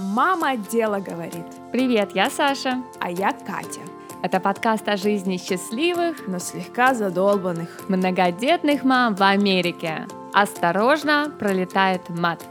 Мама 0.00 0.56
дело 0.56 0.98
говорит. 0.98 1.44
Привет, 1.72 2.12
я 2.14 2.30
Саша. 2.30 2.82
А 3.00 3.10
я 3.10 3.32
Катя. 3.32 3.80
Это 4.22 4.40
подкаст 4.40 4.88
о 4.88 4.96
жизни 4.96 5.36
счастливых, 5.36 6.26
но 6.26 6.38
слегка 6.38 6.94
задолбанных 6.94 7.86
многодетных 7.88 8.82
мам 8.82 9.14
в 9.14 9.22
Америке. 9.22 10.06
Осторожно, 10.32 11.30
пролетает 11.38 12.08
мат. 12.08 12.42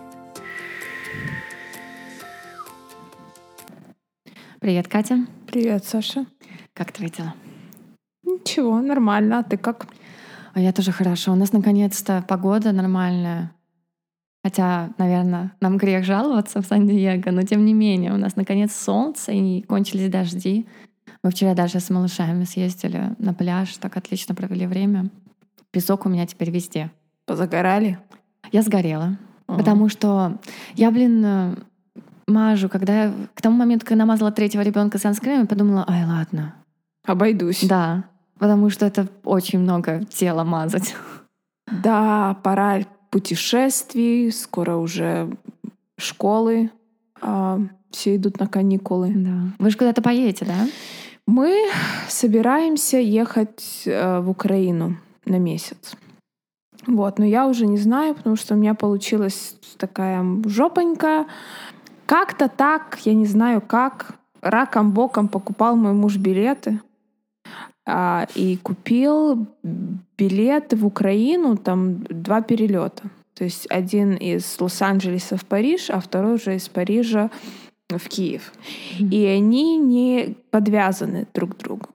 Привет, 4.59 4.87
Катя. 4.87 5.25
Привет, 5.47 5.85
Саша. 5.85 6.27
Как 6.73 6.91
твои 6.91 7.09
дела? 7.09 7.33
Ничего, 8.23 8.79
нормально. 8.79 9.39
А 9.39 9.43
ты 9.43 9.57
как? 9.57 9.87
А 10.53 10.59
я 10.59 10.71
тоже 10.71 10.91
хорошо. 10.91 11.31
У 11.31 11.35
нас 11.35 11.51
наконец-то 11.51 12.23
погода 12.27 12.71
нормальная. 12.73 13.51
Хотя, 14.43 14.91
наверное, 14.97 15.51
нам 15.59 15.77
грех 15.77 16.05
жаловаться 16.05 16.61
в 16.61 16.65
Сан-Диего, 16.65 17.31
но 17.31 17.41
тем 17.43 17.65
не 17.65 17.73
менее, 17.73 18.13
у 18.13 18.17
нас 18.17 18.35
наконец 18.35 18.73
солнце 18.73 19.33
и 19.33 19.61
кончились 19.63 20.09
дожди. 20.09 20.65
Мы 21.23 21.31
вчера 21.31 21.53
даже 21.53 21.79
с 21.79 21.89
малышами 21.89 22.45
съездили 22.45 23.15
на 23.17 23.33
пляж, 23.33 23.75
так 23.77 23.97
отлично 23.97 24.35
провели 24.35 24.65
время. 24.65 25.09
Песок 25.71 26.05
у 26.05 26.09
меня 26.09 26.25
теперь 26.25 26.51
везде. 26.51 26.89
Позагорали? 27.25 27.99
Я 28.51 28.61
сгорела. 28.61 29.17
uh 29.47 29.57
Потому 29.57 29.89
что 29.89 30.37
я, 30.75 30.89
блин, 30.89 31.57
мажу, 32.27 32.69
когда 32.69 33.03
я 33.03 33.13
к 33.33 33.41
тому 33.41 33.57
моменту, 33.57 33.85
когда 33.85 34.05
намазала 34.05 34.31
третьего 34.31 34.61
ребенка 34.61 34.97
санскрином, 34.97 35.47
подумала, 35.47 35.83
ай, 35.87 36.05
ладно. 36.05 36.55
Обойдусь. 37.05 37.65
Да, 37.67 38.05
потому 38.37 38.69
что 38.69 38.85
это 38.85 39.07
очень 39.23 39.59
много 39.59 40.05
тела 40.05 40.43
мазать. 40.43 40.95
Да, 41.83 42.37
пора 42.41 42.79
путешествий, 43.09 44.31
скоро 44.31 44.75
уже 44.77 45.29
школы, 45.97 46.71
а, 47.21 47.59
все 47.91 48.15
идут 48.15 48.39
на 48.39 48.47
каникулы. 48.47 49.11
Да. 49.15 49.51
Вы 49.57 49.69
же 49.69 49.77
куда-то 49.77 50.01
поедете, 50.01 50.45
да? 50.45 50.67
Мы 51.25 51.69
собираемся 52.07 52.97
ехать 52.97 53.83
э, 53.85 54.19
в 54.19 54.29
Украину 54.29 54.97
на 55.25 55.37
месяц. 55.37 55.95
Вот, 56.87 57.19
но 57.19 57.25
я 57.25 57.47
уже 57.47 57.67
не 57.67 57.77
знаю, 57.77 58.15
потому 58.15 58.35
что 58.35 58.55
у 58.55 58.57
меня 58.57 58.73
получилась 58.73 59.55
такая 59.77 60.25
жопонька. 60.45 61.27
Как-то 62.07 62.49
так, 62.49 62.97
я 63.05 63.13
не 63.13 63.25
знаю 63.25 63.61
как, 63.61 64.15
раком 64.41 64.91
боком 64.91 65.27
покупал 65.27 65.75
мой 65.75 65.93
муж 65.93 66.17
билеты 66.17 66.79
а, 67.89 68.27
и 68.35 68.57
купил 68.57 69.47
билеты 70.17 70.75
в 70.75 70.85
Украину, 70.85 71.57
там 71.57 72.03
два 72.03 72.41
перелета. 72.41 73.03
То 73.33 73.45
есть 73.45 73.67
один 73.69 74.15
из 74.15 74.59
Лос-Анджелеса 74.59 75.37
в 75.37 75.45
Париж, 75.45 75.89
а 75.89 75.99
второй 75.99 76.35
уже 76.35 76.55
из 76.55 76.67
Парижа 76.67 77.31
в 77.89 78.09
Киев. 78.09 78.53
Mm-hmm. 78.99 79.09
И 79.09 79.25
они 79.25 79.77
не 79.77 80.35
подвязаны 80.51 81.25
друг 81.33 81.55
к 81.55 81.59
другу. 81.59 81.87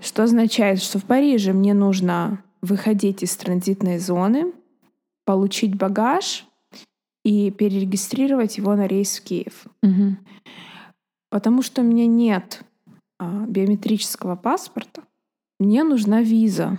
Что 0.00 0.24
означает, 0.24 0.80
что 0.82 0.98
в 0.98 1.04
Париже 1.04 1.52
мне 1.52 1.74
нужно 1.74 2.42
выходить 2.62 3.22
из 3.22 3.36
транзитной 3.36 3.98
зоны, 3.98 4.52
получить 5.24 5.76
багаж 5.76 6.46
и 7.24 7.50
перерегистрировать 7.50 8.56
его 8.56 8.74
на 8.74 8.86
рейс 8.86 9.18
в 9.18 9.24
Киев. 9.24 9.66
Mm-hmm. 9.84 10.14
Потому 11.30 11.62
что 11.62 11.82
у 11.82 11.84
меня 11.84 12.06
нет 12.06 12.62
биометрического 13.20 14.36
паспорта, 14.36 15.02
мне 15.58 15.84
нужна 15.84 16.22
виза 16.22 16.78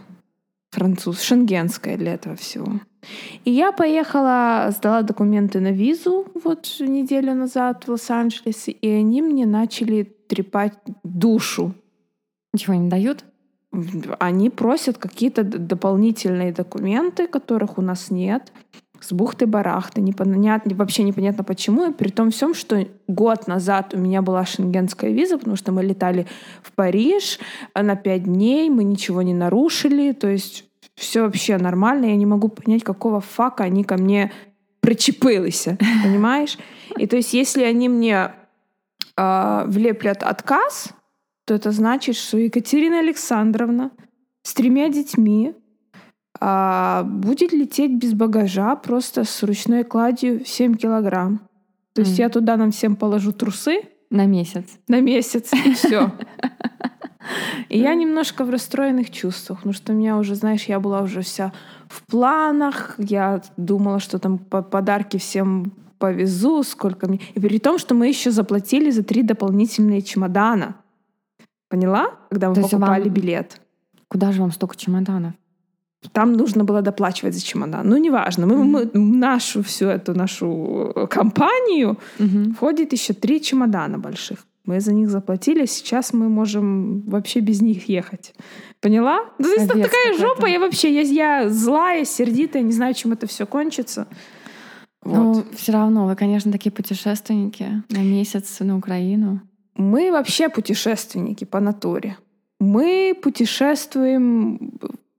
француз, 0.71 1.21
шенгенская 1.21 1.97
для 1.97 2.13
этого 2.13 2.35
всего. 2.35 2.79
И 3.45 3.51
я 3.51 3.71
поехала, 3.71 4.69
сдала 4.71 5.01
документы 5.01 5.59
на 5.59 5.71
визу 5.71 6.27
вот 6.43 6.77
неделю 6.79 7.33
назад 7.33 7.87
в 7.87 7.91
Лос-Анджелесе, 7.91 8.71
и 8.71 8.89
они 8.89 9.21
мне 9.21 9.45
начали 9.45 10.03
трепать 10.03 10.77
душу. 11.03 11.73
Ничего 12.53 12.75
не 12.75 12.89
дают? 12.89 13.25
Они 14.19 14.49
просят 14.49 14.97
какие-то 14.97 15.43
дополнительные 15.43 16.51
документы, 16.51 17.27
которых 17.27 17.77
у 17.77 17.81
нас 17.81 18.11
нет 18.11 18.51
с 18.99 19.11
бухты-барахты, 19.11 20.01
непонятно, 20.01 20.75
вообще 20.75 21.03
непонятно 21.03 21.43
почему, 21.43 21.89
и 21.89 21.93
при 21.93 22.09
том 22.09 22.31
всем, 22.31 22.53
что 22.53 22.87
год 23.07 23.47
назад 23.47 23.93
у 23.93 23.97
меня 23.97 24.21
была 24.21 24.45
шенгенская 24.45 25.11
виза, 25.11 25.37
потому 25.37 25.55
что 25.55 25.71
мы 25.71 25.83
летали 25.83 26.27
в 26.61 26.71
Париж 26.73 27.39
на 27.75 27.95
пять 27.95 28.23
дней, 28.23 28.69
мы 28.69 28.83
ничего 28.83 29.21
не 29.21 29.33
нарушили, 29.33 30.11
то 30.11 30.27
есть 30.27 30.65
все 30.95 31.23
вообще 31.23 31.57
нормально, 31.57 32.05
я 32.05 32.15
не 32.15 32.25
могу 32.25 32.49
понять, 32.49 32.83
какого 32.83 33.21
фака 33.21 33.63
они 33.63 33.83
ко 33.83 33.97
мне 33.97 34.31
причепились, 34.79 35.67
понимаешь? 36.03 36.57
И 36.97 37.07
то 37.07 37.15
есть 37.15 37.33
если 37.33 37.63
они 37.63 37.89
мне 37.89 38.31
э, 39.15 39.63
влеплят 39.67 40.23
отказ, 40.23 40.89
то 41.45 41.53
это 41.53 41.71
значит, 41.71 42.15
что 42.15 42.37
Екатерина 42.37 42.99
Александровна 42.99 43.91
с 44.41 44.53
тремя 44.53 44.89
детьми 44.89 45.53
а, 46.39 47.03
будет 47.03 47.53
лететь 47.53 47.91
без 47.91 48.13
багажа, 48.13 48.75
просто 48.75 49.23
с 49.23 49.43
ручной 49.43 49.83
кладью 49.83 50.45
7 50.45 50.75
килограмм. 50.75 51.41
То 51.93 52.01
есть 52.01 52.19
mm. 52.19 52.21
я 52.21 52.29
туда 52.29 52.57
нам 52.57 52.71
всем 52.71 52.95
положу 52.95 53.31
трусы. 53.31 53.81
На 54.09 54.25
месяц. 54.25 54.65
На 54.87 55.01
месяц, 55.01 55.51
и 55.53 55.73
все. 55.73 56.11
И 57.69 57.79
я 57.79 57.93
немножко 57.93 58.45
в 58.45 58.49
расстроенных 58.49 59.11
чувствах, 59.11 59.59
потому 59.59 59.73
что 59.73 59.91
у 59.91 59.95
меня 59.95 60.17
уже, 60.17 60.35
знаешь, 60.35 60.63
я 60.63 60.79
была 60.79 61.01
уже 61.01 61.21
вся 61.21 61.51
в 61.89 62.05
планах, 62.05 62.95
я 62.97 63.41
думала, 63.57 63.99
что 63.99 64.19
там 64.19 64.37
подарки 64.37 65.17
всем 65.17 65.73
повезу, 65.97 66.63
сколько 66.63 67.07
мне... 67.07 67.19
И 67.33 67.39
при 67.39 67.59
том, 67.59 67.79
что 67.79 67.95
мы 67.95 68.07
еще 68.07 68.31
заплатили 68.31 68.91
за 68.91 69.03
три 69.03 69.23
дополнительные 69.23 70.01
чемодана. 70.01 70.75
Поняла? 71.69 72.11
Когда 72.29 72.49
мы 72.49 72.55
То 72.55 72.61
покупали 72.61 73.05
вам... 73.05 73.13
билет. 73.13 73.59
Куда 74.07 74.31
же 74.31 74.41
вам 74.41 74.51
столько 74.51 74.77
чемоданов? 74.77 75.33
Там 76.11 76.33
нужно 76.33 76.63
было 76.63 76.81
доплачивать 76.81 77.33
за 77.33 77.41
чемодан. 77.41 77.89
Ну, 77.89 77.97
неважно. 77.97 78.45
Мы, 78.45 78.55
mm-hmm. 78.55 78.91
мы 78.93 79.17
нашу 79.17 79.63
всю 79.63 79.87
эту 79.87 80.13
нашу 80.13 80.91
э, 80.95 81.07
компанию 81.07 81.97
mm-hmm. 82.19 82.53
входит 82.53 82.93
еще 82.93 83.13
три 83.13 83.41
чемодана 83.41 83.97
больших. 83.97 84.45
Мы 84.65 84.81
за 84.81 84.93
них 84.93 85.09
заплатили, 85.09 85.65
сейчас 85.65 86.13
мы 86.13 86.27
можем 86.27 87.01
вообще 87.09 87.39
без 87.39 87.61
них 87.61 87.89
ехать. 87.89 88.33
Поняла? 88.81 89.19
Ну, 89.39 89.53
это 89.55 89.67
такая 89.67 90.17
жопа, 90.17 90.45
я 90.45 90.59
вообще, 90.59 90.93
я, 90.93 91.01
я 91.01 91.49
злая, 91.49 92.05
сердитая, 92.05 92.63
не 92.63 92.73
знаю, 92.73 92.93
чем 92.93 93.13
это 93.13 93.27
все 93.27 93.45
кончится. 93.45 94.07
Ну, 95.05 95.33
вот. 95.33 95.55
все 95.55 95.71
равно, 95.71 96.05
вы, 96.05 96.15
конечно, 96.15 96.51
такие 96.51 96.71
путешественники 96.71 97.81
на 97.89 97.99
месяц 97.99 98.59
на 98.59 98.77
Украину. 98.77 99.41
Мы 99.75 100.11
вообще 100.11 100.49
путешественники 100.49 101.45
по 101.45 101.61
натуре. 101.61 102.17
Мы 102.59 103.17
путешествуем 103.23 104.71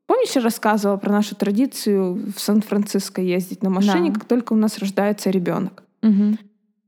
Помнишь, 0.08 0.34
я 0.36 0.40
рассказывала 0.40 0.96
про 0.96 1.12
нашу 1.12 1.36
традицию 1.36 2.14
в 2.34 2.40
Сан-Франциско 2.40 3.20
ездить 3.20 3.62
на 3.62 3.68
машине, 3.68 4.10
да. 4.10 4.14
как 4.14 4.24
только 4.24 4.54
у 4.54 4.56
нас 4.56 4.78
рождается 4.78 5.28
ребенок. 5.28 5.82
Угу. 6.02 6.38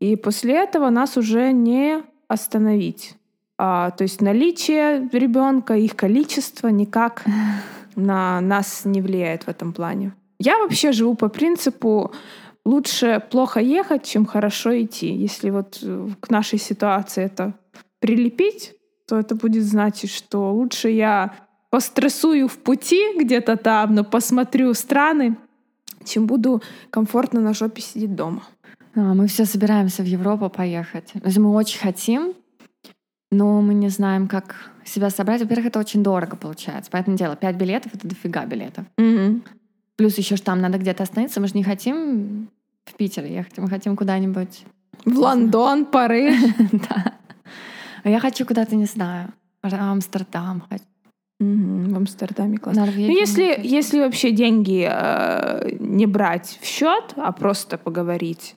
И 0.01 0.17
после 0.17 0.55
этого 0.55 0.89
нас 0.89 1.19
уже 1.19 1.53
не 1.53 2.03
остановить. 2.29 3.15
А, 3.59 3.91
то 3.91 4.05
есть 4.05 4.23
наличие 4.23 5.07
ребенка, 5.13 5.75
их 5.75 5.97
количество 5.97 6.69
никак 6.69 7.27
на 7.95 8.41
нас 8.41 8.87
не 8.87 9.03
влияет 9.03 9.43
в 9.43 9.49
этом 9.49 9.75
плане. 9.75 10.15
Я 10.39 10.59
вообще 10.59 10.93
живу 10.93 11.15
по 11.15 11.29
принципу 11.29 12.13
лучше 12.65 13.23
плохо 13.31 13.61
ехать, 13.61 14.05
чем 14.05 14.25
хорошо 14.25 14.81
идти. 14.81 15.13
Если 15.13 15.51
вот 15.51 15.79
э, 15.83 16.09
к 16.21 16.31
нашей 16.31 16.59
ситуации 16.59 17.23
это 17.23 17.53
прилепить, 17.99 18.73
то 19.07 19.19
это 19.19 19.35
будет 19.35 19.65
значить, 19.65 20.11
что 20.11 20.55
лучше 20.55 20.89
я 20.89 21.35
пострессую 21.71 22.49
в 22.49 22.59
пути 22.59 23.01
где-то 23.19 23.57
там, 23.57 23.95
но 23.95 24.05
посмотрю 24.05 24.75
страны, 24.75 25.37
чем 26.05 26.27
буду 26.27 26.63
комфортно 26.91 27.41
на 27.41 27.55
жопе 27.55 27.81
сидеть 27.81 28.15
дома. 28.15 28.43
А, 28.95 29.15
мы 29.15 29.27
все 29.29 29.45
собираемся 29.45 30.03
в 30.03 30.07
Европу 30.07 30.51
поехать. 30.51 31.13
Мы 31.15 31.51
очень 31.53 31.79
хотим, 31.79 32.35
но 33.31 33.61
мы 33.61 33.75
не 33.75 33.89
знаем, 33.89 34.27
как 34.27 34.71
себя 34.85 35.11
собрать. 35.11 35.41
Во-первых, 35.41 35.67
это 35.67 35.79
очень 35.79 36.03
дорого 36.03 36.37
получается. 36.37 36.91
Поэтому 36.91 37.17
дело, 37.17 37.37
пять 37.37 37.57
билетов— 37.57 37.93
это 37.95 38.09
дофига 38.09 38.45
билетов. 38.45 38.85
Mm-hmm. 38.99 39.43
Плюс 39.97 40.19
еще 40.19 40.37
ж 40.37 40.41
там 40.41 40.61
надо 40.61 40.79
где-то 40.79 41.05
остановиться. 41.05 41.41
Мы 41.41 41.47
же 41.47 41.55
не 41.55 41.63
хотим 41.63 42.49
в 42.85 42.95
Питер 42.95 43.25
ехать, 43.25 43.57
мы 43.59 43.69
хотим 43.69 43.97
куда-нибудь... 43.97 44.65
В 45.05 45.19
Лондон, 45.19 45.87
Париж. 45.87 46.37
Да. 46.73 47.15
А 48.03 48.09
я 48.09 48.19
хочу 48.19 48.47
куда-то, 48.47 48.77
не 48.77 48.87
знаю, 48.87 49.33
Амстердам 49.63 50.65
хочу. 50.69 50.85
Угу, 51.41 51.95
в 51.95 51.97
Амстердаме 51.97 52.59
классно. 52.59 52.87
ну, 52.87 52.93
если, 52.93 53.59
если 53.63 54.01
вообще 54.01 54.31
деньги 54.31 54.87
э, 54.91 55.77
не 55.81 56.07
брать 56.07 56.59
в 56.61 56.67
счет, 56.67 57.15
а 57.17 57.33
просто 57.33 57.79
поговорить, 57.79 58.57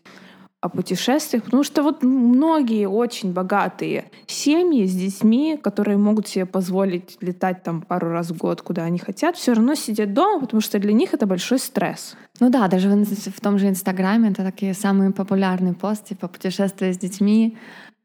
о 0.64 0.70
путешествиях, 0.70 1.44
потому 1.44 1.64
что 1.64 1.84
вот 1.84 2.04
многие 2.04 2.88
очень 2.88 3.34
богатые 3.34 4.06
семьи 4.28 4.86
с 4.86 4.96
детьми, 4.96 5.60
которые 5.62 5.98
могут 5.98 6.30
себе 6.30 6.46
позволить 6.46 7.18
летать 7.20 7.64
там 7.64 7.82
пару 7.82 8.12
раз 8.12 8.30
в 8.30 8.38
год, 8.38 8.62
куда 8.62 8.84
они 8.84 8.98
хотят, 8.98 9.36
все 9.36 9.54
равно 9.54 9.76
сидят 9.76 10.14
дома, 10.14 10.40
потому 10.40 10.62
что 10.62 10.80
для 10.80 10.94
них 10.94 11.14
это 11.14 11.26
большой 11.26 11.60
стресс. 11.60 12.16
Ну 12.40 12.50
да, 12.50 12.70
даже 12.70 12.88
в, 12.88 13.06
в 13.06 13.42
том 13.42 13.60
же 13.60 13.68
Инстаграме 13.68 14.30
это 14.30 14.42
такие 14.46 14.74
самые 14.74 15.12
популярные 15.12 15.74
посты, 15.74 16.16
типа 16.16 16.30
путешествия 16.30 16.94
с 16.94 16.98
детьми, 16.98 17.58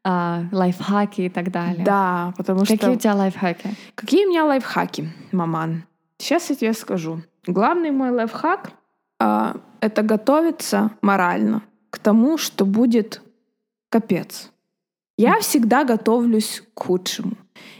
а, 0.03 0.43
лайфхаки 0.51 1.21
и 1.21 1.29
так 1.29 1.51
далее. 1.51 1.83
Да, 1.83 2.33
потому 2.37 2.61
Какие 2.61 2.77
что... 2.77 2.85
Какие 2.85 2.97
у 2.97 2.99
тебя 2.99 3.15
лайфхаки? 3.15 3.69
Какие 3.95 4.25
у 4.25 4.29
меня 4.29 4.45
лайфхаки, 4.45 5.09
маман? 5.31 5.83
Сейчас 6.17 6.49
я 6.49 6.55
тебе 6.55 6.73
скажу. 6.73 7.21
Главный 7.47 7.91
мой 7.91 8.11
лайфхак 8.11 8.71
а,— 9.19 9.57
это 9.81 10.01
готовиться 10.01 10.91
морально 11.01 11.63
к 11.89 11.99
тому, 11.99 12.37
что 12.37 12.65
будет 12.65 13.21
капец. 13.89 14.51
Я 15.17 15.39
всегда 15.39 15.83
готовлюсь 15.83 16.63
к 16.73 16.83
худшему. 16.83 17.33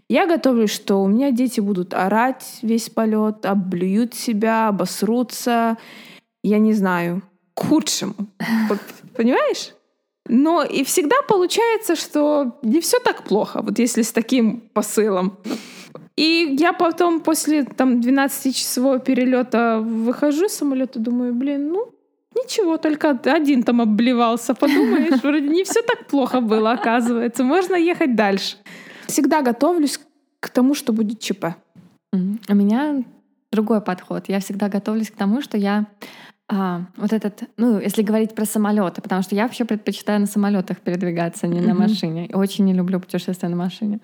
Я 0.10 0.28
готовлюсь, 0.28 0.72
что 0.72 1.02
у 1.02 1.08
меня 1.08 1.32
дети 1.32 1.62
будут 1.62 1.94
орать 1.94 2.60
весь 2.62 2.90
полет, 2.90 3.46
облюют 3.46 4.14
себя, 4.14 4.68
обосрутся, 4.68 5.78
я 6.44 6.60
не 6.60 6.74
знаю, 6.74 7.22
к 7.54 7.66
худшему. 7.66 8.16
Понимаешь? 9.16 9.74
Но 10.30 10.64
и 10.64 10.84
всегда 10.84 11.16
получается, 11.28 11.96
что 11.96 12.60
не 12.62 12.80
все 12.80 13.00
так 13.00 13.24
плохо, 13.24 13.62
вот 13.62 13.80
если 13.80 14.04
с 14.04 14.12
таким 14.12 14.62
посылом. 14.74 15.38
И 16.16 16.56
я 16.60 16.74
потом 16.74 17.20
после 17.20 17.64
там 17.64 18.00
12-часового 18.00 19.00
перелета 19.00 19.80
выхожу 19.80 20.46
из 20.46 20.54
самолета, 20.54 21.00
думаю, 21.00 21.34
блин, 21.34 21.70
ну 21.70 21.94
Ничего, 22.36 22.78
только 22.78 23.10
один 23.10 23.64
там 23.64 23.82
обливался. 23.82 24.54
Подумаешь, 24.54 25.24
вроде 25.24 25.48
не 25.48 25.64
все 25.64 25.82
так 25.82 26.08
плохо 26.08 26.42
было, 26.42 26.72
оказывается. 26.72 27.44
Можно 27.44 27.76
ехать 27.76 28.16
дальше. 28.16 28.58
Всегда 29.08 29.42
готовлюсь 29.42 30.00
к 30.40 30.50
тому, 30.50 30.76
что 30.76 30.94
будет 30.94 31.20
ЧП. 31.20 31.46
У 32.14 32.56
меня 32.56 33.04
другой 33.52 33.82
подход. 33.82 34.26
Я 34.30 34.40
всегда 34.40 34.70
готовлюсь 34.70 35.10
к 35.10 35.16
тому, 35.16 35.42
что 35.42 35.58
я 35.58 35.88
а, 36.52 36.82
вот 36.98 37.14
этот, 37.14 37.44
ну, 37.58 37.80
если 37.80 38.02
говорить 38.02 38.34
про 38.34 38.44
самолеты, 38.44 39.04
потому 39.04 39.22
что 39.22 39.36
я 39.36 39.44
вообще 39.44 39.66
предпочитаю 39.66 40.20
на 40.20 40.26
самолетах 40.26 40.80
передвигаться, 40.80 41.46
а 41.46 41.50
не 41.50 41.60
mm-hmm. 41.60 41.68
на 41.68 41.74
машине. 41.76 42.30
Очень 42.34 42.66
не 42.66 42.74
люблю 42.74 43.00
путешествия 43.00 43.50
на 43.50 43.56
машине. 43.56 44.00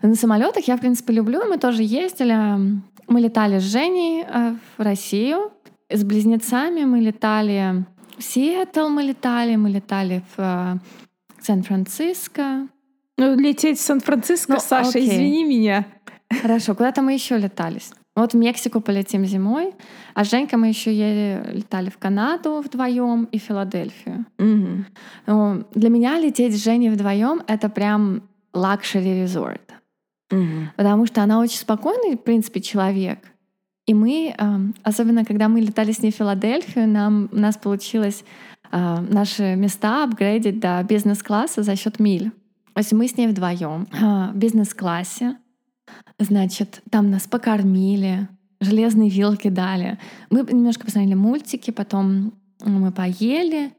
На 0.00 0.14
самолетах 0.14 0.68
я, 0.68 0.76
в 0.76 0.80
принципе, 0.80 1.12
люблю. 1.12 1.44
Мы 1.44 1.58
тоже 1.58 1.82
ездили. 1.82 2.36
Мы 3.08 3.20
летали 3.20 3.58
с 3.58 3.64
Женей 3.64 4.22
э, 4.22 4.54
в 4.78 4.82
Россию. 4.82 5.50
С 5.90 6.04
близнецами 6.04 6.84
мы 6.84 7.00
летали 7.00 7.84
в 8.16 8.22
Сиэтл, 8.22 8.88
мы 8.88 9.02
летали, 9.02 9.56
мы 9.56 9.68
летали 9.70 10.22
в 10.36 10.40
э, 10.40 10.78
Сан-Франциско. 11.40 12.68
Ну, 13.18 13.34
лететь 13.34 13.80
в 13.80 13.82
Сан-Франциско, 13.82 14.52
ну, 14.52 14.60
Саша, 14.60 14.90
окей. 14.90 15.08
извини 15.08 15.44
меня. 15.44 15.84
Хорошо, 16.42 16.76
куда-то 16.76 17.02
мы 17.02 17.12
еще 17.12 17.36
летались. 17.36 17.90
Вот 18.14 18.34
в 18.34 18.36
Мексику 18.36 18.80
полетим 18.82 19.24
зимой, 19.24 19.72
а 20.14 20.24
Женька 20.24 20.58
мы 20.58 20.68
еще 20.68 20.92
летали 20.92 21.88
в 21.88 21.96
Канаду 21.96 22.60
вдвоем 22.60 23.24
и 23.24 23.38
в 23.38 23.42
Филадельфию. 23.42 24.26
Угу. 24.38 24.84
Ну, 25.26 25.64
для 25.74 25.88
меня 25.88 26.18
лететь 26.18 26.54
с 26.54 26.62
Женей 26.62 26.90
вдвоем 26.90 27.40
это 27.46 27.70
прям 27.70 28.22
luxury 28.52 29.22
resort. 29.22 29.72
Угу. 30.30 30.72
Потому 30.76 31.06
что 31.06 31.22
она 31.22 31.40
очень 31.40 31.56
спокойный, 31.58 32.16
в 32.16 32.20
принципе, 32.20 32.60
человек. 32.60 33.18
И 33.86 33.94
мы, 33.94 34.34
особенно 34.82 35.24
когда 35.24 35.48
мы 35.48 35.60
летали 35.60 35.92
с 35.92 36.02
ней 36.02 36.12
в 36.12 36.14
Филадельфию, 36.14 36.86
нам, 36.86 37.30
у 37.32 37.38
нас 37.38 37.56
получилось 37.56 38.24
наши 38.70 39.56
места 39.56 40.04
апгрейдить 40.04 40.60
до 40.60 40.82
бизнес-класса 40.82 41.62
за 41.62 41.76
счет 41.76 41.98
миль. 41.98 42.30
То 42.74 42.78
есть 42.78 42.92
мы 42.92 43.08
с 43.08 43.16
ней 43.16 43.26
вдвоем 43.26 43.86
в 43.90 44.36
бизнес-классе 44.36 45.36
Значит, 46.18 46.82
там 46.90 47.10
нас 47.10 47.26
покормили, 47.26 48.28
железные 48.60 49.08
вилки 49.08 49.48
дали. 49.48 49.98
Мы 50.30 50.42
немножко 50.42 50.84
посмотрели 50.84 51.14
мультики, 51.14 51.70
потом 51.70 52.34
мы 52.64 52.92
поели, 52.92 53.72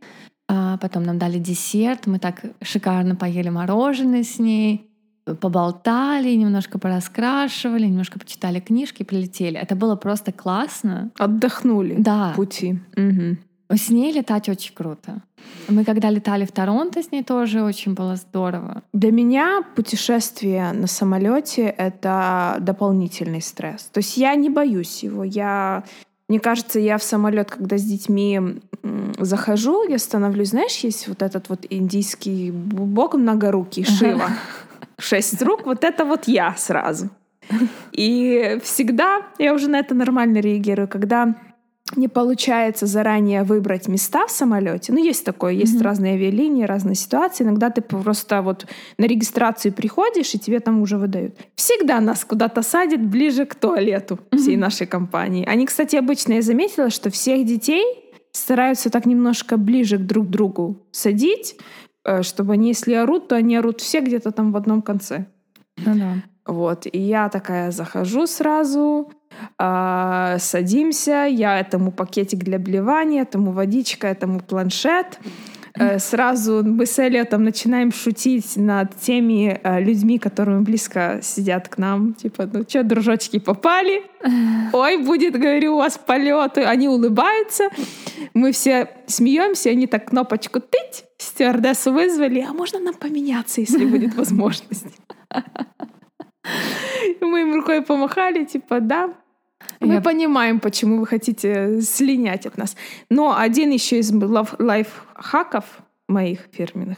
а 0.48 0.78
потом 0.78 1.04
нам 1.04 1.18
дали 1.18 1.40
десерт, 1.40 2.06
мы 2.08 2.20
так 2.20 2.44
шикарно 2.62 3.16
поели 3.16 3.50
мороженое 3.50 4.24
с 4.24 4.40
ней, 4.40 4.90
поболтали, 5.26 6.34
немножко 6.36 6.80
пораскрашивали, 6.80 7.86
немножко 7.86 8.20
почитали 8.20 8.60
книжки, 8.60 9.04
прилетели. 9.04 9.58
Это 9.58 9.76
было 9.76 9.96
просто 9.96 10.32
классно. 10.32 11.12
Отдохнули 11.18 11.96
да. 11.98 12.34
пути. 12.36 12.80
Угу. 12.96 13.38
С 13.76 13.90
ней 13.90 14.12
летать 14.12 14.50
очень 14.50 14.74
круто. 14.74 15.22
Мы 15.68 15.84
когда 15.86 16.10
летали 16.10 16.46
в 16.46 16.52
Торонто 16.52 17.02
с 17.02 17.12
ней 17.12 17.24
тоже 17.24 17.64
очень 17.64 17.94
было 17.94 18.16
здорово. 18.16 18.84
Для 18.94 19.12
меня 19.12 19.64
путешествие 19.76 20.72
на 20.74 20.88
самолете 20.88 21.64
это 21.64 22.58
дополнительный 22.60 23.42
стресс. 23.42 23.90
То 23.92 24.00
есть 24.00 24.18
я 24.18 24.36
не 24.36 24.50
боюсь 24.50 25.04
его. 25.04 25.24
Я 25.24 25.84
мне 26.30 26.40
кажется, 26.40 26.80
я 26.80 26.98
в 26.98 27.04
самолет, 27.04 27.52
когда 27.52 27.78
с 27.78 27.84
детьми 27.84 28.40
захожу, 29.20 29.88
я 29.88 30.00
становлюсь, 30.00 30.50
знаешь, 30.50 30.78
есть 30.78 31.08
вот 31.08 31.22
этот 31.22 31.50
вот 31.50 31.66
индийский 31.70 32.52
бог 32.52 33.16
многорукий, 33.16 33.84
Шива. 34.00 34.30
Шесть 34.98 35.42
рук, 35.42 35.66
вот 35.66 35.84
это 35.84 36.06
вот 36.06 36.28
я 36.28 36.56
сразу. 36.58 37.10
И 37.92 38.60
всегда 38.64 39.24
я 39.38 39.54
уже 39.54 39.68
на 39.68 39.80
это 39.80 39.94
нормально 39.94 40.38
реагирую, 40.38 40.88
когда 40.88 41.36
не 41.96 42.08
получается 42.08 42.86
заранее 42.86 43.44
выбрать 43.44 43.88
места 43.88 44.26
в 44.26 44.32
самолете. 44.32 44.94
Ну, 44.94 45.04
есть 45.04 45.26
такое, 45.26 45.54
есть 45.54 45.76
mm-hmm. 45.76 45.84
разные 45.84 46.14
авиалинии, 46.14 46.64
разные 46.64 46.96
ситуации. 46.96 47.44
Иногда 47.44 47.70
ты 47.70 47.82
просто 47.82 48.42
вот 48.42 48.66
на 48.98 49.06
регистрацию 49.06 49.74
приходишь, 49.74 50.34
и 50.34 50.40
тебе 50.40 50.60
там 50.60 50.82
уже 50.82 50.98
выдают. 50.98 51.38
Всегда 51.56 52.00
нас 52.00 52.24
куда-то 52.24 52.62
садят 52.62 53.02
ближе 53.02 53.46
к 53.46 53.56
туалету 53.56 54.16
mm-hmm. 54.16 54.38
всей 54.38 54.58
нашей 54.58 54.88
компании. 54.88 55.46
Они, 55.46 55.66
кстати, 55.66 55.96
обычно 55.96 56.34
я 56.34 56.42
заметила, 56.42 56.90
что 56.90 57.10
всех 57.10 57.46
детей 57.46 57.84
стараются 58.32 58.90
так 58.90 59.06
немножко 59.06 59.58
ближе 59.58 59.98
к 59.98 60.06
друг 60.06 60.30
другу 60.30 60.88
садить, 60.92 61.58
э, 62.06 62.24
чтобы 62.24 62.54
они, 62.54 62.70
если 62.70 62.94
орут, 62.94 63.28
то 63.28 63.36
они 63.36 63.58
орут 63.58 63.82
все 63.82 64.00
где-то 64.00 64.32
там 64.32 64.52
в 64.52 64.58
одном 64.58 64.82
конце. 64.82 65.28
Ну 65.78 65.96
да. 65.96 66.14
Вот. 66.46 66.86
И 66.92 67.00
я 67.00 67.30
такая 67.30 67.72
захожу 67.72 68.28
сразу, 68.28 69.12
э, 69.60 70.38
садимся, 70.40 71.26
я 71.26 71.60
этому 71.60 71.92
пакетик 71.92 72.40
для 72.40 72.58
обливания, 72.58 73.22
этому 73.22 73.52
водичка, 73.52 74.08
этому 74.08 74.40
планшет. 74.40 75.20
Э, 75.76 75.98
сразу 75.98 76.64
мы 76.64 76.86
с 76.86 77.00
Эллиотом 77.00 77.44
начинаем 77.44 77.92
шутить 77.92 78.58
над 78.58 78.96
теми 78.96 79.60
э, 79.64 79.82
людьми, 79.82 80.20
которые 80.20 80.60
близко 80.60 81.20
сидят 81.24 81.68
к 81.68 81.80
нам. 81.80 82.14
Типа, 82.14 82.48
ну 82.52 82.64
что, 82.68 82.84
дружочки, 82.84 83.40
попали? 83.40 84.04
Ой, 84.72 84.98
будет, 85.04 85.34
говорю, 85.34 85.74
у 85.74 85.78
вас 85.78 85.98
полеты. 85.98 86.62
Они 86.62 86.88
улыбаются. 86.88 87.70
Мы 88.34 88.52
все 88.52 88.88
смеемся, 89.08 89.72
они 89.72 89.88
так 89.88 90.10
кнопочку 90.10 90.60
тыть, 90.60 91.06
стюардессу 91.18 91.92
вызвали. 91.92 92.46
А 92.48 92.54
можно 92.54 92.80
нам 92.80 92.94
поменяться, 92.94 93.62
если 93.62 93.86
будет 93.86 94.14
возможность? 94.16 94.86
Мы 97.22 97.42
им 97.42 97.56
рукой 97.56 97.82
помахали, 97.82 98.44
типа, 98.46 98.80
да, 98.80 99.14
мы 99.80 99.96
Я... 99.96 100.02
понимаем, 100.02 100.60
почему 100.60 101.00
вы 101.00 101.08
хотите 101.08 101.82
слинять 101.82 102.46
от 102.46 102.58
нас. 102.58 102.76
Но 103.10 103.38
один 103.38 103.72
еще 103.72 104.00
из 104.00 104.12
лайфхаков 104.12 105.66
моих 106.08 106.42
фирменных, 106.52 106.98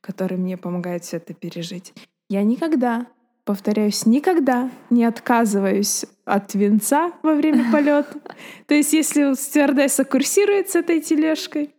который 0.00 0.36
мне 0.36 0.56
помогает 0.56 1.04
все 1.04 1.18
это 1.18 1.34
пережить. 1.34 1.92
Я 2.28 2.42
никогда, 2.42 3.06
повторяюсь, 3.44 4.06
никогда 4.06 4.70
не 4.90 5.04
отказываюсь 5.04 6.04
от 6.24 6.54
венца 6.54 7.12
во 7.22 7.34
время 7.34 7.64
полета. 7.72 8.18
То 8.66 8.74
есть, 8.74 8.92
если 8.92 9.34
стюардесса 9.34 10.04
курсирует 10.04 10.70
с 10.70 10.76
этой 10.76 11.00
тележкой, 11.00 11.70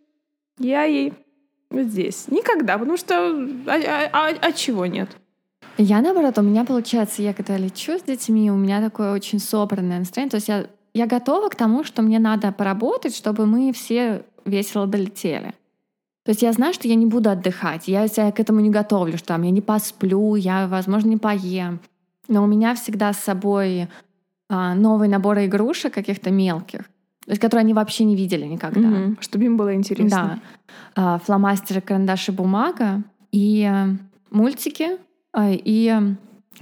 я 0.58 0.84
ей 0.84 1.13
вот 1.70 1.88
здесь. 1.88 2.27
Никогда, 2.29 2.77
потому 2.77 2.98
что 2.98 3.15
а, 3.15 3.72
а, 3.72 4.10
а, 4.13 4.36
а 4.41 4.51
чего 4.53 4.86
нет? 4.86 5.10
Я 5.77 6.01
наоборот, 6.01 6.38
у 6.38 6.41
меня 6.41 6.65
получается, 6.65 7.22
я 7.22 7.34
когда 7.34 7.57
лечу 7.57 8.00
с 8.00 8.03
детьми, 8.03 8.51
у 8.51 8.55
меня 8.55 8.81
такое 8.81 9.13
очень 9.13 9.39
собранное 9.39 10.00
настроение. 10.00 10.31
То 10.31 10.38
есть 10.38 10.48
я, 10.48 10.65
я 10.93 11.05
готова 11.05 11.50
к 11.50 11.55
тому, 11.55 11.84
что 11.84 12.01
мне 12.01 12.19
надо 12.19 12.51
поработать, 12.51 13.15
чтобы 13.15 13.46
мы 13.46 13.72
все 13.74 14.24
весело 14.46 14.88
долетели. 14.88 15.53
То 16.25 16.31
есть 16.31 16.41
я 16.41 16.51
знаю, 16.51 16.74
что 16.74 16.88
я 16.88 16.96
не 16.96 17.05
буду 17.05 17.29
отдыхать, 17.29 17.88
я 17.88 18.07
себя 18.07 18.31
к 18.31 18.39
этому 18.39 18.60
не 18.60 18.69
готовлю, 18.69 19.17
что 19.17 19.27
там 19.27 19.43
я 19.43 19.51
не 19.51 19.62
посплю, 19.62 20.36
я, 20.36 20.67
возможно, 20.67 21.10
не 21.10 21.17
поем. 21.17 21.79
Но 22.27 22.43
у 22.43 22.48
меня 22.48 22.75
всегда 22.75 23.13
с 23.13 23.19
собой 23.19 23.88
а, 24.50 24.75
новые 24.75 25.10
наборы 25.10 25.46
игрушек 25.46 25.93
каких-то 25.93 26.31
мелких, 26.31 26.81
то 26.81 27.31
есть, 27.31 27.41
которые 27.41 27.62
они 27.63 27.74
вообще 27.74 28.03
не 28.03 28.15
видели 28.15 28.46
никогда. 28.46 28.79
Mm-hmm. 28.79 29.17
Чтобы 29.22 29.46
им 29.46 29.57
было 29.57 29.74
интересно. 29.74 30.41
Да. 30.96 31.13
А, 31.15 31.19
фломастеры, 31.19 31.79
карандаши, 31.81 32.31
бумага 32.31 33.03
и 33.31 33.63
а, 33.63 33.89
мультики, 34.29 34.98
и 35.46 35.96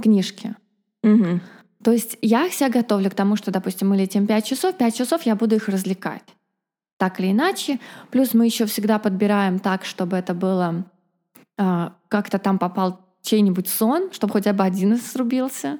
книжки. 0.01 0.55
Угу. 1.03 1.39
То 1.83 1.91
есть 1.91 2.17
я 2.21 2.49
себя 2.49 2.69
готовлю 2.69 3.09
к 3.11 3.15
тому, 3.15 3.35
что, 3.35 3.51
допустим, 3.51 3.89
мы 3.89 3.97
летим 3.97 4.25
5 4.27 4.45
часов, 4.45 4.75
5 4.75 4.95
часов 4.95 5.23
я 5.23 5.35
буду 5.35 5.55
их 5.55 5.69
развлекать. 5.69 6.23
так 6.97 7.19
или 7.19 7.31
иначе. 7.31 7.79
Плюс 8.09 8.33
мы 8.33 8.45
еще 8.45 8.65
всегда 8.65 8.99
подбираем 8.99 9.59
так, 9.59 9.83
чтобы 9.85 10.15
это 10.17 10.33
было 10.33 10.85
э, 11.57 11.89
как-то 12.07 12.39
там 12.39 12.57
попал 12.57 13.01
чей-нибудь 13.21 13.67
сон, 13.67 14.11
чтобы 14.11 14.33
хотя 14.33 14.53
бы 14.53 14.63
один 14.63 14.93
из 14.93 15.05
срубился. 15.05 15.79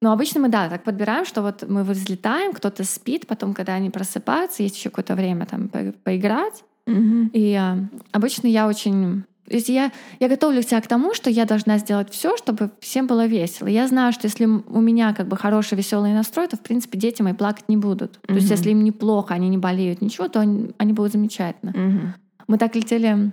Но 0.00 0.12
обычно 0.12 0.40
мы, 0.40 0.48
да, 0.48 0.68
так 0.68 0.84
подбираем, 0.84 1.24
что 1.24 1.42
вот 1.42 1.64
мы 1.68 1.82
взлетаем, 1.82 2.52
кто-то 2.52 2.84
спит, 2.84 3.26
потом, 3.26 3.52
когда 3.52 3.74
они 3.74 3.90
просыпаются, 3.90 4.62
есть 4.62 4.76
еще 4.76 4.90
какое-то 4.90 5.14
время 5.14 5.46
там 5.46 5.68
по 5.68 5.92
поиграть. 6.04 6.64
Мгм. 6.86 7.30
И 7.32 7.54
а, 7.54 7.78
обычно 8.12 8.46
я 8.46 8.66
очень... 8.68 9.24
То 9.48 9.56
есть 9.56 9.68
я, 9.68 9.92
я 10.20 10.28
готовлю 10.28 10.62
себя 10.62 10.80
к 10.80 10.86
тому, 10.86 11.14
что 11.14 11.30
я 11.30 11.46
должна 11.46 11.78
сделать 11.78 12.10
все, 12.10 12.36
чтобы 12.36 12.70
всем 12.80 13.06
было 13.06 13.26
весело. 13.26 13.66
Я 13.66 13.88
знаю, 13.88 14.12
что 14.12 14.26
если 14.26 14.44
у 14.44 14.80
меня 14.80 15.14
как 15.14 15.28
бы 15.28 15.36
хороший 15.36 15.76
веселый 15.78 16.12
настрой, 16.12 16.48
то 16.48 16.56
в 16.56 16.60
принципе 16.60 16.98
дети 16.98 17.22
мои 17.22 17.32
плакать 17.32 17.68
не 17.68 17.76
будут. 17.76 18.20
То 18.26 18.34
есть 18.34 18.50
если 18.50 18.70
им 18.70 18.84
неплохо, 18.84 19.34
они 19.34 19.48
не 19.48 19.58
болеют, 19.58 20.02
ничего, 20.02 20.28
то 20.28 20.40
они, 20.40 20.72
они 20.78 20.92
будут 20.92 21.12
замечательно. 21.12 21.72
Мгм. 21.74 22.14
Мы 22.46 22.58
так 22.58 22.76
летели 22.76 23.32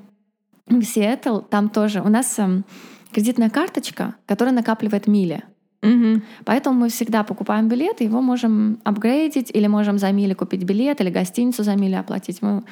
в 0.67 0.83
Сиэтл, 0.83 1.39
там 1.39 1.69
тоже 1.69 2.01
у 2.01 2.09
нас 2.09 2.39
эм, 2.39 2.65
кредитная 3.11 3.49
карточка, 3.49 4.15
которая 4.25 4.53
накапливает 4.53 5.07
мили. 5.07 5.43
Мгм. 5.81 6.23
Поэтому 6.45 6.79
мы 6.79 6.89
всегда 6.89 7.23
покупаем 7.23 7.67
билет, 7.67 8.01
и 8.01 8.05
его 8.05 8.21
можем 8.21 8.79
апгрейдить, 8.83 9.51
или 9.53 9.67
можем 9.67 9.99
за 9.99 10.11
мили 10.11 10.33
купить 10.33 10.63
билет, 10.63 11.01
или 11.01 11.09
гостиницу 11.09 11.63
за 11.63 11.75
мили 11.75 11.93
оплатить. 11.95 12.41
Мы 12.41 12.63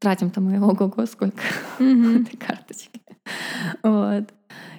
тратим-то 0.00 0.40
мы 0.40 0.58
ого-го 0.60 1.06
сколько 1.06 1.42
этой 1.78 2.36
карточки. 2.36 3.00
Вот. 3.82 4.24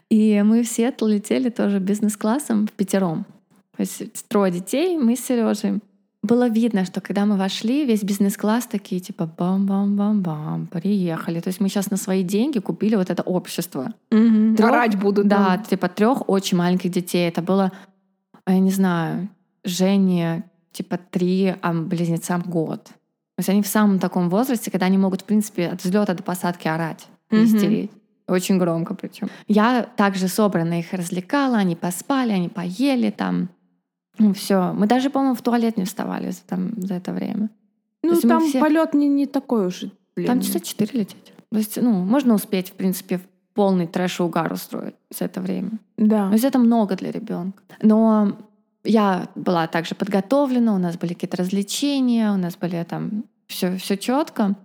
И 0.10 0.42
мы 0.44 0.64
в 0.64 0.68
Сиэтл 0.68 1.06
летели 1.06 1.50
тоже 1.50 1.80
бизнес-классом 1.80 2.68
в 2.68 2.72
пятером. 2.72 3.26
То 3.78 3.82
есть 3.82 4.28
трое 4.28 4.52
детей, 4.52 4.98
мы 4.98 5.16
с 5.16 5.20
Сережей. 5.26 5.80
Было 6.22 6.50
видно, 6.50 6.84
что 6.84 7.00
когда 7.00 7.26
мы 7.26 7.38
вошли, 7.38 7.86
весь 7.86 8.04
бизнес-класс 8.04 8.66
такие 8.66 9.00
типа 9.00 9.26
бам-бам-бам-бам, 9.38 10.68
приехали. 10.68 11.40
То 11.40 11.48
есть 11.48 11.62
мы 11.62 11.70
сейчас 11.70 11.92
на 11.92 11.98
свои 11.98 12.24
деньги 12.24 12.60
купили 12.60 12.96
вот 12.96 13.10
это 13.10 13.24
общество. 13.24 13.94
Трёх- 14.12 14.68
Орать 14.68 15.00
будут. 15.00 15.28
Да, 15.28 15.56
там. 15.56 15.64
типа 15.64 15.88
трех 15.88 16.28
очень 16.30 16.58
маленьких 16.58 16.92
детей. 16.92 17.30
Это 17.30 17.42
было, 17.42 17.72
я 18.48 18.60
не 18.60 18.72
знаю, 18.72 19.30
Жене 19.64 20.44
типа 20.74 20.98
три, 20.98 21.56
а 21.62 21.74
близнецам 21.74 22.42
год. 22.42 22.90
То 23.40 23.42
есть 23.42 23.50
они 23.50 23.62
в 23.62 23.68
самом 23.68 24.00
таком 24.00 24.30
возрасте, 24.30 24.70
когда 24.70 24.88
они 24.88 24.98
могут, 24.98 25.22
в 25.22 25.24
принципе, 25.24 25.70
от 25.70 25.82
взлета 25.82 26.14
до 26.14 26.24
посадки 26.24 26.68
орать 26.68 27.08
и 27.32 27.38
Мгм. 27.38 27.46
истерить. 27.46 27.92
Очень 28.28 28.58
громко 28.58 28.96
причем. 28.96 29.30
Я 29.48 29.84
также 29.96 30.28
собрана 30.28 30.78
их 30.80 30.92
развлекала, 30.92 31.56
они 31.56 31.78
поспали, 31.78 32.34
они 32.34 32.50
поели 32.50 33.12
там. 33.12 33.48
Ну, 34.18 34.34
все. 34.34 34.74
Мы 34.74 34.88
даже, 34.88 35.10
по-моему, 35.10 35.36
в 35.36 35.42
туалет 35.42 35.78
не 35.78 35.86
вставали 35.86 36.32
за, 36.32 36.42
там, 36.42 36.72
за 36.82 36.96
это 36.96 37.14
время. 37.14 37.50
Ну, 38.04 38.20
там 38.20 38.46
все- 38.46 38.60
полет 38.60 38.94
не, 38.94 39.08
не 39.08 39.26
такой 39.26 39.68
уж 39.68 39.86
длинный. 40.18 40.28
Там 40.28 40.42
часа 40.42 40.60
четыре 40.60 41.00
лететь. 41.00 41.32
То 41.50 41.58
есть, 41.60 41.82
ну, 41.82 41.94
можно 41.94 42.34
успеть, 42.34 42.68
в 42.72 42.74
принципе, 42.74 43.20
в 43.20 43.22
полный 43.54 43.88
трэш 43.88 44.20
и 44.20 44.24
угар 44.24 44.52
устроить 44.52 44.96
за 45.18 45.24
это 45.24 45.40
время. 45.40 45.72
Да. 45.96 46.28
То 46.28 46.34
есть 46.34 46.44
это 46.44 46.60
много 46.60 46.98
для 46.98 47.10
ребенка. 47.10 47.64
Но 47.82 48.38
я 48.84 49.28
была 49.36 49.68
также 49.68 49.96
подготовлена, 49.96 50.74
у 50.74 50.78
нас 50.78 50.98
были 50.98 51.14
какие-то 51.14 51.38
развлечения, 51.38 52.32
у 52.32 52.38
нас 52.38 52.56
были 52.56 52.84
там 52.84 53.26
все, 53.48 53.78
все 53.78 53.98
четко. 53.98 54.56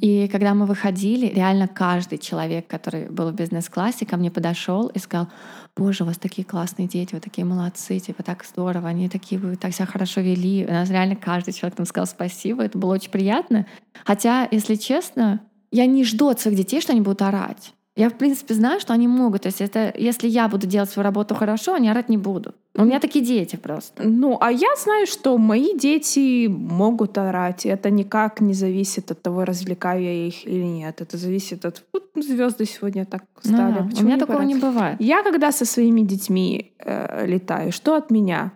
И 0.00 0.28
когда 0.28 0.54
мы 0.54 0.66
выходили, 0.66 1.26
реально 1.26 1.68
каждый 1.68 2.18
человек, 2.18 2.66
который 2.66 3.08
был 3.08 3.30
в 3.30 3.34
бизнес-классе, 3.34 4.06
ко 4.06 4.16
мне 4.16 4.30
подошел 4.30 4.88
и 4.88 4.98
сказал, 4.98 5.28
боже, 5.76 6.02
у 6.02 6.06
вас 6.06 6.18
такие 6.18 6.44
классные 6.44 6.88
дети, 6.88 7.14
вы 7.14 7.20
такие 7.20 7.44
молодцы, 7.44 7.98
типа 8.00 8.22
так 8.22 8.44
здорово, 8.44 8.88
они 8.88 9.08
такие, 9.08 9.40
вы 9.40 9.56
так 9.56 9.72
себя 9.72 9.86
хорошо 9.86 10.20
вели. 10.20 10.66
У 10.66 10.72
нас 10.72 10.90
реально 10.90 11.16
каждый 11.16 11.52
человек 11.52 11.76
там 11.76 11.86
сказал 11.86 12.06
спасибо, 12.06 12.64
это 12.64 12.76
было 12.76 12.94
очень 12.94 13.10
приятно. 13.10 13.66
Хотя, 14.04 14.48
если 14.50 14.74
честно, 14.74 15.40
я 15.70 15.86
не 15.86 16.04
жду 16.04 16.28
от 16.28 16.40
своих 16.40 16.56
детей, 16.56 16.80
что 16.80 16.92
они 16.92 17.00
будут 17.00 17.22
орать. 17.22 17.72
Я, 17.96 18.08
в 18.08 18.14
принципе, 18.14 18.54
знаю, 18.54 18.80
что 18.80 18.92
они 18.92 19.06
могут. 19.06 19.42
То 19.42 19.48
есть 19.48 19.60
это, 19.60 19.94
если 19.96 20.26
я 20.26 20.48
буду 20.48 20.66
делать 20.66 20.90
свою 20.90 21.04
работу 21.04 21.34
хорошо, 21.36 21.74
они 21.74 21.88
орать 21.88 22.08
не 22.08 22.16
будут. 22.18 22.56
У 22.74 22.84
меня 22.84 22.98
такие 22.98 23.24
дети 23.24 23.54
просто. 23.54 24.02
Ну, 24.02 24.36
а 24.40 24.50
я 24.50 24.66
знаю, 24.76 25.06
что 25.06 25.38
мои 25.38 25.78
дети 25.78 26.48
могут 26.48 27.16
орать. 27.18 27.64
Это 27.66 27.90
никак 27.90 28.40
не 28.40 28.52
зависит 28.52 29.12
от 29.12 29.22
того, 29.22 29.44
развлекаю 29.44 30.02
я 30.02 30.26
их 30.26 30.44
или 30.44 30.64
нет. 30.64 31.00
Это 31.00 31.16
зависит 31.16 31.64
от... 31.64 31.84
Вот 31.92 32.10
звезды 32.16 32.64
сегодня 32.64 33.04
так 33.04 33.22
Ну 33.44 33.50
стали. 33.54 33.74
да, 33.74 33.82
Почему 33.84 34.00
у 34.00 34.04
меня 34.06 34.14
не 34.14 34.20
такого 34.20 34.38
поорать? 34.38 34.54
не 34.54 34.60
бывает. 34.60 34.96
Я 35.00 35.22
когда 35.22 35.52
со 35.52 35.64
своими 35.64 36.00
детьми 36.00 36.72
э, 36.80 37.26
летаю, 37.26 37.70
что 37.70 37.94
от 37.94 38.10
меня 38.10 38.50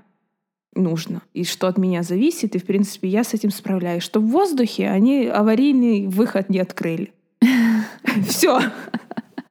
нужно 0.75 1.23
и 1.33 1.45
что 1.45 1.69
от 1.69 1.79
меня 1.79 2.03
зависит, 2.03 2.57
и 2.57 2.59
в 2.59 2.65
принципе 2.67 3.07
я 3.09 3.23
с 3.23 3.35
этим 3.35 3.51
справляюсь, 3.51 4.03
что 4.03 4.19
в 4.21 4.27
воздухе 4.27 4.89
они 4.89 5.27
аварийный 5.27 6.09
выход 6.09 6.49
не 6.51 6.59
открыли. 6.59 7.13
Все. 8.29 8.61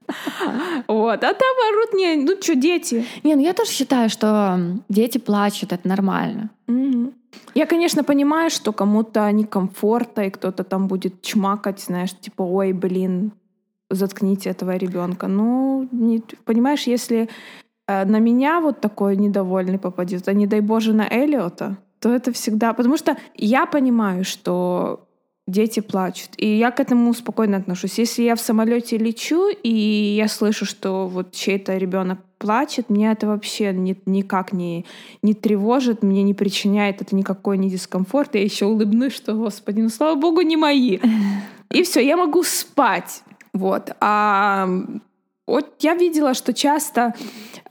Вот. 0.88 1.24
А 1.24 1.34
там 1.34 1.56
орут 1.70 1.94
не, 1.94 2.16
ну 2.16 2.42
что, 2.42 2.56
дети. 2.56 3.06
Не, 3.24 3.36
ну 3.36 3.42
я 3.42 3.54
тоже 3.54 3.72
считаю, 3.72 4.10
что 4.10 4.60
дети 4.90 5.18
плачут, 5.18 5.74
это 5.74 5.88
нормально. 5.88 6.50
Я, 7.54 7.66
конечно, 7.66 8.04
понимаю, 8.04 8.50
что 8.50 8.72
кому-то 8.74 9.32
некомфортно, 9.32 10.22
и 10.22 10.30
кто-то 10.30 10.64
там 10.64 10.88
будет 10.88 11.22
чмакать, 11.22 11.80
знаешь, 11.80 12.14
типа, 12.20 12.44
ой, 12.44 12.74
блин, 12.74 13.32
заткните 13.90 14.50
этого 14.50 14.76
ребенка. 14.78 15.28
Ну, 15.28 15.88
не- 15.92 16.24
понимаешь, 16.46 16.88
если 16.88 17.30
э, 17.88 18.06
на 18.06 18.20
меня 18.20 18.60
вот 18.60 18.82
такой 18.82 19.16
недовольный 19.18 19.80
попадет, 19.80 20.28
а 20.28 20.34
не 20.34 20.48
дай 20.48 20.62
боже 20.62 20.94
на 20.94 21.08
Элиота, 21.10 21.78
то 22.00 22.10
это 22.14 22.32
всегда... 22.32 22.74
Потому 22.74 22.98
что 22.98 23.18
я 23.36 23.66
понимаю, 23.66 24.24
что 24.24 25.07
дети 25.48 25.80
плачут. 25.80 26.32
И 26.38 26.58
я 26.58 26.72
к 26.72 26.80
этому 26.80 27.13
спокойно 27.13 27.58
отношусь. 27.58 27.98
Если 27.98 28.24
я 28.24 28.36
в 28.36 28.42
самолете 28.42 28.98
лечу, 28.98 29.50
и 29.50 30.16
я 30.18 30.27
слышу, 30.27 30.66
что 30.66 31.08
вот 31.08 31.32
чей-то 31.32 31.77
ребенок 31.77 32.20
плачет, 32.38 32.89
меня 32.89 33.13
это 33.13 33.27
вообще 33.27 33.72
ни- 33.74 33.98
никак 34.06 34.54
не, 34.54 34.86
не 35.24 35.34
тревожит, 35.34 36.04
мне 36.04 36.22
не 36.24 36.34
причиняет 36.34 37.01
это 37.01 37.16
никакой 37.16 37.58
не 37.58 37.70
дискомфорт. 37.70 38.36
Я 38.36 38.44
еще 38.44 38.66
улыбнусь, 38.66 39.13
что, 39.13 39.34
господи, 39.34 39.80
ну 39.80 39.89
слава 39.89 40.16
богу, 40.16 40.42
не 40.42 40.58
мои. 40.58 41.00
И 41.72 41.84
все, 41.84 42.06
я 42.06 42.18
могу 42.18 42.44
спать. 42.44 43.24
Вот. 43.54 43.92
А 44.01 44.70
вот 45.48 45.75
я 45.80 45.96
видела, 45.96 46.34
что 46.34 46.54
часто 46.54 47.13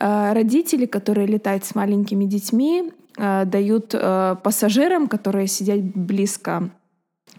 э, 0.00 0.33
родители, 0.33 0.87
которые 0.87 1.26
летают 1.26 1.64
с 1.64 1.75
маленькими 1.75 2.25
детьми, 2.25 2.90
э, 3.18 3.45
дают 3.45 3.90
э, 3.92 4.37
пассажирам, 4.42 5.09
которые 5.09 5.47
сидят 5.47 5.80
близко 5.80 6.71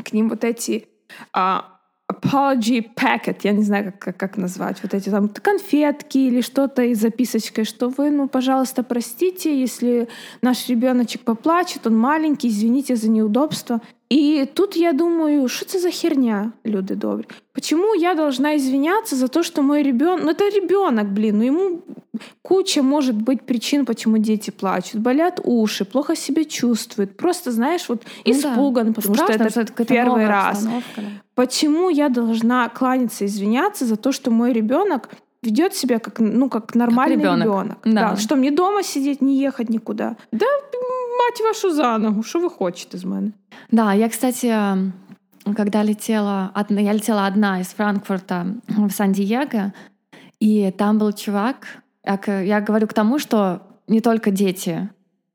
к 0.03 0.13
ним, 0.13 0.29
вот 0.29 0.43
эти 0.43 0.87
а, 1.33 1.77
apology 2.11 2.83
packet, 2.95 3.39
я 3.43 3.51
не 3.51 3.63
знаю, 3.63 3.85
как, 3.85 3.99
как, 3.99 4.17
как 4.17 4.37
назвать, 4.37 4.81
вот 4.81 4.93
эти 4.93 5.09
там 5.09 5.29
конфетки 5.29 6.17
или 6.17 6.41
что-то 6.41 6.83
и 6.83 6.93
записочкой, 6.93 7.65
что 7.65 7.89
вы, 7.89 8.09
ну, 8.09 8.27
пожалуйста, 8.27 8.83
простите, 8.83 9.59
если 9.59 10.07
наш 10.41 10.67
ребеночек 10.69 11.21
поплачет, 11.21 11.85
он 11.85 11.97
маленький, 11.97 12.47
извините 12.49 12.95
за 12.95 13.09
неудобство. 13.09 13.81
И 14.09 14.45
тут 14.53 14.75
я 14.77 14.93
думаю, 14.93 15.49
что 15.49 15.65
это 15.65 15.79
за 15.79 15.91
херня, 15.91 16.53
люди 16.63 16.93
добрые? 16.93 17.27
Почему 17.53 17.93
я 17.93 18.13
должна 18.13 18.55
извиняться 18.55 19.15
за 19.15 19.27
то, 19.27 19.43
что 19.43 19.61
мой 19.61 19.83
ребенок... 19.83 20.23
Ну, 20.23 20.31
это 20.31 20.45
ребенок, 20.45 21.07
блин, 21.11 21.37
ну 21.39 21.43
ему 21.43 21.81
куча 22.41 22.81
может 22.81 23.15
быть 23.15 23.41
причин, 23.41 23.85
почему 23.85 24.17
дети 24.17 24.49
плачут. 24.51 25.01
Болят 25.01 25.41
уши, 25.43 25.83
плохо 25.83 26.15
себя 26.15 26.45
чувствуют. 26.45 27.17
Просто, 27.17 27.51
знаешь, 27.51 27.89
вот 27.89 28.03
Ну 28.25 28.33
да. 28.33 28.39
испуган, 28.39 28.93
потому 28.93 29.15
Страшно, 29.15 29.49
что 29.49 29.61
это 29.61 29.71
какая-то 29.73 29.93
первый 29.93 30.09
новая 30.09 30.27
раз. 30.27 30.63
да. 30.63 30.81
Почему 31.35 31.89
я 31.89 32.07
должна 32.09 32.69
кланяться, 32.69 33.25
извиняться 33.25 33.85
за 33.85 33.97
то, 33.97 34.11
что 34.13 34.31
мой 34.31 34.53
ребенок 34.53 35.09
ведет 35.43 35.75
себя 35.75 35.99
как, 35.99 36.19
ну, 36.19 36.49
как 36.49 36.75
нормальный 36.75 37.15
ребёнок. 37.17 37.45
ребенок? 37.45 37.77
Да. 37.83 38.15
Что 38.15 38.35
мне 38.35 38.51
дома 38.51 38.83
сидеть, 38.83 39.21
не 39.21 39.37
ехать 39.37 39.69
никуда? 39.69 40.15
Да, 40.31 40.45
мать 41.17 41.41
вашу 41.43 41.73
за 41.73 41.97
ногу, 41.97 42.23
що 42.23 42.39
ви 42.39 42.49
хочете 42.49 42.97
з 42.97 43.03
мене? 43.03 43.31
Да, 43.71 43.93
я, 43.93 44.09
кстати, 44.09 44.47
когда 45.55 45.83
летела, 45.83 46.51
я 46.69 46.93
летела 46.93 47.27
одна 47.27 47.59
из 47.59 47.67
Франкфурта 47.67 48.45
в 48.67 48.91
Сан-Диего, 48.91 49.71
и 50.39 50.71
там 50.71 50.99
был 50.99 51.13
чувак. 51.13 51.67
Я 52.27 52.61
говорю 52.61 52.87
к 52.87 52.93
тому, 52.93 53.19
что 53.19 53.59
не 53.87 54.01
только 54.01 54.31
дети 54.31 54.89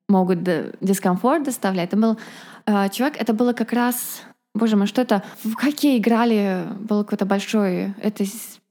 могут 0.09 0.43
дискомфорт 0.81 1.45
доставлять. 1.45 1.91
Там 1.91 2.01
был 2.01 2.19
э, 2.67 2.89
чувак, 2.91 3.17
это 3.17 3.33
было 3.33 3.53
как 3.53 3.73
раз, 3.73 4.23
боже 4.55 4.77
мой, 4.77 4.87
что 4.87 5.03
это? 5.03 5.23
В 5.45 5.55
хоккей 5.55 5.99
играли, 5.99 6.65
был 6.81 7.05
какой-то 7.05 7.25
большой, 7.25 7.95
это 8.03 8.25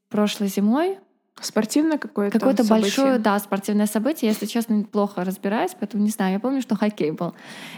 прошлой 0.10 0.48
зимой, 0.48 0.98
Спортивное 1.40 1.98
какое-то 1.98 2.38
Какое-то 2.38 2.64
большое, 2.66 3.18
да, 3.18 3.40
спортивное 3.40 3.88
событие. 3.88 4.30
Если 4.30 4.46
честно, 4.46 4.84
плохо 4.84 5.24
разбираюсь, 5.24 5.72
поэтому 5.80 6.04
не 6.04 6.10
знаю. 6.10 6.34
Я 6.34 6.40
помню, 6.40 6.62
что 6.62 6.76
хоккей 6.76 7.12
был. 7.12 7.34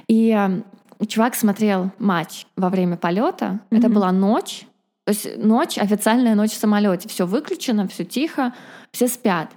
И 0.08 0.36
э, 0.36 1.06
чувак 1.08 1.36
смотрел 1.36 1.92
матч 2.00 2.46
во 2.58 2.70
время 2.70 2.98
полета. 2.98 3.60
Это 3.70 3.88
Мгм. 3.88 3.94
была 3.96 4.12
ночь. 4.12 4.66
То 5.06 5.12
есть 5.14 5.38
ночь, 5.38 5.78
официальная 5.78 6.36
ночь 6.36 6.52
в 6.52 6.58
самолете. 6.58 7.08
Все 7.08 7.26
выключено, 7.26 7.88
все 7.88 8.04
тихо, 8.04 8.54
все 8.92 9.08
спят. 9.08 9.50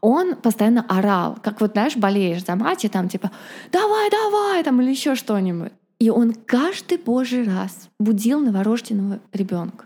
Он 0.00 0.34
постоянно 0.36 0.84
орал, 0.88 1.36
как 1.42 1.60
вот, 1.60 1.72
знаешь, 1.72 1.96
болеешь 1.96 2.44
за 2.44 2.56
матч, 2.56 2.84
и 2.84 2.88
там 2.88 3.08
типа 3.08 3.30
«давай, 3.70 4.10
давай», 4.10 4.64
там 4.64 4.80
или 4.80 4.90
еще 4.90 5.14
что-нибудь. 5.14 5.72
И 6.00 6.10
он 6.10 6.32
каждый 6.32 6.98
божий 6.98 7.44
раз 7.44 7.88
будил 8.00 8.40
новорожденного 8.40 9.20
ребенка. 9.32 9.84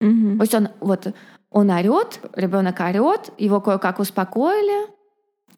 Мгм. 0.00 0.38
То 0.38 0.42
есть 0.42 0.54
он 0.54 0.68
вот 0.80 1.14
он 1.50 1.70
орет, 1.70 2.20
ребенок 2.34 2.80
орет, 2.80 3.30
его 3.38 3.60
кое-как 3.60 3.98
успокоили. 3.98 4.88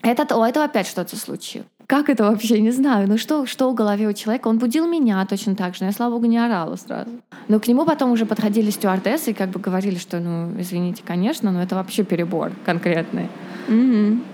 Этот, 0.03 0.33
у 0.33 0.43
этого 0.43 0.65
опять 0.65 0.87
что-то 0.87 1.17
случилось. 1.17 1.67
Как 1.87 2.09
это 2.09 2.25
вообще, 2.25 2.61
не 2.61 2.71
знаю. 2.71 3.09
Ну 3.09 3.19
что, 3.19 3.45
что 3.45 3.71
в 3.71 3.75
голове 3.75 4.09
у 4.09 4.13
человека? 4.13 4.49
Он 4.49 4.59
будил 4.59 4.87
меня 4.87 5.25
точно 5.27 5.55
так 5.55 5.75
же, 5.75 5.83
но 5.83 5.87
я, 5.87 5.93
слава 5.93 6.13
богу, 6.13 6.27
не 6.27 6.39
орала 6.39 6.77
сразу. 6.77 7.11
Но 7.49 7.61
к 7.61 7.69
нему 7.69 7.85
потом 7.85 8.11
уже 8.11 8.25
подходили 8.25 8.71
стюардессы 8.71 9.33
и 9.33 9.35
как 9.35 9.51
бы 9.51 9.61
говорили, 9.61 9.99
что, 9.99 10.19
ну, 10.19 10.59
извините, 10.59 11.03
конечно, 11.07 11.53
но 11.53 11.63
это 11.63 11.75
вообще 11.75 12.05
перебор 12.05 12.53
конкретный. 12.65 13.29
Мгм. 13.69 14.25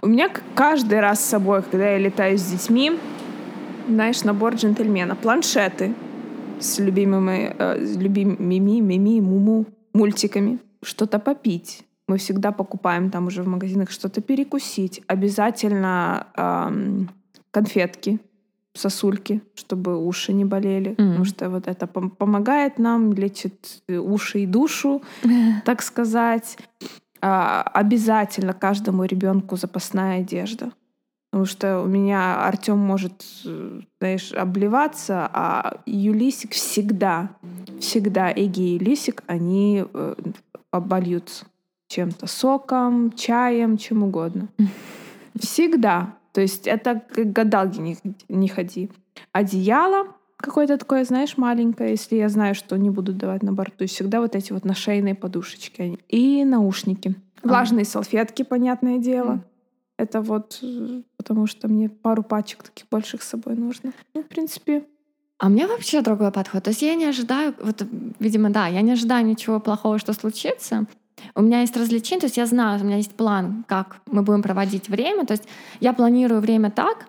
У 0.00 0.06
меня 0.06 0.30
каждый 0.54 1.00
раз 1.00 1.20
с 1.20 1.28
собой, 1.28 1.62
когда 1.62 1.90
я 1.90 1.98
летаю 1.98 2.38
с 2.38 2.44
детьми, 2.44 2.98
знаешь, 3.88 4.24
набор 4.24 4.54
джентльмена. 4.54 5.16
Планшеты 5.16 5.94
с 6.60 6.78
любимыми, 6.78 7.54
э, 7.58 7.78
любимыми 7.98 8.58
мими, 8.58 9.20
муму 9.20 9.66
мультиками. 9.92 10.58
Что-то 10.82 11.18
попить. 11.18 11.84
Мы 12.08 12.18
всегда 12.18 12.52
покупаем 12.52 13.10
там 13.10 13.26
уже 13.26 13.42
в 13.42 13.48
магазинах 13.48 13.90
что-то 13.90 14.20
перекусить. 14.20 15.02
Обязательно 15.08 16.26
ам, 16.34 17.10
конфетки, 17.50 18.20
сосульки, 18.74 19.40
чтобы 19.54 19.96
уши 19.96 20.32
не 20.32 20.44
болели. 20.44 20.90
Мгм. 20.90 21.08
Потому 21.08 21.24
что 21.24 21.50
вот 21.50 21.66
это 21.66 21.86
пом- 21.86 22.10
помогает 22.10 22.78
нам, 22.78 23.12
лечит 23.12 23.82
э, 23.88 23.96
уши 23.96 24.40
и 24.40 24.46
душу 24.46 25.02
так 25.64 25.82
сказать. 25.82 26.58
А, 27.20 27.62
обязательно 27.62 28.52
каждому 28.52 29.04
ребенку 29.04 29.56
запасная 29.56 30.20
одежда. 30.20 30.72
Потому 31.30 31.46
что 31.46 31.80
у 31.82 31.86
меня 31.86 32.46
Артем 32.46 32.78
может, 32.78 33.24
э, 33.44 33.80
знаешь, 34.00 34.32
обливаться, 34.32 35.28
а 35.32 35.80
Юлисик 35.86 36.52
всегда, 36.52 37.30
всегда 37.80 38.30
Эги 38.32 38.60
и 38.60 38.74
Юлисик, 38.74 39.22
они 39.26 39.84
э, 39.92 40.14
обольются 40.76 41.46
чем-то, 41.88 42.26
соком, 42.26 43.12
чаем, 43.12 43.76
чем 43.76 44.02
угодно. 44.02 44.48
Всегда. 45.38 46.14
То 46.32 46.40
есть 46.40 46.66
это 46.66 47.00
к 47.00 47.18
гадалке 47.24 47.80
не, 47.80 47.98
не 48.28 48.48
ходи. 48.48 48.90
Одеяло 49.32 50.08
какое-то 50.36 50.76
такое, 50.76 51.04
знаешь, 51.04 51.36
маленькое, 51.36 51.90
если 51.90 52.16
я 52.16 52.28
знаю, 52.28 52.54
что 52.54 52.76
не 52.76 52.90
будут 52.90 53.16
давать 53.16 53.42
на 53.42 53.52
борту. 53.52 53.84
И 53.84 53.86
всегда 53.86 54.20
вот 54.20 54.34
эти 54.34 54.52
вот 54.52 54.64
нашейные 54.64 55.14
подушечки. 55.14 55.80
они. 55.80 55.98
И 56.08 56.44
наушники. 56.44 57.14
А. 57.42 57.48
Влажные 57.48 57.84
салфетки, 57.84 58.42
понятное 58.42 58.98
дело. 58.98 59.44
Это 59.98 60.20
вот 60.20 60.58
э, 60.62 61.02
потому 61.16 61.46
что 61.46 61.68
мне 61.68 61.88
пару 61.88 62.22
пачек 62.22 62.62
таких 62.62 62.86
больших 62.90 63.22
с 63.22 63.28
собой 63.28 63.56
нужно. 63.56 63.92
Ну, 64.14 64.22
в 64.22 64.26
принципе, 64.26 64.84
А 65.38 65.46
у 65.46 65.50
меня 65.50 65.68
вообще 65.68 66.00
другой 66.00 66.32
подход. 66.32 66.64
То 66.64 66.70
есть 66.70 66.82
я 66.82 66.94
не 66.94 67.04
ожидаю, 67.04 67.54
вот, 67.60 67.82
видимо, 68.18 68.50
да, 68.50 68.68
я 68.68 68.80
не 68.80 68.92
ожидаю 68.92 69.26
ничего 69.26 69.60
плохого, 69.60 69.98
что 69.98 70.12
случится. 70.14 70.86
У 71.34 71.42
меня 71.42 71.60
есть 71.60 71.76
развлечения, 71.76 72.20
то 72.20 72.26
есть 72.26 72.36
я 72.36 72.46
знаю, 72.46 72.80
у 72.80 72.84
меня 72.84 72.96
есть 72.96 73.12
план, 73.12 73.64
как 73.68 74.00
мы 74.06 74.22
будем 74.22 74.42
проводить 74.42 74.88
время. 74.88 75.26
То 75.26 75.32
есть 75.32 75.44
я 75.80 75.92
планирую 75.92 76.40
время 76.40 76.70
так, 76.70 77.06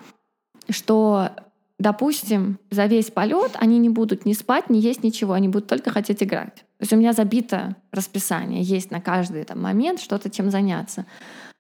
что, 0.70 1.30
допустим, 1.80 2.60
за 2.70 2.86
весь 2.86 3.12
полет 3.12 3.52
они 3.56 3.80
не 3.80 3.90
будут 3.90 4.26
ни 4.26 4.34
спать, 4.34 4.70
ни 4.70 4.78
есть 4.78 5.04
ничего, 5.04 5.34
они 5.34 5.48
будут 5.48 5.68
только 5.68 5.92
хотеть 5.92 6.22
играть. 6.22 6.56
То 6.56 6.82
есть 6.82 6.94
у 6.94 6.98
меня 6.98 7.14
забито 7.14 7.76
расписание, 7.92 8.62
есть 8.62 8.92
на 8.92 9.00
каждый 9.00 9.46
там, 9.46 9.62
момент 9.62 10.02
что-то, 10.02 10.30
чем 10.30 10.52
заняться. 10.52 11.06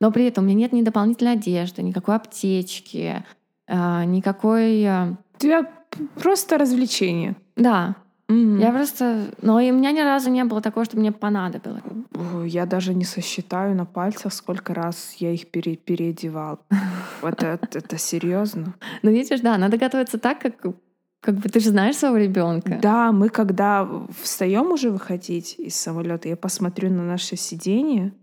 Но 0.01 0.11
при 0.11 0.25
этом 0.25 0.43
у 0.43 0.47
меня 0.47 0.59
нет 0.59 0.73
ни 0.73 0.81
дополнительной 0.81 1.33
одежды, 1.33 1.81
никакой 1.81 2.15
аптечки, 2.15 3.25
а, 3.67 4.03
никакой... 4.05 4.85
а, 4.85 5.15
у 5.35 5.39
тебя 5.39 5.67
просто 6.15 6.57
развлечение. 6.57 7.35
Да, 7.55 7.95
Мгм. 8.29 8.59
я 8.59 8.71
просто... 8.71 9.27
Но 9.41 9.59
и 9.59 9.71
у 9.71 9.75
меня 9.75 9.91
ни 9.91 10.01
разу 10.01 10.29
не 10.29 10.43
было 10.43 10.61
такого, 10.61 10.85
что 10.85 10.97
мне 10.97 11.11
понадобилось. 11.11 11.81
Я 12.45 12.65
даже 12.65 12.93
не 12.93 13.05
сосчитаю 13.05 13.75
на 13.75 13.85
пальцах, 13.85 14.33
сколько 14.33 14.73
раз 14.73 15.15
я 15.19 15.31
их 15.31 15.47
пере- 15.47 15.77
переодевал. 15.77 16.59
Вот 17.21 17.41
это, 17.41 17.77
это 17.79 17.97
серьезно. 17.97 18.73
Но 19.01 19.11
видишь, 19.11 19.39
да, 19.39 19.57
надо 19.57 19.77
готовиться 19.77 20.17
так, 20.17 20.39
как, 20.39 20.55
как 21.21 21.35
бы 21.35 21.49
ты 21.49 21.59
же 21.59 21.69
знаешь 21.69 21.95
своего 21.95 22.17
ребенка. 22.17 22.79
Да, 22.81 23.11
мы 23.11 23.29
когда 23.29 23.87
встаем 24.21 24.71
уже 24.71 24.89
выходить 24.91 25.55
из 25.57 25.75
самолета, 25.75 26.27
я 26.29 26.35
посмотрю 26.35 26.89
на 26.91 27.03
наше 27.03 27.37
сиденье, 27.37 28.13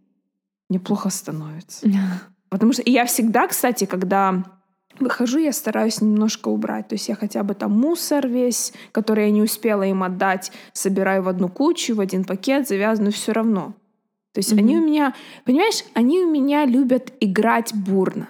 мне 0.69 0.78
плохо 0.81 1.09
становится. 1.11 1.87
Потому 2.50 2.73
что 2.73 2.83
и 2.83 2.90
я 2.90 3.04
всегда, 3.07 3.49
кстати, 3.49 3.85
когда 3.87 4.44
выхожу, 5.00 5.38
я 5.38 5.52
стараюсь 5.52 6.00
немножко 6.00 6.48
убрать. 6.48 6.88
То 6.88 6.94
есть 6.94 7.09
я 7.09 7.14
хотя 7.14 7.42
бы 7.42 7.54
там 7.54 7.72
мусор 7.72 8.26
весь, 8.26 8.72
который 8.92 9.26
я 9.26 9.30
не 9.30 9.42
успела 9.42 9.83
им 9.83 10.02
отдать, 10.02 10.52
собираю 10.72 11.22
в 11.22 11.28
одну 11.28 11.48
кучу, 11.48 11.94
в 11.94 12.00
один 12.00 12.24
пакет, 12.24 12.68
завязываю, 12.68 13.12
все 13.12 13.33
равно. 13.33 13.74
То 14.33 14.38
есть 14.38 14.52
они 14.52 14.76
у 14.76 14.85
меня, 14.85 15.14
понимаешь, 15.44 15.85
они 15.94 16.20
у 16.20 16.30
меня 16.30 16.66
любят 16.66 17.12
играть 17.20 17.72
бурно. 17.72 18.28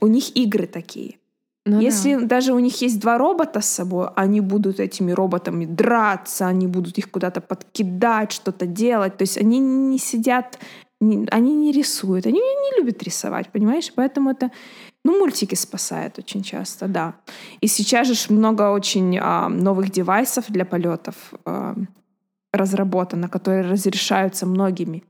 У 0.00 0.08
них 0.08 0.36
игры 0.36 0.66
такие. 0.66 1.18
Ну 1.64 1.76
да. 1.76 1.80
Если 1.80 2.16
даже 2.16 2.52
у 2.54 2.58
них 2.58 2.82
есть 2.82 2.98
два 2.98 3.18
робота 3.18 3.60
с 3.60 3.66
собой, 3.68 4.08
они 4.16 4.40
будут 4.40 4.80
этими 4.80 5.12
роботами 5.12 5.64
драться, 5.64 6.48
они 6.48 6.66
будут 6.66 6.98
их 6.98 7.08
куда-то 7.10 7.40
подкидать, 7.40 8.32
что-то 8.32 8.66
делать. 8.66 9.16
То 9.16 9.22
есть 9.22 9.38
они 9.38 9.60
не 9.60 9.98
сидят, 9.98 10.58
не- 11.00 11.28
они 11.30 11.54
не 11.54 11.70
рисуют, 11.70 12.26
они 12.26 12.40
не 12.40 12.80
любят 12.80 13.00
рисовать, 13.04 13.48
понимаешь? 13.50 13.92
Поэтому 13.94 14.30
это, 14.30 14.50
ну, 15.04 15.18
мультики 15.18 15.56
спасают 15.56 16.18
очень 16.18 16.42
часто, 16.42 16.86
да. 16.86 17.14
И 17.60 17.66
сейчас 17.66 18.08
же 18.08 18.32
много 18.32 18.70
очень 18.70 19.18
а, 19.20 19.48
новых 19.48 19.90
девайсов 19.90 20.44
для 20.48 20.64
полетов 20.64 21.14
а, 21.44 21.74
разработано, 22.52 23.28
которые 23.28 23.62
разрешаются 23.62 24.46
многими 24.46 25.02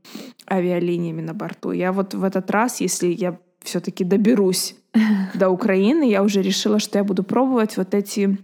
авиалиниями 0.51 1.21
на 1.21 1.35
борту. 1.35 1.73
Я 1.73 1.93
вот 1.93 2.15
в 2.15 2.25
этот 2.25 2.51
раз, 2.51 2.81
если 2.81 3.09
я 3.09 3.39
все-таки 3.63 4.05
доберусь 4.05 4.77
до 5.35 5.51
Украины, 5.51 6.09
я 6.09 6.23
уже 6.23 6.41
решила, 6.41 6.79
что 6.79 6.99
я 6.99 7.05
буду 7.05 7.23
пробовать 7.23 7.77
вот 7.77 7.95
эти 7.95 8.39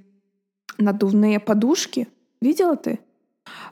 надувные 0.76 1.40
подушки. 1.40 2.08
Видела 2.42 2.76
ты? 2.76 2.98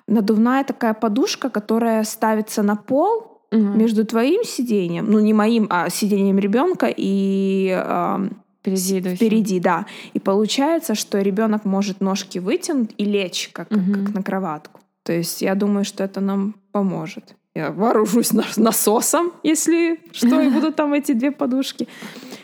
Надувная 0.09 0.65
такая 0.65 0.95
подушка, 0.95 1.51
которая 1.51 2.05
ставится 2.05 2.63
на 2.63 2.77
пол 2.77 3.36
Мгм. 3.51 3.79
между 3.79 4.05
твоим 4.05 4.45
сиденьем, 4.45 5.11
ну 5.11 5.21
не 5.21 5.33
моим, 5.33 5.67
а 5.71 5.89
сиденьем 5.91 6.39
ребенка 6.39 6.93
и 6.95 7.71
ам, 7.77 8.31
Впереди 8.61 9.15
впереди, 9.15 9.61
да. 9.61 9.87
И 10.13 10.19
получается, 10.19 10.97
что 10.97 11.21
ребенок 11.21 11.65
может 11.65 12.01
ножки 12.01 12.41
вытянуть 12.41 12.91
и 12.99 13.05
лечь 13.05 13.51
как, 13.53 13.69
как- 13.69 13.79
Мгм. 13.79 14.05
как 14.07 14.15
на 14.15 14.23
кроватку. 14.25 14.81
То 15.05 15.13
есть 15.13 15.41
я 15.41 15.55
думаю, 15.55 15.85
что 15.85 16.03
это 16.03 16.21
нам 16.21 16.57
поможет. 16.73 17.37
Я 17.55 17.71
вооружусь 17.71 18.33
нас- 18.33 18.57
насосом, 18.57 19.33
если 19.45 20.01
что, 20.13 20.41
и 20.41 20.49
будут 20.51 20.75
там 20.75 20.93
эти 20.95 21.13
две 21.13 21.31
подушки. 21.31 21.87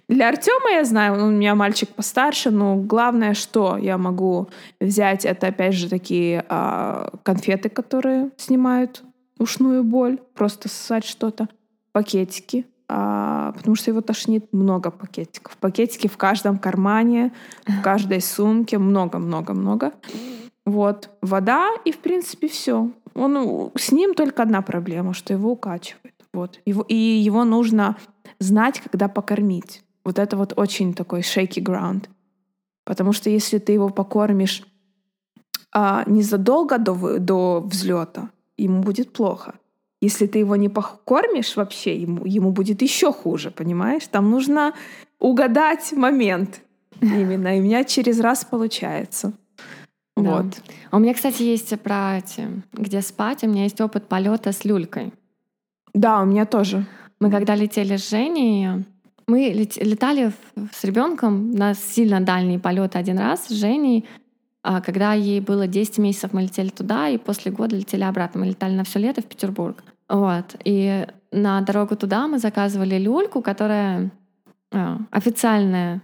Для 0.09 0.29
Артема 0.29 0.71
я 0.71 0.85
знаю, 0.85 1.15
он 1.15 1.23
у 1.23 1.31
меня 1.33 1.55
мальчик 1.57 1.89
постарше, 1.89 2.51
но 2.51 2.77
главное, 2.77 3.35
что 3.35 3.77
я 3.77 3.99
могу 3.99 4.49
взять, 4.81 5.25
это 5.25 5.49
опять 5.49 5.75
же 5.75 5.89
такие 5.89 6.45
а, 6.49 7.11
конфеты, 7.25 7.69
которые 7.69 8.31
снимают 8.37 9.03
ушную 9.43 9.85
боль, 9.85 10.19
просто 10.35 10.69
ссать 10.69 11.05
что-то, 11.05 11.49
пакетики, 11.93 12.67
а, 12.89 13.53
потому 13.53 13.75
что 13.75 13.91
его 13.91 14.01
тошнит 14.01 14.53
много 14.53 14.91
пакетиков. 14.91 15.57
Пакетики 15.57 16.09
в 16.09 16.17
каждом 16.17 16.59
кармане, 16.59 17.33
в 17.67 17.81
каждой 17.83 18.21
сумке, 18.21 18.79
много-много-много. 18.79 19.93
Вот. 20.67 21.11
Вода 21.23 21.71
и, 21.85 21.93
в 21.93 21.99
принципе, 21.99 22.49
все. 22.49 22.91
Он, 23.15 23.73
с 23.77 23.93
ним 23.93 24.15
только 24.15 24.43
одна 24.43 24.63
проблема, 24.63 25.15
что 25.15 25.33
его 25.33 25.53
укачивает. 25.53 26.15
Вот. 26.33 26.61
Его, 26.67 26.83
и 26.83 26.95
его 26.95 27.45
нужно 27.45 27.97
знать, 28.39 28.81
когда 28.81 29.09
покормить. 29.09 29.83
Вот 30.05 30.19
это 30.19 30.37
вот 30.37 30.53
очень 30.57 30.95
такой 30.95 31.21
shaky 31.21 31.63
ground. 31.63 32.09
Потому 32.85 33.13
что 33.13 33.31
если 33.31 33.59
ты 33.59 33.73
его 33.73 33.89
покормишь 33.89 34.65
а, 35.73 36.05
незадолго 36.07 36.79
до, 36.79 37.19
до 37.19 37.61
взлета, 37.61 38.31
ему 38.57 38.83
будет 38.83 39.13
плохо. 39.13 39.55
Если 40.01 40.27
ты 40.27 40.39
его 40.41 40.57
не 40.57 40.69
покормишь 40.69 41.57
вообще, 41.57 41.97
ему, 41.97 42.25
ему 42.27 42.51
будет 42.51 42.83
еще 42.83 43.13
хуже, 43.13 43.51
понимаешь? 43.51 44.07
Там 44.09 44.31
нужно 44.31 44.73
угадать 45.21 45.93
момент 45.93 46.61
именно. 47.01 47.57
И 47.57 47.61
у 47.61 47.63
меня 47.63 47.85
через 47.85 48.19
раз 48.21 48.45
получается. 48.45 49.33
Да. 50.17 50.43
Вот. 50.43 50.61
А 50.91 50.97
У 50.97 51.01
меня, 51.01 51.15
кстати, 51.15 51.43
есть 51.43 51.79
про 51.81 52.19
эти, 52.19 52.49
где 52.73 53.01
спать. 53.01 53.45
У 53.45 53.49
меня 53.49 53.63
есть 53.65 53.81
опыт 53.81 54.09
полета 54.09 54.53
с 54.53 54.65
люлькой. 54.65 55.13
Да, 55.95 56.21
у 56.21 56.27
меня 56.27 56.47
тоже. 56.47 56.85
Мы 57.21 57.31
когда 57.31 57.55
летели 57.55 57.97
с 57.97 58.11
Женей, 58.11 58.85
мы 59.29 59.39
лет- 59.51 59.77
летали 59.77 60.33
с 60.73 60.83
ребенком 60.85 61.53
на 61.53 61.75
сильно 61.75 62.21
дальний 62.21 62.59
полет 62.59 62.97
один 62.97 63.19
раз 63.19 63.47
с 63.47 63.51
Женей. 63.51 64.05
А 64.63 64.81
Когда 64.81 65.13
ей 65.13 65.41
было 65.41 65.67
10 65.67 65.99
месяцев, 65.99 66.33
мы 66.33 66.43
летели 66.43 66.69
туда, 66.69 67.09
и 67.09 67.19
после 67.19 67.51
года 67.51 67.77
летели 67.77 68.05
обратно. 68.05 68.41
Мы 68.41 68.47
летали 68.47 68.75
на 68.75 68.85
все 68.85 69.01
лето 69.01 69.21
в 69.21 69.25
Петербург. 69.25 69.83
Вот. 70.09 70.55
И 70.65 71.07
на 71.33 71.61
дорогу 71.63 71.97
туда 71.97 72.29
мы 72.29 72.39
заказывали 72.39 72.97
люльку, 72.99 73.43
которая 73.43 74.11
а, 74.71 74.99
официальная 75.11 76.03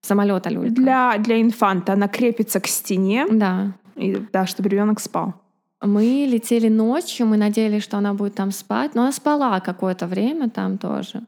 самолета 0.00 0.50
люлька. 0.50 0.74
Для, 0.74 1.18
для 1.18 1.40
инфанта 1.40 1.92
она 1.92 2.08
крепится 2.08 2.58
к 2.60 2.66
стене, 2.66 3.26
Да. 3.30 3.72
и, 3.94 4.16
да, 4.32 4.46
чтобы 4.46 4.68
ребенок 4.68 4.98
спал. 5.00 5.34
Мы 5.80 6.26
летели 6.28 6.68
ночью, 6.68 7.26
мы 7.26 7.36
надеялись, 7.36 7.82
что 7.82 7.98
она 7.98 8.14
будет 8.14 8.34
там 8.34 8.50
спать, 8.52 8.94
но 8.94 9.02
она 9.02 9.12
спала 9.12 9.60
какое-то 9.60 10.06
время 10.06 10.48
там 10.50 10.78
тоже. 10.78 11.22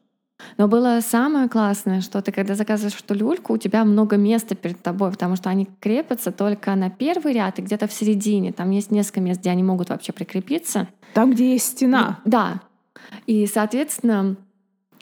Но 0.56 0.68
было 0.68 1.00
самое 1.00 1.48
классное, 1.48 2.00
что 2.00 2.22
ты, 2.22 2.32
когда 2.32 2.54
заказываешь 2.54 2.98
эту 2.98 3.14
люльку, 3.14 3.54
у 3.54 3.58
тебя 3.58 3.84
много 3.84 4.16
места 4.16 4.54
перед 4.54 4.82
тобой, 4.82 5.10
потому 5.10 5.36
что 5.36 5.50
они 5.50 5.68
крепятся 5.80 6.32
только 6.32 6.74
на 6.74 6.90
первый 6.90 7.32
ряд 7.32 7.58
и 7.58 7.62
где-то 7.62 7.86
в 7.86 7.92
середине. 7.92 8.52
Там 8.52 8.70
есть 8.70 8.90
несколько 8.90 9.20
мест, 9.20 9.40
где 9.40 9.50
они 9.50 9.62
могут 9.62 9.90
вообще 9.90 10.12
прикрепиться. 10.12 10.88
Там, 11.12 11.32
где 11.32 11.52
есть 11.52 11.66
стена. 11.66 12.20
Да. 12.24 12.60
И, 13.26 13.46
соответственно, 13.46 14.36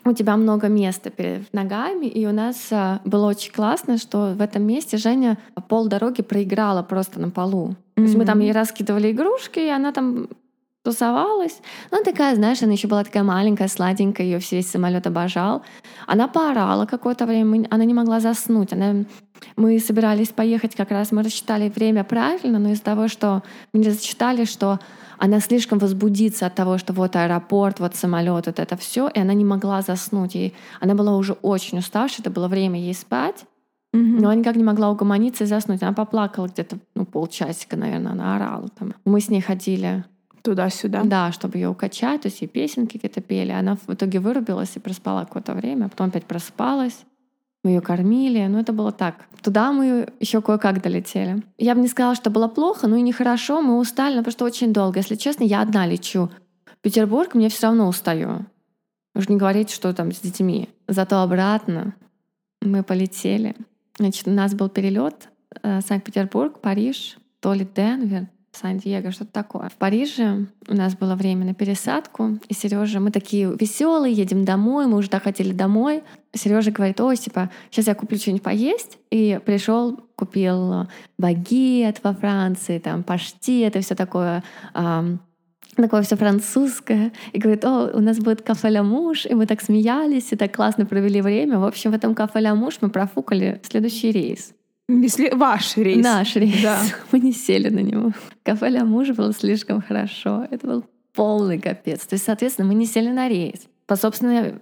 у 0.05 0.13
тебя 0.13 0.35
много 0.35 0.67
места 0.67 1.09
перед 1.09 1.51
ногами, 1.53 2.07
и 2.07 2.25
у 2.25 2.31
нас 2.31 2.67
а, 2.71 2.99
было 3.05 3.27
очень 3.27 3.53
классно, 3.53 3.97
что 3.97 4.33
в 4.33 4.41
этом 4.41 4.63
месте 4.63 4.97
Женя 4.97 5.37
пол 5.69 5.87
дороги 5.87 6.21
проиграла 6.21 6.83
просто 6.83 7.19
на 7.19 7.29
полу. 7.29 7.75
То 7.95 8.01
есть 8.01 8.15
мы 8.15 8.25
там 8.25 8.39
ей 8.39 8.51
раскидывали 8.51 9.11
игрушки, 9.11 9.59
и 9.59 9.69
она 9.69 9.91
там 9.91 10.27
тусовалась. 10.83 11.59
Ну, 11.91 12.03
такая, 12.03 12.35
знаешь, 12.35 12.61
она 12.61 12.73
еще 12.73 12.87
была 12.87 13.03
такая 13.03 13.23
маленькая, 13.23 13.67
сладенькая, 13.67 14.25
ее 14.25 14.39
весь 14.51 14.69
самолет 14.69 15.07
обожал. 15.07 15.63
Она 16.07 16.27
поорала 16.27 16.85
какое-то 16.85 17.25
время, 17.25 17.65
она 17.69 17.85
не 17.85 17.93
могла 17.93 18.19
заснуть. 18.19 18.73
Она... 18.73 19.05
Мы 19.55 19.79
собирались 19.79 20.29
поехать 20.29 20.75
как 20.75 20.91
раз, 20.91 21.11
мы 21.11 21.23
рассчитали 21.23 21.69
время 21.69 22.03
правильно, 22.03 22.59
но 22.59 22.69
из-за 22.71 22.83
того, 22.83 23.07
что 23.07 23.43
мы 23.73 23.79
не 23.79 23.89
засчитали, 23.89 24.45
что 24.45 24.79
она 25.17 25.39
слишком 25.39 25.79
возбудится 25.79 26.45
от 26.47 26.55
того, 26.55 26.77
что 26.77 26.91
вот 26.91 27.15
аэропорт, 27.15 27.79
вот 27.79 27.95
самолет, 27.95 28.45
вот 28.47 28.59
это 28.59 28.75
все, 28.77 29.07
и 29.07 29.19
она 29.19 29.33
не 29.33 29.45
могла 29.45 29.81
заснуть. 29.81 30.35
И 30.35 30.53
она 30.81 30.95
была 30.95 31.15
уже 31.15 31.33
очень 31.33 31.79
уставшая, 31.79 32.21
это 32.21 32.29
было 32.29 32.47
время 32.47 32.79
ей 32.79 32.93
спать, 32.93 33.45
Мгм. 33.93 34.17
но 34.17 34.29
она 34.29 34.35
никак 34.35 34.55
не 34.55 34.63
могла 34.63 34.89
угомониться 34.89 35.43
и 35.43 35.47
заснуть. 35.47 35.83
Она 35.83 35.93
поплакала 35.93 36.47
где-то 36.47 36.77
ну, 36.95 37.05
полчасика, 37.05 37.77
наверное, 37.77 38.13
она 38.13 38.35
орала 38.35 38.67
там. 38.69 38.93
Мы 39.05 39.21
с 39.21 39.29
ней 39.29 39.39
ходили, 39.39 40.03
Туда-сюда. 40.43 41.03
да, 41.05 41.31
чтобы 41.31 41.57
ее 41.57 41.69
укачать, 41.69 42.21
то 42.21 42.27
есть 42.27 42.41
ей 42.41 42.47
песенки 42.47 42.97
какие-то 42.97 43.21
пели. 43.21 43.51
Она 43.51 43.77
в 43.87 43.93
итоге 43.93 44.19
вырубилась 44.19 44.75
и 44.75 44.79
проспала 44.79 45.23
какое-то 45.23 45.53
время, 45.53 45.85
а 45.85 45.89
потом 45.89 46.07
опять 46.07 46.25
просыпалась. 46.25 47.05
Мы 47.63 47.71
ее 47.71 47.81
кормили, 47.81 48.45
ну 48.47 48.59
это 48.59 48.73
было 48.73 48.91
так. 48.91 49.25
Туда 49.41 49.71
мы 49.71 50.09
еще 50.19 50.41
кое-как 50.41 50.81
долетели. 50.81 51.41
Я 51.57 51.75
бы 51.75 51.81
не 51.81 51.87
сказала, 51.87 52.13
что 52.13 52.29
было 52.29 52.49
плохо, 52.49 52.87
ну 52.87 52.97
и 52.97 53.01
нехорошо, 53.01 53.61
мы 53.61 53.79
устали, 53.79 54.17
но 54.17 54.23
просто 54.23 54.43
очень 54.43 54.73
долго. 54.73 54.99
Если 54.99 55.15
честно, 55.15 55.45
я 55.45 55.61
одна 55.61 55.85
лечу. 55.85 56.29
Петербург 56.81 57.33
мне 57.35 57.47
все 57.47 57.67
равно 57.67 57.87
устаю. 57.87 58.45
Уж 59.15 59.29
не 59.29 59.37
говорить, 59.37 59.69
что 59.69 59.93
там 59.93 60.11
с 60.11 60.19
детьми. 60.19 60.67
Зато 60.89 61.21
обратно 61.21 61.95
мы 62.61 62.83
полетели. 62.83 63.55
Значит, 63.97 64.27
у 64.27 64.31
нас 64.31 64.53
был 64.53 64.67
перелет 64.67 65.29
э, 65.61 65.79
Санкт-Петербург, 65.81 66.59
Париж, 66.59 67.17
то 67.39 67.53
ли 67.53 67.65
Денвер, 67.75 68.27
Сан-Диего, 68.53 69.11
что-то 69.11 69.31
такое. 69.31 69.69
В 69.69 69.73
Париже 69.73 70.47
у 70.67 70.75
нас 70.75 70.95
было 70.95 71.15
время 71.15 71.45
на 71.45 71.53
пересадку, 71.53 72.39
и 72.47 72.53
Сережа, 72.53 72.99
мы 72.99 73.11
такие 73.11 73.55
веселые, 73.59 74.13
едем 74.13 74.45
домой, 74.45 74.85
мы 74.85 74.97
уже 74.97 75.09
так 75.09 75.23
хотели 75.23 75.51
домой. 75.51 76.03
Сережа 76.33 76.71
говорит, 76.71 77.01
ой, 77.01 77.17
типа, 77.17 77.49
сейчас 77.71 77.87
я 77.87 77.95
куплю 77.95 78.17
что-нибудь 78.17 78.43
поесть. 78.43 78.99
И 79.09 79.39
пришел, 79.45 79.99
купил 80.15 80.87
багет 81.17 81.99
во 82.03 82.13
Франции, 82.13 82.79
там 82.79 83.03
паштет 83.03 83.75
и 83.75 83.79
все 83.79 83.95
такое 83.95 84.43
ам, 84.73 85.19
такое 85.75 86.03
все 86.03 86.15
французское, 86.15 87.11
и 87.31 87.39
говорит, 87.39 87.65
о, 87.65 87.91
у 87.93 87.99
нас 87.99 88.19
будет 88.19 88.41
кафе 88.41 88.69
ля 88.69 88.83
муж, 88.83 89.25
и 89.25 89.33
мы 89.33 89.45
так 89.47 89.61
смеялись, 89.61 90.31
и 90.31 90.35
так 90.35 90.55
классно 90.55 90.85
провели 90.85 91.21
время. 91.21 91.59
В 91.59 91.65
общем, 91.65 91.91
в 91.91 91.95
этом 91.95 92.13
кафе 92.13 92.39
ля 92.39 92.55
муж 92.55 92.77
мы 92.81 92.89
профукали 92.89 93.59
следующий 93.63 94.11
рейс. 94.11 94.53
Если 94.89 95.29
ваш 95.29 95.77
рейс. 95.77 96.03
Наш 96.03 96.35
рейс. 96.35 96.61
Да. 96.61 96.81
Мы 97.11 97.19
не 97.19 97.31
сели 97.31 97.69
на 97.69 97.79
него. 97.79 98.11
Кафе 98.43 98.69
ля 98.69 98.83
муж 98.83 99.09
было 99.09 99.33
слишком 99.33 99.81
хорошо. 99.81 100.45
Это 100.49 100.67
был 100.67 100.85
полный 101.13 101.59
капец. 101.59 102.05
То 102.05 102.15
есть, 102.15 102.25
соответственно, 102.25 102.67
мы 102.67 102.73
не 102.73 102.85
сели 102.85 103.09
на 103.09 103.29
рейс. 103.29 103.67
По 103.85 103.95
собственной 103.95 104.55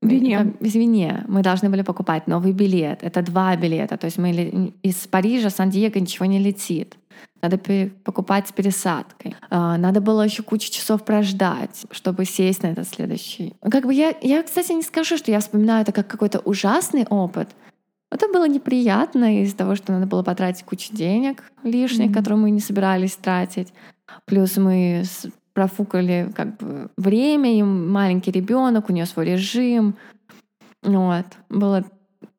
Вине. 0.00 0.54
Извине, 0.60 1.24
мы 1.26 1.42
должны 1.42 1.70
были 1.70 1.82
покупать 1.82 2.28
новый 2.28 2.52
билет. 2.52 3.00
Это 3.02 3.20
два 3.22 3.56
билета. 3.56 3.96
То 3.96 4.04
есть 4.04 4.16
мы 4.16 4.72
из 4.82 4.94
Парижа, 5.08 5.50
Сан-Диего 5.50 5.98
ничего 5.98 6.26
не 6.26 6.38
летит. 6.38 6.96
Надо 7.42 7.58
покупать 8.04 8.48
с 8.48 8.52
пересадкой. 8.52 9.34
А, 9.50 9.76
Надо 9.76 10.00
было 10.00 10.22
еще 10.22 10.42
кучу 10.42 10.70
часов 10.70 11.04
прождать, 11.04 11.84
чтобы 11.90 12.24
сесть 12.24 12.62
на 12.62 12.68
этот 12.68 12.88
следующий. 12.88 13.54
Как 13.60 13.86
бы 13.86 13.94
я, 13.94 14.14
я, 14.22 14.42
кстати, 14.42 14.72
не 14.72 14.82
скажу, 14.82 15.16
что 15.16 15.30
я 15.30 15.40
вспоминаю 15.40 15.82
это 15.82 15.92
как 15.92 16.06
какой-то 16.06 16.40
ужасный 16.40 17.04
опыт. 17.08 17.48
Это 18.10 18.28
было 18.28 18.48
неприятно 18.48 19.42
из-за 19.42 19.56
того, 19.56 19.74
что 19.74 19.92
надо 19.92 20.06
было 20.06 20.22
потратить 20.22 20.64
кучу 20.64 20.94
денег 20.94 21.44
лишних, 21.62 22.06
Мгм. 22.06 22.14
которые 22.14 22.38
мы 22.40 22.50
не 22.50 22.60
собирались 22.60 23.16
тратить. 23.16 23.72
Плюс 24.24 24.56
мы 24.56 25.02
профукали 25.52 26.30
как 26.34 26.56
бы 26.56 26.90
время, 26.96 27.58
и 27.58 27.62
маленький 27.62 28.30
ребенок, 28.30 28.88
у 28.88 28.92
нее 28.92 29.06
свой 29.06 29.26
режим. 29.26 29.96
Вот. 30.82 31.26
Было 31.50 31.84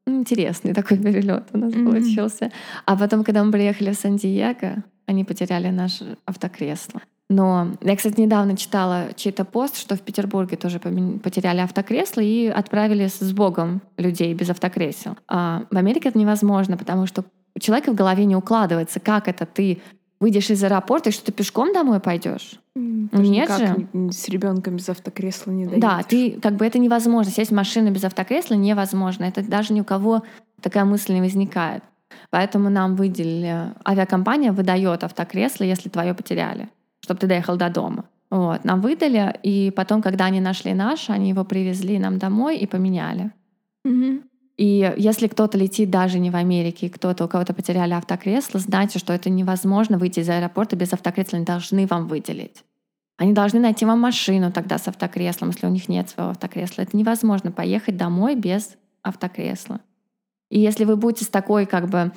интересный 0.07 0.73
такой 0.73 0.97
перелет 1.03 1.47
у 1.53 1.57
нас 1.57 1.73
Мгм. 1.73 1.85
получился. 1.85 2.51
А 2.85 2.95
потом, 2.97 3.23
когда 3.23 3.43
мы 3.43 3.51
приехали 3.51 3.91
в 3.91 3.95
Сан-Диего, 3.95 4.83
они 5.05 5.23
потеряли 5.23 5.69
наше 5.69 6.17
автокресло. 6.25 7.01
Но 7.29 7.73
я, 7.81 7.95
кстати, 7.95 8.19
недавно 8.19 8.57
читала 8.57 9.09
чей-то 9.15 9.45
пост, 9.45 9.77
что 9.77 9.95
в 9.95 10.01
Петербурге 10.01 10.57
тоже 10.57 10.79
потеряли 10.79 11.59
автокресло 11.59 12.21
и 12.21 12.47
отправили 12.47 13.07
с 13.07 13.31
Богом 13.33 13.81
людей 13.97 14.33
без 14.33 14.49
автокресел. 14.49 15.15
А 15.27 15.63
в 15.69 15.77
Америке 15.77 16.09
это 16.09 16.17
невозможно, 16.17 16.75
потому 16.75 17.05
что 17.05 17.23
у 17.55 17.59
человека 17.59 17.91
в 17.91 17.95
голове 17.95 18.25
не 18.25 18.35
укладывается, 18.35 18.99
как 18.99 19.27
это 19.27 19.45
ты 19.45 19.79
выйдешь 20.19 20.49
из 20.49 20.63
аэропорта 20.63 21.09
и 21.09 21.11
что 21.13 21.25
ты 21.25 21.31
пешком 21.31 21.71
домой 21.71 21.99
пойдешь. 21.99 22.59
Тоже 22.73 23.29
Нет 23.29 23.49
же. 23.49 24.11
с 24.11 24.27
ребенком 24.27 24.77
без 24.77 24.89
автокресла 24.89 25.51
не 25.51 25.65
Да, 25.65 25.97
доедешь. 25.97 26.05
ты 26.09 26.41
как 26.41 26.55
бы 26.55 26.65
это 26.65 26.79
невозможно. 26.79 27.31
Сесть 27.31 27.51
в 27.51 27.55
машину 27.55 27.91
без 27.91 28.03
автокресла 28.03 28.55
невозможно. 28.55 29.25
Это 29.25 29.41
даже 29.41 29.73
ни 29.73 29.81
у 29.81 29.83
кого 29.83 30.23
такая 30.61 30.85
мысль 30.85 31.13
не 31.13 31.21
возникает. 31.21 31.83
Поэтому 32.31 32.69
нам 32.69 32.95
выделили... 32.95 33.73
Авиакомпания 33.87 34.51
выдает 34.51 35.03
автокресло, 35.03 35.63
если 35.63 35.89
твое 35.89 36.13
потеряли, 36.13 36.69
чтобы 37.09 37.21
ты 37.21 37.27
доехал 37.27 37.57
до 37.57 37.71
дома. 37.71 38.05
Вот. 38.29 38.63
Нам 38.63 38.81
выдали, 38.81 39.35
и 39.41 39.71
потом, 39.71 40.03
когда 40.03 40.25
они 40.25 40.39
нашли 40.39 40.75
наше, 40.75 41.11
они 41.11 41.29
его 41.29 41.43
привезли 41.43 41.97
нам 41.97 42.19
домой 42.19 42.57
и 42.57 42.67
поменяли. 42.67 43.31
Мгм. 43.83 44.21
И 44.57 44.93
если 44.95 45.27
кто-то 45.27 45.57
летит 45.57 45.89
даже 45.89 46.19
не 46.19 46.29
в 46.29 46.35
Америке, 46.35 46.89
кто-то, 46.89 47.25
у 47.25 47.27
кого-то 47.27 47.55
потеряли 47.55 47.93
автокресло, 47.93 48.59
знайте, 48.59 48.99
что 48.99 49.11
это 49.13 49.31
невозможно 49.31 49.97
выйти 49.97 50.19
из 50.19 50.29
аэропорта 50.29 50.75
без 50.75 50.93
автокресла, 50.93 51.37
они 51.37 51.45
должны 51.45 51.87
вам 51.87 52.07
выделить. 52.07 52.63
Они 53.17 53.33
должны 53.33 53.59
найти 53.59 53.85
вам 53.85 53.99
машину 53.99 54.51
тогда 54.51 54.77
с 54.77 54.87
автокреслом, 54.87 55.49
если 55.49 55.65
у 55.65 55.71
них 55.71 55.89
нет 55.89 56.09
своего 56.09 56.29
автокресла. 56.29 56.83
Это 56.83 56.95
невозможно 56.95 57.51
поехать 57.51 57.97
домой 57.97 58.35
без 58.35 58.77
автокресла. 59.01 59.79
И 60.51 60.59
если 60.59 60.85
вы 60.85 60.95
будете 60.95 61.25
с 61.25 61.29
такой, 61.29 61.65
как 61.65 61.89
бы, 61.89 62.11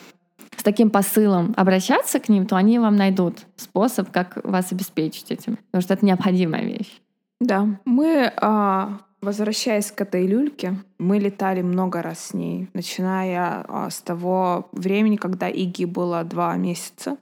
с 0.56 0.62
таким 0.62 0.90
посылом 0.90 1.54
обращаться 1.56 2.20
к 2.20 2.28
ним, 2.28 2.46
то 2.46 2.56
они 2.56 2.78
вам 2.78 2.96
найдут 2.96 3.46
способ, 3.56 4.10
как 4.10 4.44
вас 4.44 4.72
обеспечить 4.72 5.30
этим. 5.30 5.56
Потому 5.56 5.82
что 5.82 5.94
это 5.94 6.06
необходимая 6.06 6.64
вещь. 6.64 7.00
Да. 7.40 7.66
Мы, 7.84 8.32
а, 8.36 9.00
возвращаясь 9.20 9.90
к 9.90 10.00
этой 10.00 10.26
люльке, 10.26 10.76
мы 10.98 11.18
летали 11.18 11.62
много 11.62 12.02
раз 12.02 12.26
с 12.26 12.34
ней, 12.34 12.68
начиная 12.74 13.64
а, 13.66 13.90
с 13.90 14.00
того 14.00 14.68
времени, 14.72 15.16
когда 15.16 15.48
Иги 15.48 15.84
было 15.84 16.22
два 16.24 16.54
месяца. 16.56 17.16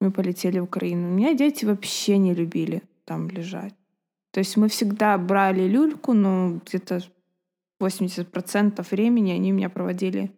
Мы 0.00 0.12
полетели 0.12 0.60
в 0.60 0.64
Украину. 0.64 1.08
Меня 1.08 1.34
дети 1.34 1.64
вообще 1.64 2.18
не 2.18 2.34
любили 2.34 2.82
там 3.04 3.28
лежать. 3.28 3.74
То 4.30 4.38
есть 4.38 4.56
мы 4.56 4.68
всегда 4.68 5.18
брали 5.18 5.66
люльку, 5.66 6.12
но 6.12 6.60
где-то 6.64 7.00
80% 7.80 8.86
времени 8.90 9.32
они 9.32 9.50
меня 9.50 9.68
проводили 9.68 10.30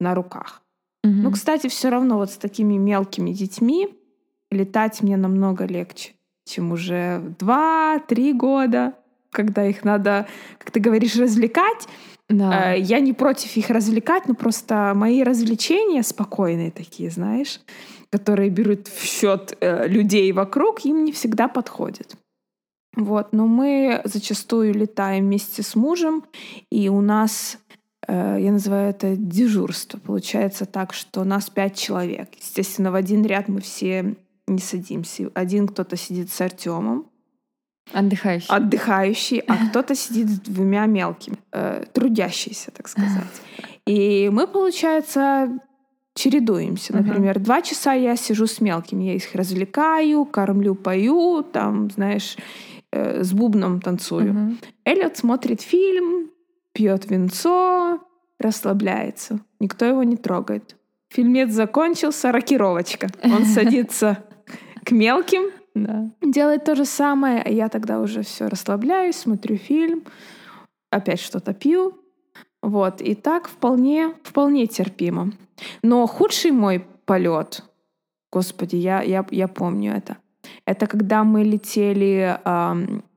на 0.00 0.14
руках. 0.14 0.63
Мгм. 1.04 1.22
Ну, 1.22 1.30
кстати, 1.30 1.68
все 1.68 1.90
равно 1.90 2.16
вот 2.16 2.30
с 2.30 2.36
такими 2.36 2.76
мелкими 2.78 3.30
детьми 3.30 3.88
летать 4.50 5.02
мне 5.02 5.16
намного 5.16 5.66
легче, 5.66 6.12
чем 6.46 6.72
уже 6.72 7.20
в 7.20 7.44
2-3 7.44 8.32
года, 8.32 8.94
когда 9.30 9.66
их 9.66 9.84
надо, 9.84 10.26
как 10.58 10.70
ты 10.70 10.80
говоришь, 10.80 11.16
развлекать. 11.16 11.86
да. 12.28 12.74
Э, 12.74 12.80
Я 12.80 13.00
не 13.00 13.12
против 13.12 13.56
их 13.56 13.70
развлекать, 13.70 14.26
но 14.28 14.34
просто 14.34 14.92
мои 14.96 15.22
развлечения 15.22 16.02
спокойные 16.02 16.70
такие, 16.70 17.10
знаешь, 17.10 17.60
которые 18.10 18.48
берут 18.50 18.88
в 18.88 19.04
счет 19.04 19.56
э, 19.60 19.86
людей 19.86 20.32
вокруг, 20.32 20.84
им 20.86 21.04
не 21.04 21.12
всегда 21.12 21.48
подходят. 21.48 22.16
Вот, 22.96 23.32
но 23.32 23.46
мы 23.48 24.00
зачастую 24.04 24.72
летаем 24.72 25.24
вместе 25.24 25.62
с 25.62 25.74
мужем, 25.74 26.24
и 26.70 26.88
у 26.88 27.00
нас, 27.00 27.58
я 28.08 28.52
называю 28.52 28.90
это 28.90 29.16
дежурство. 29.16 29.98
Получается 29.98 30.66
так, 30.66 30.92
что 30.92 31.24
нас 31.24 31.50
пять 31.50 31.76
человек. 31.76 32.28
Естественно, 32.38 32.90
в 32.90 32.94
один 32.94 33.24
ряд 33.24 33.48
мы 33.48 33.60
все 33.60 34.14
не 34.46 34.58
садимся. 34.58 35.30
Один 35.34 35.66
кто-то 35.68 35.96
сидит 35.96 36.30
с 36.30 36.40
Артемом, 36.40 37.06
Отдыхающий. 37.92 38.48
отдыхающий, 38.48 39.38
а 39.40 39.68
кто-то 39.70 39.94
сидит 39.94 40.28
с 40.28 40.40
двумя 40.40 40.86
мелкими, 40.86 41.36
э, 41.52 41.84
трудящийся, 41.92 42.70
так 42.70 42.88
сказать. 42.88 43.24
И 43.86 44.30
мы, 44.32 44.46
получается, 44.46 45.58
чередуемся. 46.14 46.94
Например, 46.96 47.38
два 47.38 47.60
часа 47.60 47.92
я 47.92 48.16
сижу 48.16 48.46
с 48.46 48.60
мелкими, 48.60 49.04
я 49.04 49.14
их 49.14 49.34
развлекаю, 49.34 50.24
кормлю, 50.24 50.74
пою, 50.74 51.42
там, 51.42 51.90
знаешь, 51.90 52.36
э, 52.92 53.22
с 53.22 53.32
бубном 53.32 53.80
танцую. 53.80 54.56
Эллиот 54.84 55.16
смотрит 55.18 55.60
фильм, 55.60 56.30
пьет 56.74 57.10
винцо, 57.10 58.00
расслабляется. 58.38 59.40
Никто 59.60 59.86
его 59.86 60.02
не 60.02 60.16
трогает. 60.16 60.76
Фильмец 61.08 61.50
закончился, 61.50 62.32
рокировочка. 62.32 63.08
Он 63.22 63.44
садится 63.46 64.22
к 64.84 64.90
мелким, 64.90 65.50
Да. 65.74 66.10
делает 66.20 66.64
то 66.64 66.74
же 66.74 66.84
самое, 66.84 67.40
а 67.42 67.48
я 67.48 67.68
тогда 67.70 68.00
уже 68.00 68.22
все 68.22 68.48
расслабляюсь, 68.48 69.16
смотрю 69.16 69.56
фильм, 69.56 70.04
опять 70.90 71.20
что-то 71.20 71.54
пью. 71.54 71.94
Вот, 72.62 73.00
и 73.00 73.14
так 73.14 73.48
вполне, 73.48 74.14
вполне 74.22 74.66
терпимо. 74.66 75.32
Но 75.82 76.06
худший 76.06 76.50
мой 76.50 76.84
полет, 77.04 77.62
господи, 78.32 78.76
я, 78.76 79.02
я, 79.02 79.24
я 79.30 79.48
помню 79.48 79.92
это. 79.94 80.16
Это 80.66 80.86
когда 80.86 81.24
мы 81.24 81.44
летели 81.44 82.38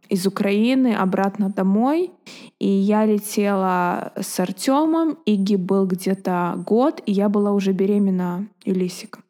из 0.09 0.25
Украины 0.25 0.95
обратно 0.95 1.49
домой, 1.49 2.11
и 2.59 2.67
я 2.67 3.05
летела 3.05 4.13
с 4.15 4.39
Артемом, 4.39 5.17
Иги 5.25 5.55
был 5.55 5.85
где-то 5.85 6.61
год, 6.65 7.01
и 7.05 7.11
я 7.11 7.29
была 7.29 7.51
уже 7.51 7.71
беременна 7.71 8.47
Элисиком. 8.65 9.23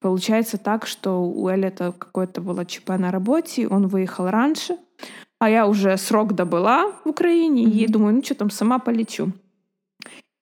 Получается 0.00 0.58
так, 0.58 0.86
что 0.86 1.22
у 1.22 1.48
Эллиота 1.48 1.92
какое-то 1.92 2.40
было 2.40 2.64
ЧП 2.64 2.90
на 2.98 3.10
работе, 3.12 3.68
он 3.68 3.86
выехал 3.86 4.28
раньше, 4.28 4.76
а 5.38 5.48
я 5.48 5.66
уже 5.66 5.96
срок 5.96 6.34
добыла 6.34 6.92
в 7.04 7.08
Украине, 7.08 7.64
и 7.64 7.84
Мгм. 7.84 7.92
думаю, 7.92 8.14
ну 8.14 8.22
что 8.22 8.34
там, 8.34 8.50
сама 8.50 8.78
полечу. 8.78 9.32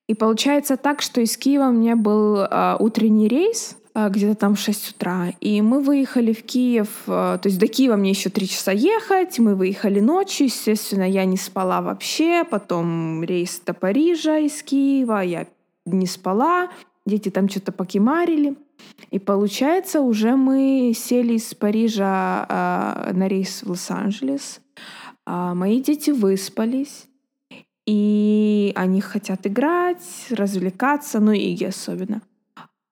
И 0.09 0.15
получается 0.15 0.77
так, 0.77 1.03
что 1.03 1.21
из 1.21 1.37
Киева 1.37 1.69
у 1.69 1.73
меня 1.73 1.95
был 1.95 2.39
а, 2.39 2.77
утренний 2.81 3.29
рейс, 3.29 3.77
где-то 3.95 4.35
там 4.35 4.55
в 4.55 4.59
6 4.59 4.91
утра. 4.91 5.33
И 5.41 5.61
мы 5.63 5.81
выехали 5.81 6.33
в 6.33 6.43
Киев, 6.45 6.89
а, 7.07 7.39
то 7.39 7.49
есть 7.49 7.59
до 7.59 7.67
Киева 7.67 7.97
мне 7.97 8.11
еще 8.11 8.31
три 8.31 8.49
часа 8.49 8.73
ехать, 8.73 9.39
мы 9.39 9.55
выехали 9.55 10.01
ночью, 10.01 10.47
естественно, 10.47 11.09
я 11.09 11.25
не 11.25 11.37
спала 11.37 11.83
вообще, 11.83 12.45
потом 12.45 13.25
рейс 13.25 13.61
до 13.65 13.75
Парижа 13.75 14.39
из 14.39 14.63
Киева, 14.63 15.21
я 15.21 15.47
не 15.87 16.07
спала, 16.07 16.71
дети 17.07 17.31
там 17.31 17.49
что-то 17.49 17.73
покемарили. 17.73 18.57
И 19.11 19.19
получается, 19.19 20.01
уже 20.01 20.37
мы 20.37 20.93
сели 20.97 21.35
из 21.35 21.53
Парижа 21.55 22.47
а, 22.49 23.11
на 23.13 23.29
рейс 23.29 23.63
в 23.63 23.71
Лос-Анджелес. 23.71 24.61
А, 25.27 25.55
мои 25.55 25.83
дети 25.83 26.11
выспались. 26.11 27.07
И 27.87 28.73
они 28.77 29.01
хотят 29.01 29.47
играть, 29.47 30.05
развлекаться, 30.31 31.19
ну, 31.19 31.33
Иги 31.33 31.65
особенно. 31.65 32.23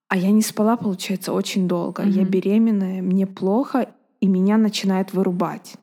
А 0.08 0.16
я 0.16 0.30
не 0.30 0.42
спала, 0.42 0.76
получается, 0.76 1.32
очень 1.32 1.68
долго. 1.68 2.02
Я 2.02 2.22
Мгм. 2.22 2.30
беременная, 2.30 3.02
мне 3.02 3.26
плохо, 3.26 3.88
и 4.20 4.26
меня 4.26 4.56
начинает 4.56 5.12
вырубать. 5.12 5.74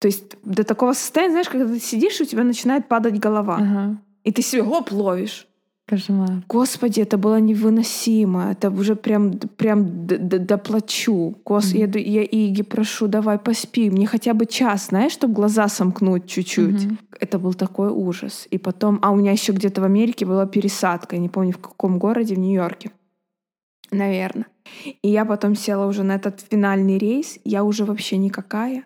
То 0.00 0.08
есть 0.08 0.36
до 0.44 0.64
такого 0.64 0.92
состояния, 0.94 1.32
знаешь, 1.32 1.48
когда 1.48 1.66
ты 1.66 1.78
сидишь, 1.80 2.20
у 2.20 2.24
тебя 2.24 2.44
начинает 2.44 2.88
падать 2.88 3.18
голова. 3.18 3.56
Ага. 3.56 3.96
И 4.24 4.32
ты 4.32 4.42
себе 4.42 4.62
гоп 4.62 4.92
ловишь. 4.92 5.46
Кошмар. 5.86 6.42
Господи, 6.48 7.00
это 7.02 7.18
было 7.18 7.38
невыносимо. 7.40 8.50
Это 8.52 8.70
уже 8.70 8.96
прям, 8.96 9.32
прям 9.32 10.06
доплачу. 10.06 11.34
Гос, 11.44 11.74
Мгм. 11.74 11.78
я, 11.78 11.86
я 12.00 12.22
Иги 12.22 12.62
прошу, 12.62 13.06
давай 13.06 13.38
поспи. 13.38 13.90
Мне 13.90 14.06
хотя 14.06 14.32
бы 14.32 14.46
час, 14.46 14.86
знаешь, 14.86 15.12
чтобы 15.12 15.34
глаза 15.34 15.68
сомкнуть 15.68 16.26
чуть-чуть. 16.26 16.86
Мгм. 16.86 16.98
Это 17.20 17.38
был 17.38 17.52
такой 17.52 17.90
ужас. 17.90 18.46
И 18.50 18.56
потом, 18.58 18.98
а 19.02 19.10
у 19.10 19.16
меня 19.16 19.32
еще 19.32 19.52
где-то 19.52 19.82
в 19.82 19.84
Америке 19.84 20.24
была 20.24 20.46
пересадка, 20.46 21.16
я 21.16 21.22
не 21.22 21.28
помню 21.28 21.52
в 21.52 21.58
каком 21.58 21.98
городе, 21.98 22.34
в 22.34 22.38
Нью-Йорке, 22.38 22.90
наверное. 23.94 24.46
И 25.02 25.08
я 25.08 25.24
потом 25.24 25.54
села 25.54 25.86
уже 25.86 26.02
на 26.02 26.16
этот 26.16 26.40
финальный 26.40 26.98
рейс, 26.98 27.38
я 27.44 27.64
уже 27.64 27.84
вообще 27.84 28.16
никакая. 28.16 28.84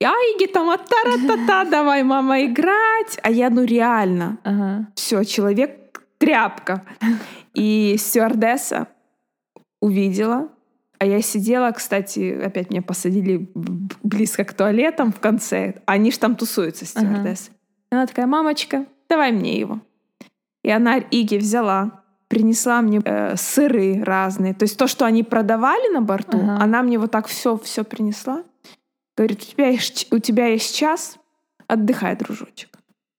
Я 0.00 0.12
Иги 0.12 0.46
там, 0.46 0.70
а 0.70 0.76
та 0.78 1.64
давай, 1.70 2.02
мама, 2.04 2.44
играть. 2.44 3.18
А 3.22 3.30
я, 3.30 3.50
ну 3.50 3.64
реально, 3.64 4.38
Ага. 4.44 4.86
все, 4.94 5.24
человек 5.24 6.02
тряпка. 6.18 6.84
И 7.54 7.96
стюардесса 7.98 8.86
увидела, 9.80 10.48
а 10.98 11.06
я 11.06 11.22
сидела, 11.22 11.70
кстати, 11.72 12.40
опять 12.44 12.70
меня 12.70 12.82
посадили 12.82 13.48
близко 14.02 14.44
к 14.44 14.52
туалетам 14.52 15.12
в 15.12 15.20
конце. 15.20 15.74
Они 15.86 16.10
ж 16.12 16.18
там 16.18 16.34
тусуются, 16.36 16.86
стюардессы. 16.86 17.50
И 17.90 17.94
Она 17.94 18.06
такая, 18.06 18.26
мамочка, 18.26 18.86
давай 19.08 19.32
мне 19.32 19.58
его. 19.58 19.80
И 20.64 20.70
она 20.70 20.98
Иги 20.98 21.36
взяла, 21.38 21.97
принесла 22.28 22.80
мне 22.82 23.00
э, 23.04 23.36
сыры 23.36 24.02
разные. 24.04 24.54
То 24.54 24.64
есть 24.64 24.78
то, 24.78 24.86
что 24.86 25.04
они 25.06 25.22
продавали 25.22 25.92
на 25.92 26.02
борту, 26.02 26.38
Ага. 26.38 26.58
она 26.62 26.82
мне 26.82 26.98
вот 26.98 27.10
так 27.10 27.26
все, 27.26 27.56
все 27.56 27.84
принесла. 27.84 28.42
Говорит, 29.16 29.40
у 29.42 29.44
тебя 29.46 29.68
есть, 29.68 30.06
у 30.12 30.18
тебя 30.18 30.46
есть 30.48 30.76
час, 30.76 31.16
отдыхай, 31.66 32.16
дружочек. 32.16 32.68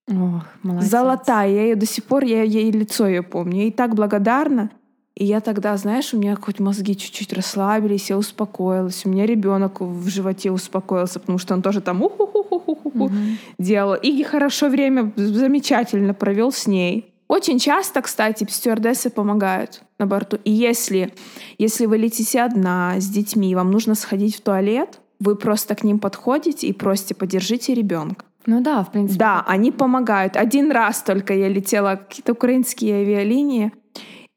Ох, 0.10 0.44
молодец. 0.64 0.90
Золотая. 0.90 1.50
Я 1.50 1.64
ее 1.64 1.76
до 1.76 1.86
сих 1.86 2.04
пор, 2.06 2.24
я 2.24 2.44
ей 2.44 2.72
лицо 2.72 3.08
ее 3.08 3.22
помню. 3.24 3.58
Я 3.58 3.64
ей 3.64 3.72
так 3.72 3.96
благодарна. 3.96 4.70
И 5.16 5.26
я 5.26 5.42
тогда, 5.42 5.76
знаешь, 5.76 6.14
у 6.14 6.18
меня 6.18 6.38
хоть 6.38 6.60
мозги 6.60 6.96
чуть-чуть 6.96 7.34
расслабились, 7.34 8.10
я 8.10 8.18
успокоилась. 8.18 9.06
У 9.06 9.10
меня 9.10 9.26
ребенок 9.26 9.82
в 9.82 10.08
животе 10.08 10.50
успокоился, 10.50 11.20
потому 11.20 11.38
что 11.40 11.54
он 11.54 11.62
тоже 11.62 11.82
там 11.82 12.02
уху-ху-ху-ху-ху 12.02 12.90
Мгм. 13.10 13.38
делал. 13.58 13.96
Иги 13.96 14.24
хорошо 14.24 14.70
время 14.70 15.12
замечательно 15.18 16.14
провел 16.14 16.52
с 16.54 16.68
ней. 16.68 17.09
Очень 17.30 17.60
часто, 17.60 18.02
кстати, 18.02 18.46
стюардессы 18.50 19.12
помогают 19.12 19.84
на 20.00 20.08
борту. 20.08 20.40
И 20.44 20.52
если, 20.52 21.14
если 21.60 21.86
вы 21.86 21.98
летите 21.98 22.42
одна 22.42 23.00
с 23.00 23.08
детьми, 23.08 23.52
и 23.52 23.56
вам 23.56 23.70
нужно 23.70 23.94
сходить 23.94 24.36
в 24.36 24.42
туалет, 24.42 25.00
вы 25.20 25.36
просто 25.36 25.76
к 25.76 25.84
ним 25.84 26.00
подходите 26.00 26.66
и 26.66 26.74
просите, 26.74 27.14
подержите 27.14 27.76
ребенка. 27.76 28.26
Ну 28.48 28.62
да, 28.62 28.84
в 28.84 28.92
принципе. 28.92 29.20
Да, 29.20 29.44
они 29.48 29.72
помогают. 29.72 30.38
Один 30.38 30.72
раз 30.72 31.04
только 31.04 31.36
я 31.36 31.48
летела 31.50 31.98
какие-то 31.98 32.32
украинские 32.32 33.02
авиалинии, 33.02 33.74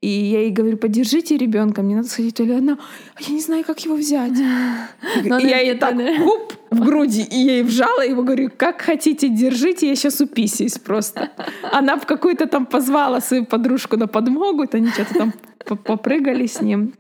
и 0.03 0.09
я 0.09 0.41
ей 0.41 0.51
говорю, 0.51 0.77
подержите 0.77 1.37
ребенка, 1.39 1.81
мне 1.81 1.95
надо 1.95 2.09
сходить 2.09 2.35
в 2.35 2.37
туалет. 2.37 2.59
Она, 2.59 2.77
«А 3.15 3.23
я 3.23 3.35
не 3.35 3.41
знаю, 3.41 3.65
как 3.65 3.81
его 3.85 3.95
взять. 3.95 4.33
Ну, 5.25 5.39
И 5.39 5.47
я 5.47 5.61
ей 5.61 5.75
так 5.75 5.95
хуп, 5.95 6.55
в 6.71 6.81
груди, 6.81 7.23
и 7.23 7.39
я 7.39 7.53
ей 7.55 7.63
вжала, 7.63 8.05
и 8.05 8.13
говорю, 8.13 8.51
как 8.57 8.83
хотите, 8.83 9.29
держите, 9.29 9.89
я 9.89 9.95
сейчас 9.95 10.21
уписаюсь 10.21 10.79
просто. 10.79 11.31
Она 11.71 11.97
в 11.97 12.07
какую-то 12.07 12.47
там 12.47 12.67
позвала 12.67 13.21
свою 13.21 13.45
подружку 13.45 13.97
на 13.97 14.09
подмогу, 14.09 14.67
то 14.67 14.77
они 14.77 14.89
что-то 14.89 15.15
там 15.15 15.33
по- 15.67 15.77
попрыгали 15.77 16.47
с 16.47 16.61
ним. 16.61 16.95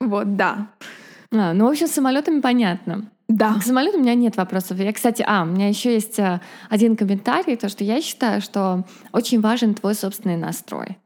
Вот, 0.00 0.36
да. 0.36 0.68
А, 1.32 1.52
ну, 1.52 1.66
в 1.66 1.70
общем, 1.70 1.86
с 1.86 1.92
самолетами 1.92 2.40
понятно. 2.40 3.10
Да. 3.28 3.54
К 3.54 3.62
самолету 3.62 3.98
у 3.98 4.00
меня 4.00 4.14
нет 4.14 4.36
вопросов. 4.36 4.78
Я, 4.78 4.92
кстати, 4.92 5.22
а, 5.26 5.42
у 5.42 5.46
меня 5.46 5.68
еще 5.68 5.92
есть 5.92 6.18
а, 6.18 6.40
один 6.70 6.96
комментарий, 6.96 7.56
то, 7.56 7.68
что 7.68 7.84
я 7.84 8.00
считаю, 8.00 8.40
что 8.40 8.84
очень 9.12 9.40
важен 9.40 9.74
твой 9.74 9.94
собственный 9.94 10.36
настрой. 10.36 10.98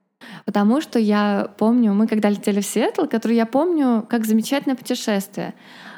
Потому 0.45 0.81
что 0.81 0.99
я 0.99 1.51
помню, 1.59 1.93
мы 1.95 2.07
когда 2.07 2.29
летели 2.31 2.61
в 2.61 2.67
Сиэтл, 2.67 3.07
который 3.07 3.37
я 3.37 3.47
помню 3.47 4.05
как 4.09 4.25
замечательное 4.25 4.77
путешествие. 4.77 5.55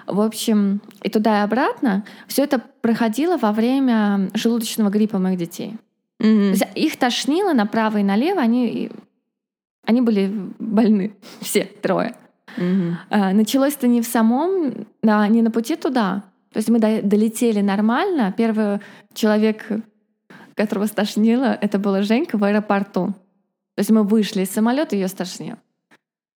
В 0.07 0.21
общем, 0.23 0.81
и 1.03 1.11
туда 1.11 1.41
и 1.41 1.45
обратно. 1.45 2.05
Все 2.27 2.45
это 2.45 2.63
проходило 2.81 3.37
во 3.37 3.53
время 3.53 4.31
желудочного 4.35 4.89
гриппа 4.91 5.19
моих 5.19 5.39
детей. 5.39 5.77
Есть 6.21 6.65
их 6.75 6.97
тошнило 6.97 7.53
направо 7.53 7.99
и 7.99 8.03
налево, 8.03 8.41
они, 8.41 8.91
они 9.87 10.01
были 10.01 10.33
больны, 10.59 11.15
все 11.41 11.65
трое. 11.65 12.15
Мгм. 12.57 12.99
А, 13.11 13.33
Началось 13.33 13.75
это 13.77 13.87
не 13.87 14.01
в 14.01 14.07
самом, 14.07 14.87
на- 15.03 15.29
не 15.29 15.43
на 15.43 15.51
пути 15.51 15.77
туда. 15.77 16.25
То 16.53 16.57
есть 16.59 16.71
мы 16.71 16.79
до- 16.79 17.03
долетели 17.03 17.61
нормально. 17.61 18.35
Первый 18.37 18.81
человек, 19.13 19.67
которого 20.55 20.87
стошнило, 20.87 21.57
это 21.61 21.79
была 21.79 22.03
Женька 22.03 22.39
в 22.39 22.43
аэропорту. 22.45 23.15
То 23.79 23.83
есть 23.83 23.91
мы 23.91 24.03
вышли 24.03 24.43
из 24.43 24.51
самолета, 24.51 24.97
ее 24.97 25.07
стошнило. 25.07 25.57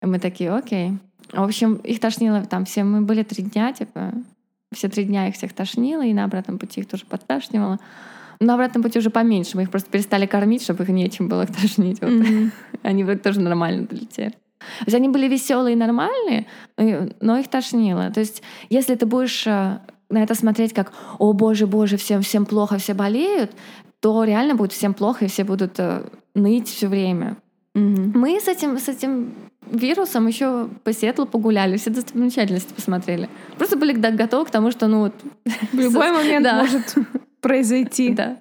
И 0.03 0.05
мы 0.05 0.19
такие, 0.19 0.51
окей. 0.51 0.97
В 1.31 1.41
общем, 1.41 1.75
их 1.75 2.01
тошнило 2.01 2.43
там 2.43 2.65
все. 2.65 2.83
Мы 2.83 2.99
были 2.99 3.23
три 3.23 3.45
дня, 3.45 3.71
типа, 3.71 4.11
все 4.73 4.89
три 4.89 5.05
дня 5.05 5.29
их 5.29 5.35
всех 5.35 5.53
тошнило, 5.53 6.01
и 6.01 6.13
на 6.13 6.25
обратном 6.25 6.59
пути 6.59 6.81
их 6.81 6.89
тоже 6.89 7.05
подташнивало. 7.05 7.79
На 8.41 8.55
обратном 8.55 8.83
пути 8.83 8.99
уже 8.99 9.09
поменьше. 9.09 9.55
Мы 9.55 9.63
их 9.63 9.71
просто 9.71 9.89
перестали 9.89 10.25
кормить, 10.25 10.63
чтобы 10.63 10.83
их 10.83 10.89
нечем 10.89 11.29
было 11.29 11.45
тошнить. 11.47 12.01
Вот. 12.01 12.11
Мгм. 12.11 12.51
Они 12.83 13.05
вроде 13.05 13.19
тоже 13.21 13.39
нормально 13.39 13.87
долетели. 13.87 14.31
То 14.31 14.85
есть 14.87 14.95
они 14.97 15.07
были 15.07 15.29
веселые 15.29 15.75
и 15.75 15.77
нормальные, 15.77 16.45
но 16.75 17.37
их 17.37 17.47
тошнило. 17.47 18.11
То 18.11 18.19
есть 18.19 18.43
если 18.69 18.95
ты 18.95 19.05
будешь 19.05 19.47
э, 19.47 19.79
на 20.09 20.23
это 20.23 20.35
смотреть 20.35 20.73
как 20.73 20.91
«О, 21.17 21.31
боже, 21.31 21.67
боже, 21.67 21.95
всем, 21.95 22.21
всем 22.21 22.45
плохо, 22.45 22.77
все 22.79 22.93
болеют», 22.93 23.51
то 24.01 24.25
реально 24.25 24.55
будет 24.55 24.73
всем 24.73 24.93
плохо, 24.93 25.23
и 25.23 25.27
все 25.29 25.45
будут 25.45 25.79
э, 25.79 26.03
ныть 26.39 26.67
все 26.67 26.87
время. 26.87 27.37
Мгм. 27.75 28.13
Мы 28.15 28.39
с 28.39 28.47
этим, 28.47 28.77
с 28.77 28.89
этим 28.89 29.33
вирусом 29.71 30.27
еще 30.27 30.67
по 30.83 30.91
Сиэтлу 30.93 31.25
погуляли, 31.25 31.77
все 31.77 31.89
достопримечательности 31.91 32.73
посмотрели. 32.73 33.29
Просто 33.57 33.77
были 33.77 33.93
готовы 33.93 34.45
к 34.45 34.49
тому, 34.49 34.71
что 34.71 34.87
ну 34.87 34.99
вот... 35.01 35.13
В 35.71 35.77
любой 35.79 36.11
момент 36.19 36.43
Да. 36.43 36.59
может 36.61 36.95
произойти. 37.41 38.13
Да. 38.15 38.37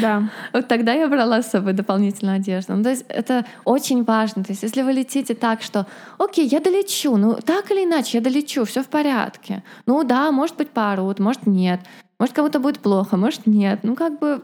Да. 0.00 0.30
Вот 0.52 0.68
тогда 0.68 0.92
я 0.92 1.08
брала 1.08 1.42
с 1.42 1.50
собой 1.50 1.72
дополнительную 1.72 2.36
одежду. 2.36 2.74
Ну, 2.74 2.82
то 2.84 2.90
есть 2.90 3.04
это 3.08 3.44
очень 3.64 4.04
важно. 4.04 4.44
То 4.44 4.52
есть 4.52 4.62
если 4.62 4.82
вы 4.82 4.92
летите 4.92 5.34
так, 5.34 5.62
что 5.62 5.86
окей, 6.18 6.46
я 6.46 6.60
долечу, 6.60 7.16
ну 7.16 7.34
так 7.34 7.70
или 7.70 7.84
иначе 7.84 8.18
я 8.18 8.22
долечу, 8.22 8.64
все 8.64 8.82
в 8.82 8.88
порядке. 8.88 9.64
Ну 9.86 10.04
да, 10.04 10.30
может 10.30 10.56
быть 10.56 10.70
порут, 10.70 11.18
может 11.18 11.46
нет. 11.46 11.80
Может 12.18 12.34
кому-то 12.36 12.60
будет 12.60 12.78
плохо, 12.78 13.16
может 13.16 13.46
нет. 13.46 13.80
Ну 13.82 13.96
как 13.96 14.18
бы 14.20 14.42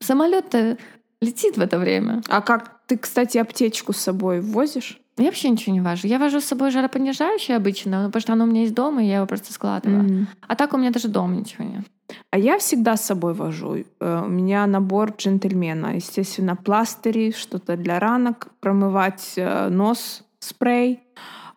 самолет-то 0.00 0.78
летит 1.20 1.56
в 1.56 1.60
это 1.60 1.78
время. 1.78 2.22
А 2.28 2.40
как 2.40 2.86
ты, 2.86 2.96
кстати, 2.96 3.38
аптечку 3.38 3.92
с 3.92 3.98
собой 3.98 4.40
возишь? 4.40 5.00
Я 5.16 5.26
вообще 5.26 5.50
ничего 5.50 5.72
не 5.72 5.80
вожу. 5.80 6.06
Я 6.06 6.18
вожу 6.18 6.40
с 6.40 6.44
собой 6.44 6.70
жаропонижающее 6.70 7.56
обычно, 7.56 8.04
потому 8.06 8.20
что 8.20 8.32
оно 8.34 8.44
у 8.44 8.46
меня 8.46 8.62
есть 8.62 8.74
дома, 8.74 9.02
и 9.02 9.06
я 9.06 9.16
его 9.16 9.26
просто 9.26 9.52
складываю. 9.52 10.02
Мгм. 10.02 10.28
А 10.46 10.54
так 10.54 10.74
у 10.74 10.76
меня 10.76 10.90
даже 10.90 11.08
дома 11.08 11.34
ничего 11.34 11.64
нет. 11.64 11.84
А 12.30 12.38
я 12.38 12.58
всегда 12.58 12.96
с 12.96 13.04
собой 13.04 13.34
вожу. 13.34 13.84
Э, 14.00 14.22
У 14.24 14.28
меня 14.28 14.66
набор 14.66 15.12
джентльмена. 15.16 15.96
Естественно, 15.96 16.56
пластыри, 16.56 17.32
что-то 17.36 17.76
для 17.76 17.98
ранок, 17.98 18.48
промывать 18.60 19.34
э, 19.36 19.68
нос, 19.68 20.24
спрей, 20.38 21.00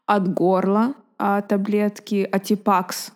от 0.08 0.34
горла 0.34 0.94
а, 1.18 1.42
таблетки, 1.42 2.28
атипакс, 2.30 3.12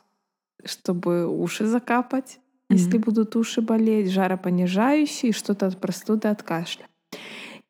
чтобы 0.63 1.27
уши 1.27 1.65
закапать, 1.65 2.39
если 2.69 2.97
Мгм. 2.97 3.01
будут 3.01 3.35
уши 3.35 3.61
болеть, 3.61 4.11
жаропонижающий, 4.11 5.31
что-то 5.31 5.67
от 5.67 5.79
простуды, 5.79 6.27
от 6.27 6.43
кашля. 6.43 6.85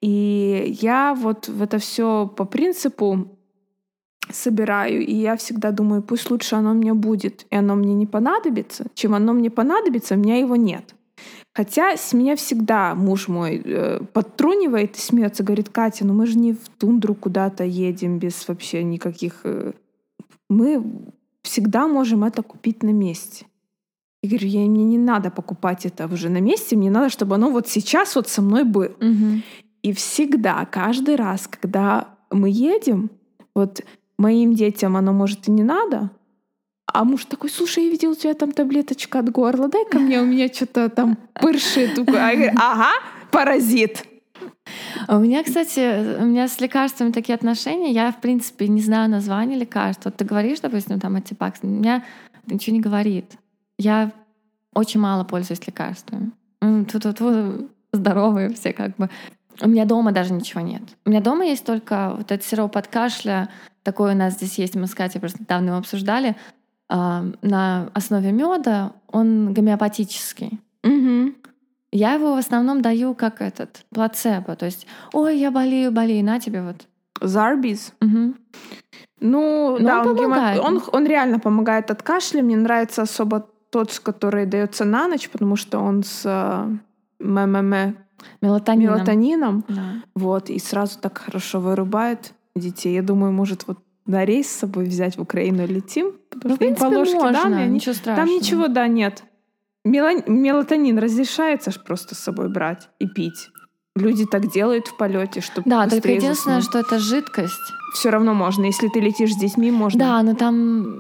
И 0.02 0.78
я 0.82 1.14
вот 1.16 1.48
в 1.48 1.62
это 1.62 1.78
все 1.80 2.28
по 2.28 2.46
принципу 2.46 3.38
собираю, 4.30 5.06
и 5.06 5.14
я 5.14 5.36
всегда 5.36 5.72
думаю, 5.72 6.02
пусть 6.02 6.30
лучше 6.32 6.56
оно 6.56 6.74
мне 6.74 6.94
будет, 6.94 7.46
и 7.50 7.56
оно 7.56 7.76
мне 7.76 7.94
не 7.94 8.06
понадобится, 8.08 8.86
чем 8.94 9.14
оно 9.14 9.34
мне 9.34 9.50
понадобится, 9.50 10.16
у 10.16 10.18
меня 10.18 10.38
его 10.38 10.56
нет. 10.56 10.96
Хотя 11.54 11.96
с 11.96 12.12
меня 12.14 12.36
всегда 12.36 12.96
муж 12.96 13.30
мой 13.30 13.62
э, 13.64 14.00
подтрунивает 14.14 14.98
и 14.98 15.00
смеется, 15.00 15.44
говорит, 15.44 15.70
Катя, 15.70 16.06
ну 16.06 16.14
мы 16.14 16.26
же 16.26 16.38
не 16.38 16.54
в 16.54 16.68
тундру 16.78 17.16
куда-то 17.16 17.64
едем 17.64 18.20
без 18.20 18.48
вообще 18.48 18.84
никаких... 18.84 19.42
э, 19.46 19.72
Мы 20.50 20.84
всегда 21.44 21.88
можем 21.88 22.26
это 22.26 22.44
купить 22.44 22.84
на 22.84 22.90
месте. 22.92 23.46
Я 24.24 24.30
говорю, 24.30 24.48
я, 24.48 24.60
мне 24.62 24.84
не 24.84 24.98
надо 24.98 25.30
покупать 25.30 25.86
это 25.86 26.08
уже 26.12 26.30
на 26.30 26.42
месте, 26.42 26.76
мне 26.76 26.90
надо, 26.90 27.10
чтобы 27.10 27.36
оно 27.36 27.50
вот 27.52 27.68
сейчас 27.68 28.16
вот 28.16 28.28
со 28.28 28.42
мной 28.42 28.64
было. 28.64 28.90
И 29.84 29.94
всегда, 29.94 30.66
каждый 30.66 31.16
раз, 31.16 31.48
когда 31.48 32.08
мы 32.32 32.50
едем, 32.50 33.12
вот 33.54 33.82
моим 34.18 34.56
детям 34.56 34.98
оно 34.98 35.14
может 35.14 35.48
и 35.48 35.52
не 35.52 35.64
надо, 35.64 36.10
а 36.92 37.04
муж 37.04 37.26
такой, 37.26 37.50
слушай, 37.50 37.84
я 37.84 37.90
видел 37.90 38.12
у 38.12 38.16
тебя 38.16 38.34
там 38.34 38.52
таблеточка 38.52 39.20
от 39.20 39.30
горла, 39.30 39.68
дай 39.68 39.86
ко 39.86 40.00
мне, 40.00 40.22
у 40.22 40.26
меня 40.26 40.48
что-то 40.48 40.90
там 40.90 41.18
пыршит. 41.42 41.98
А 42.10 42.32
я 42.32 42.36
говорю, 42.36 42.52
ага, 42.58 42.92
паразит. 43.32 44.06
У 45.08 45.20
меня, 45.20 45.44
кстати, 45.44 46.22
у 46.22 46.26
меня 46.26 46.48
с 46.48 46.60
лекарствами 46.60 47.12
такие 47.12 47.36
отношения. 47.36 47.92
Я, 47.92 48.12
в 48.12 48.22
принципе, 48.22 48.68
не 48.68 48.82
знаю 48.82 49.10
название 49.10 49.60
лекарства. 49.60 50.10
Вот 50.10 50.18
ты 50.18 50.26
говоришь, 50.26 50.60
допустим, 50.62 51.00
там 51.00 51.16
антипакс. 51.16 51.60
У 51.62 51.68
меня 51.68 52.04
ничего 52.48 52.76
не 52.76 52.82
говорит. 52.82 53.34
Я 53.78 54.12
очень 54.74 55.00
мало 55.00 55.24
пользуюсь 55.24 55.66
лекарствами. 55.68 56.32
М, 56.62 56.86
Ту-ту-ту, 56.86 57.70
здоровые 57.92 58.54
все 58.54 58.74
как 58.74 58.96
бы. 58.98 59.10
У 59.62 59.70
меня 59.70 59.86
дома 59.86 60.12
даже 60.12 60.34
ничего 60.34 60.62
нет. 60.62 60.82
У 61.06 61.10
меня 61.10 61.22
дома 61.22 61.46
есть 61.46 61.66
только 61.66 62.14
вот 62.18 62.32
этот 62.32 62.44
сироп 62.46 62.76
от 62.78 62.88
кашля. 62.88 63.50
Такой 63.84 64.14
у 64.14 64.18
нас 64.18 64.34
здесь 64.34 64.58
есть, 64.58 64.76
мы 64.76 64.88
с 64.88 64.94
Катей 64.96 65.20
просто 65.22 65.40
недавно 65.42 65.68
его 65.70 65.78
обсуждали. 65.78 66.36
а, 66.90 67.24
На 67.42 67.90
основе 67.94 68.32
меда 68.32 68.92
он 69.12 69.54
гомеопатический. 69.54 70.60
Мгм. 70.84 71.36
Я 71.92 72.14
его 72.14 72.36
в 72.36 72.38
основном 72.38 72.82
даю 72.82 73.14
как 73.16 73.42
этот 73.42 73.86
плацебо. 73.90 74.56
То 74.58 74.66
есть, 74.66 74.86
ой, 75.14 75.38
я 75.40 75.52
болею, 75.52 75.92
болею, 75.92 76.26
на 76.26 76.40
тебе 76.40 76.62
вот. 76.62 76.88
Зарбиз. 77.22 77.94
Мгм. 78.02 78.36
Ну, 79.22 79.78
Ну, 79.80 79.86
да, 79.86 80.02
он 80.02 80.08
он, 80.10 80.16
гемо- 80.18 80.60
он, 80.60 80.84
он 80.92 81.06
реально 81.06 81.40
помогает 81.40 81.90
от 81.92 82.04
кашля. 82.04 82.42
Мне 82.42 82.58
нравится 82.58 83.04
особо 83.04 83.48
тот, 83.76 84.00
который 84.00 84.46
дается 84.46 84.86
на 84.86 85.08
ночь, 85.10 85.30
потому 85.30 85.58
что 85.58 85.80
он 85.80 86.02
с 86.04 86.24
МММ, 87.20 87.96
Мелатонином. 88.42 88.96
мелатонином. 88.96 89.64
Да. 89.68 89.84
Вот, 90.16 90.50
и 90.50 90.60
сразу 90.60 90.98
так 91.00 91.18
хорошо 91.18 91.60
вырубает 91.60 92.34
детей. 92.56 92.94
Я 92.96 93.02
думаю, 93.02 93.34
может, 93.34 93.68
вот 93.68 93.80
на 94.06 94.24
рейс 94.24 94.48
с 94.48 94.60
собой 94.60 94.86
взять 94.86 95.18
в 95.18 95.22
Украину 95.22 95.68
летим, 95.68 96.14
потому 96.30 96.52
Ну, 96.52 96.56
в 96.56 96.56
что 96.56 96.66
им 96.66 96.76
по 96.76 96.80
принципе, 96.90 96.98
ложке 96.98 97.16
можно, 97.16 97.44
дам, 97.44 97.54
они- 97.54 97.74
ничего 97.76 97.94
страшного. 97.96 98.28
Там 98.28 98.36
ничего, 98.38 98.68
да, 98.70 98.88
нет. 98.88 99.24
Мелан- 99.84 100.24
Мелатонин 100.28 100.98
разрешается 100.98 101.72
ж 101.72 101.84
просто 101.84 102.16
с 102.16 102.20
собой 102.20 102.48
брать 102.50 102.88
и 103.00 103.08
пить. 103.08 103.50
Люди 103.98 104.26
так 104.26 104.50
делают 104.52 104.88
в 104.88 104.96
полете, 104.98 105.42
чтобы 105.42 105.70
Да, 105.70 105.88
только 105.90 106.12
единственное, 106.12 106.62
что 106.62 106.80
это 106.80 106.98
жидкость. 107.00 107.60
все 107.94 108.10
равно 108.10 108.34
можно. 108.34 108.64
Если 108.66 108.88
ты 108.88 109.02
летишь 109.02 109.34
с 109.34 109.38
детьми, 109.38 109.70
можно. 109.72 110.00
Да, 110.00 110.24
но 110.24 110.34
там 110.34 110.96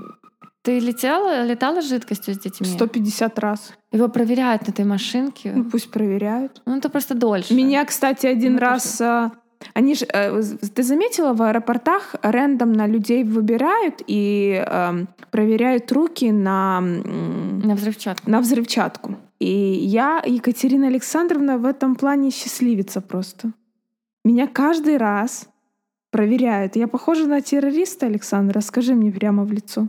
ты 0.66 0.80
летела, 0.80 1.46
летала 1.46 1.82
с 1.82 1.88
жидкостью 1.90 2.34
с 2.34 2.40
детьми? 2.40 2.68
150 2.68 3.40
раз. 3.40 3.72
Его 3.92 4.08
проверяют 4.10 4.68
на 4.68 4.72
этой 4.72 4.84
машинке. 4.86 5.54
Ну, 5.56 5.64
пусть 5.66 5.92
проверяют. 5.92 6.62
Ну, 6.66 6.76
это 6.78 6.90
просто 6.90 7.14
дольше. 7.16 7.54
Меня, 7.54 7.86
кстати, 7.86 8.26
один 8.28 8.54
Ну, 8.54 8.60
раз... 8.60 9.00
а, 9.02 9.32
Они 9.74 9.96
же, 9.96 10.06
э, 10.14 10.42
ты 10.76 10.84
заметила, 10.84 11.34
в 11.34 11.42
аэропортах 11.42 12.16
рандомно 12.22 12.88
людей 12.88 13.24
выбирают 13.24 14.02
и 14.08 14.64
эм, 14.68 15.08
проверяют 15.32 15.92
руки 15.92 16.32
на, 16.32 16.82
На 16.82 17.76
взрывчатку. 17.76 18.30
на 18.30 18.40
взрывчатку. 18.42 19.16
И 19.40 19.48
я, 19.48 20.22
Екатерина 20.26 20.88
Александровна, 20.88 21.58
в 21.58 21.66
этом 21.66 21.96
плане 21.96 22.32
счастливица 22.32 23.02
просто. 23.02 23.52
Меня 24.24 24.48
каждый 24.48 24.98
раз 24.98 25.48
проверяют. 26.12 26.76
Я 26.76 26.88
похожа 26.88 27.28
на 27.28 27.42
террориста, 27.42 28.06
Александра? 28.08 28.62
Скажи 28.62 28.94
мне 28.96 29.12
прямо 29.12 29.44
в 29.44 29.52
лицо. 29.52 29.88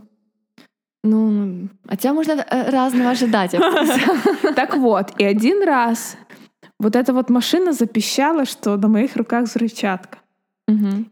Ну, 1.03 1.69
от 1.87 1.99
тебя 1.99 2.13
можно 2.13 2.31
э, 2.31 2.69
разного 2.69 3.11
ожидать. 3.11 3.55
Так 4.55 4.75
вот, 4.77 5.13
и 5.19 5.23
один 5.23 5.63
раз 5.63 6.17
вот 6.79 6.95
эта 6.95 7.13
вот 7.13 7.29
машина 7.29 7.73
запищала, 7.73 8.45
что 8.45 8.77
на 8.77 8.87
моих 8.87 9.15
руках 9.15 9.45
взрывчатка. 9.45 10.19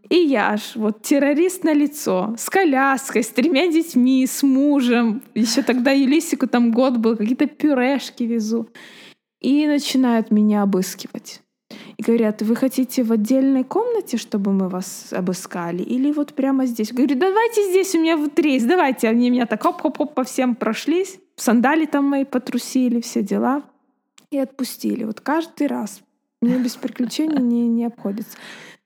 И 0.09 0.15
я 0.15 0.57
ж, 0.57 0.75
вот 0.75 1.01
террорист 1.01 1.63
на 1.63 1.73
лицо, 1.73 2.35
с 2.37 2.49
коляской, 2.49 3.23
с 3.23 3.29
тремя 3.29 3.71
детьми, 3.71 4.27
с 4.27 4.43
мужем. 4.43 5.21
Еще 5.33 5.61
тогда 5.61 5.91
Елисику 5.91 6.45
там 6.47 6.71
год 6.71 6.97
был, 6.97 7.15
какие-то 7.15 7.47
пюрешки 7.47 8.23
везу. 8.23 8.67
И 9.39 9.65
начинают 9.65 10.29
меня 10.31 10.63
обыскивать. 10.63 11.41
И 11.97 12.03
говорят, 12.03 12.41
вы 12.41 12.55
хотите 12.55 13.03
в 13.03 13.11
отдельной 13.11 13.63
комнате, 13.63 14.17
чтобы 14.17 14.51
мы 14.51 14.69
вас 14.69 15.11
обыскали? 15.11 15.81
Или 15.81 16.11
вот 16.11 16.33
прямо 16.33 16.65
здесь? 16.65 16.91
Говорю, 16.91 17.17
давайте 17.17 17.69
здесь, 17.69 17.95
у 17.95 18.01
меня 18.01 18.17
вот 18.17 18.37
рейс, 18.37 18.63
давайте. 18.63 19.07
Они 19.07 19.29
меня 19.29 19.45
так 19.45 19.63
хоп-хоп-хоп 19.63 20.13
по 20.13 20.23
всем 20.23 20.55
прошлись. 20.55 21.19
Сандали 21.35 21.85
там 21.85 22.05
мои 22.05 22.25
потрусили, 22.25 23.01
все 23.01 23.23
дела. 23.23 23.63
И 24.29 24.37
отпустили. 24.37 25.05
Вот 25.05 25.21
каждый 25.21 25.67
раз. 25.67 26.01
Мне 26.41 26.57
без 26.57 26.75
приключений 26.75 27.41
не, 27.41 27.67
не 27.67 27.85
обходится. 27.85 28.37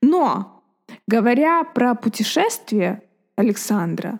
Но, 0.02 0.64
говоря 1.08 1.64
про 1.64 1.96
путешествие 1.96 3.02
Александра, 3.36 4.20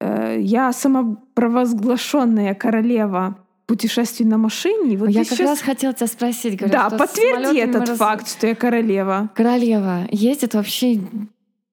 э, 0.00 0.36
я 0.38 0.72
самопровозглашенная 0.72 2.54
королева 2.54 3.38
путешествий 3.70 4.26
на 4.26 4.36
машине. 4.36 4.96
Вот 4.96 5.10
Я 5.10 5.20
как 5.24 5.38
щас- 5.38 5.46
раз 5.46 5.60
хотела 5.60 5.94
тебя 5.94 6.08
спросить. 6.08 6.56
говорят, 6.58 6.90
Да, 6.90 6.98
подтверди 6.98 7.58
этот 7.58 7.88
раз- 7.88 7.98
факт, 7.98 8.28
что 8.28 8.48
я 8.48 8.54
королева. 8.56 9.30
Королева 9.36 10.08
ездит 10.10 10.54
вообще 10.54 11.00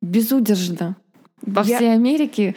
безудержно 0.01 0.95
по 1.43 1.61
Я- 1.61 1.77
всей 1.77 1.93
Америке, 1.93 2.55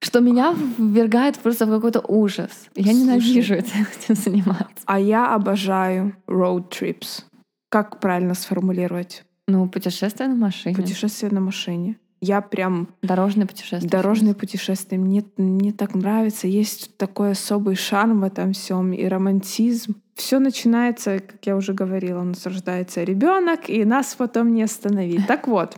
что 0.00 0.18
меня 0.20 0.54
ввергает 0.78 1.38
просто 1.38 1.66
в 1.66 1.70
какой-то 1.70 2.00
ужас. 2.00 2.50
Я 2.74 2.84
Слушай. 2.92 2.96
ненавижу 3.00 3.54
этим 4.08 4.14
заниматься. 4.16 4.82
А 4.86 4.98
я 4.98 5.32
обожаю 5.34 6.16
road 6.26 6.68
trips. 6.70 7.22
Как 7.68 8.00
правильно 8.00 8.34
сформулировать? 8.34 9.24
Ну, 9.46 9.68
путешествие 9.68 10.28
на 10.28 10.34
машине. 10.34 10.74
Путешествие 10.74 11.30
на 11.30 11.40
машине. 11.40 11.96
Я 12.26 12.40
прям 12.40 12.88
Дорожное 13.02 13.46
путешествие. 13.46 13.90
Дорожные 13.90 14.34
путешествия 14.34 14.96
мне, 14.96 15.22
мне 15.36 15.72
так 15.72 15.94
нравится. 15.94 16.46
Есть 16.46 16.96
такой 16.96 17.32
особый 17.32 17.76
шарм 17.76 18.22
в 18.22 18.24
этом 18.24 18.54
всем 18.54 18.94
и 18.94 19.04
романтизм. 19.04 19.96
Все 20.14 20.38
начинается, 20.38 21.18
как 21.18 21.44
я 21.44 21.54
уже 21.54 21.74
говорила, 21.74 22.20
у 22.20 22.24
нас 22.24 22.46
рождается 22.46 23.04
ребенок, 23.04 23.68
и 23.68 23.84
нас 23.84 24.14
потом 24.14 24.54
не 24.54 24.62
остановить. 24.62 25.26
Так 25.26 25.46
вот, 25.48 25.76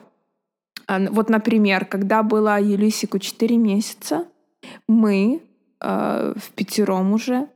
а, 0.87 1.01
вот, 1.11 1.31
например, 1.31 1.85
когда 1.85 2.23
была 2.23 2.59
Елисику 2.59 3.19
4 3.19 3.57
месяца, 3.57 4.25
мы 4.87 5.43
э, 5.81 6.35
в 6.37 6.51
пятером 6.53 7.13
уже 7.13 7.49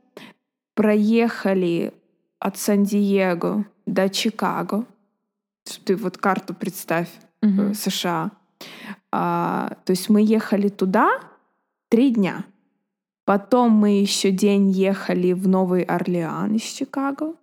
проехали 0.75 1.93
от 2.39 2.57
Сан-Диего 2.57 3.63
до 3.85 4.09
Чикаго. 4.09 4.85
Ты 5.85 5.95
вот 5.95 6.17
карту 6.17 6.53
представь. 6.53 7.07
Э, 7.41 7.73
США. 7.73 8.31
А, 9.11 9.75
то 9.85 9.91
есть 9.91 10.09
мы 10.09 10.21
ехали 10.21 10.69
туда 10.69 11.09
три 11.89 12.11
дня. 12.11 12.45
Потом 13.25 13.71
мы 13.71 13.99
еще 13.99 14.31
день 14.31 14.69
ехали 14.69 15.33
в 15.33 15.47
Новый 15.47 15.83
Орлеан 15.83 16.55
из 16.55 16.63
Чикаго. 16.63 17.35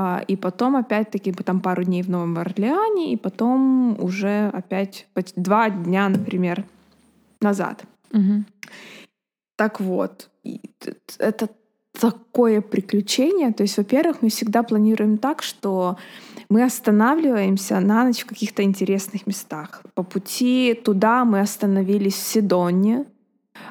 а, 0.00 0.22
и 0.28 0.36
потом 0.36 0.76
опять-таки 0.76 1.32
там 1.32 1.60
пару 1.60 1.82
дней 1.82 2.02
в 2.02 2.10
Новом 2.10 2.38
Орлеане, 2.38 3.12
и 3.12 3.16
потом 3.16 3.96
уже 4.00 4.48
опять 4.52 5.08
два 5.34 5.70
дня, 5.70 6.08
например, 6.08 6.64
назад. 7.40 7.82
Мгм. 8.12 8.46
Так 9.56 9.80
вот, 9.80 10.30
это 11.18 11.48
такое 12.00 12.60
приключение. 12.60 13.52
То 13.52 13.64
есть, 13.64 13.76
во-первых, 13.76 14.22
мы 14.22 14.28
всегда 14.28 14.62
планируем 14.62 15.18
так, 15.18 15.42
что 15.42 15.96
мы 16.48 16.64
останавливаемся 16.64 17.80
на 17.80 18.04
ночь 18.04 18.20
в 18.20 18.26
каких-то 18.26 18.62
интересных 18.62 19.26
местах. 19.26 19.82
По 19.94 20.02
пути 20.02 20.74
туда 20.84 21.24
мы 21.24 21.40
остановились 21.40 22.14
в 22.14 22.26
Сидоне, 22.26 23.04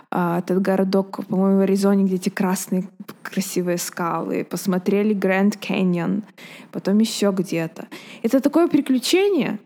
а, 0.10 0.40
этот 0.40 0.62
городок, 0.62 1.26
по-моему, 1.28 1.60
в 1.60 1.62
Аризоне, 1.62 2.06
где 2.06 2.16
эти 2.16 2.30
красные 2.30 2.88
красивые 3.24 3.78
скалы. 3.78 4.46
Посмотрели 4.50 5.14
Гранд 5.14 5.56
Canyon, 5.56 6.24
потом 6.72 7.00
еще 7.00 7.32
где-то. 7.32 7.88
Это 8.24 8.40
такое 8.40 8.68
приключение. 8.68 9.60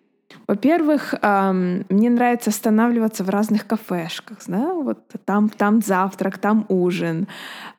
Во-первых, 0.48 1.14
ам, 1.22 1.84
мне 1.90 2.10
нравится 2.10 2.50
останавливаться 2.50 3.24
в 3.24 3.30
разных 3.30 3.68
кафешках, 3.68 4.38
да, 4.48 4.74
вот 4.74 5.00
там, 5.26 5.50
там 5.50 5.82
завтрак, 5.82 6.38
там 6.38 6.66
ужин. 6.70 7.28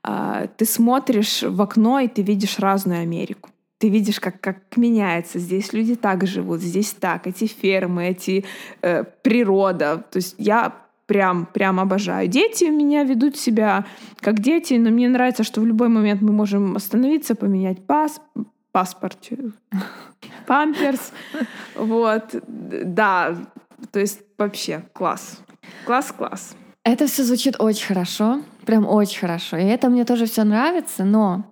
А, 0.03 0.47
ты 0.57 0.65
смотришь 0.65 1.43
в 1.43 1.61
окно 1.61 2.01
и 2.01 2.09
ты 2.09 2.23
видишь 2.23 2.59
разную 2.59 3.03
Америку. 3.03 3.52
Ты 3.83 3.89
видишь, 3.89 4.21
как, 4.21 4.41
как 4.41 4.59
меняется. 4.77 5.41
Здесь 5.41 5.73
люди 5.73 5.97
так 5.97 6.25
живут, 6.25 6.61
здесь 6.61 6.93
так. 6.93 7.27
Эти 7.27 7.47
фермы, 7.47 8.11
эти 8.11 8.45
э, 8.81 9.03
природа. 9.23 10.05
То 10.09 10.19
есть 10.19 10.37
я 10.39 10.73
прям, 11.07 11.47
прям 11.47 11.81
обожаю. 11.81 12.29
Дети 12.29 12.63
у 12.63 12.71
меня 12.71 13.03
ведут 13.03 13.37
себя 13.37 13.85
как 14.21 14.39
дети, 14.39 14.75
но 14.75 14.91
мне 14.91 15.09
нравится, 15.09 15.43
что 15.43 15.61
в 15.61 15.67
любой 15.67 15.89
момент 15.89 16.23
мы 16.23 16.33
можем 16.33 16.77
остановиться, 16.77 17.35
поменять 17.35 17.85
пас, 17.85 18.21
паспорт, 18.71 19.19
памперс. 20.47 21.13
Вот, 21.75 22.37
да, 22.47 23.37
то 23.91 23.99
есть 23.99 24.21
вообще 24.39 24.85
класс. 24.93 25.41
Класс, 25.87 26.15
класс. 26.17 26.55
Это 26.85 27.09
все 27.09 27.25
звучит 27.25 27.57
очень 27.59 27.89
хорошо, 27.89 28.43
прям 28.65 28.87
очень 28.87 29.19
хорошо. 29.19 29.57
И 29.57 29.65
это 29.65 29.89
мне 29.89 30.05
тоже 30.05 30.27
все 30.27 30.45
нравится, 30.45 31.03
но 31.03 31.52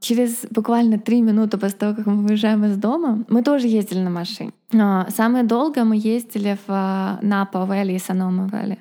через 0.00 0.46
буквально 0.50 0.98
три 0.98 1.22
минуты 1.22 1.58
после 1.58 1.78
того, 1.78 1.94
как 1.94 2.06
мы 2.06 2.26
выезжаем 2.26 2.64
из 2.64 2.76
дома, 2.76 3.24
мы 3.28 3.42
тоже 3.42 3.66
ездили 3.66 4.00
на 4.00 4.10
машине. 4.10 4.52
А, 4.72 5.08
самое 5.10 5.44
долго 5.44 5.84
мы 5.84 5.96
ездили 5.96 6.58
в 6.66 6.70
а, 6.70 7.18
Напа 7.22 7.64
Вэлли 7.64 7.94
и 7.94 7.98
Санома 7.98 8.46
Вэлли. 8.46 8.78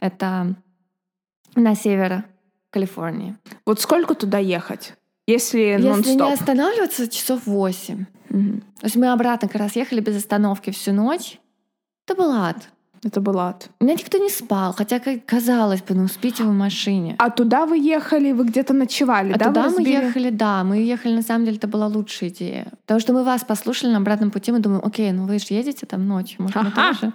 Это 0.00 0.54
на 1.54 1.74
север 1.74 2.24
Калифорнии. 2.70 3.36
Вот 3.64 3.80
сколько 3.80 4.14
туда 4.14 4.38
ехать? 4.38 4.94
Если, 5.26 5.58
Если 5.58 6.14
не 6.14 6.32
останавливаться, 6.32 7.08
часов 7.08 7.46
восемь. 7.46 8.04
Мгм. 8.28 8.60
То 8.78 8.84
есть 8.84 8.96
мы 8.96 9.10
обратно 9.10 9.48
как 9.48 9.60
раз 9.60 9.76
ехали 9.76 10.00
без 10.00 10.16
остановки 10.16 10.70
всю 10.70 10.92
ночь. 10.92 11.40
Это 12.06 12.16
был 12.16 12.30
ад. 12.30 12.68
Это 13.06 13.20
был 13.20 13.38
ад. 13.38 13.68
У 13.80 13.84
меня 13.84 13.94
никто 13.94 14.18
не 14.18 14.28
спал, 14.28 14.72
хотя, 14.72 15.00
казалось 15.26 15.80
бы, 15.80 15.94
ну 15.94 16.08
спите 16.08 16.42
в 16.42 16.52
машине. 16.52 17.14
А 17.18 17.30
туда 17.30 17.64
вы 17.64 17.78
ехали, 17.78 18.32
вы 18.32 18.44
где-то 18.44 18.74
ночевали, 18.74 19.32
А 19.32 19.38
да? 19.38 19.44
Туда 19.44 19.70
мы 19.70 19.82
ехали, 19.82 20.30
да, 20.30 20.64
мы 20.64 20.78
ехали, 20.78 21.14
на 21.14 21.22
самом 21.22 21.44
деле, 21.44 21.56
это 21.56 21.68
была 21.68 21.86
лучшая 21.86 22.30
идея. 22.30 22.66
Потому 22.84 23.00
что 23.00 23.12
мы 23.12 23.22
вас 23.22 23.44
послушали 23.44 23.92
на 23.92 23.98
обратном 23.98 24.30
пути, 24.32 24.50
мы 24.50 24.58
думаем, 24.58 24.82
окей, 24.84 25.12
ну 25.12 25.26
вы 25.26 25.38
же 25.38 25.46
едете 25.50 25.86
там 25.86 26.08
ночью, 26.08 26.42
может, 26.42 26.56
мы 26.56 26.70
тоже. 26.72 27.12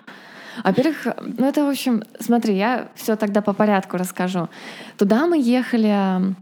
Во-первых, 0.63 1.07
ну 1.37 1.45
это, 1.45 1.65
в 1.65 1.69
общем, 1.69 2.03
смотри, 2.19 2.55
я 2.55 2.87
все 2.95 3.17
тогда 3.17 3.41
по 3.41 3.53
порядку 3.53 3.97
расскажу. 3.97 4.47
Туда 4.97 5.25
мы 5.25 5.37
ехали 5.41 6.35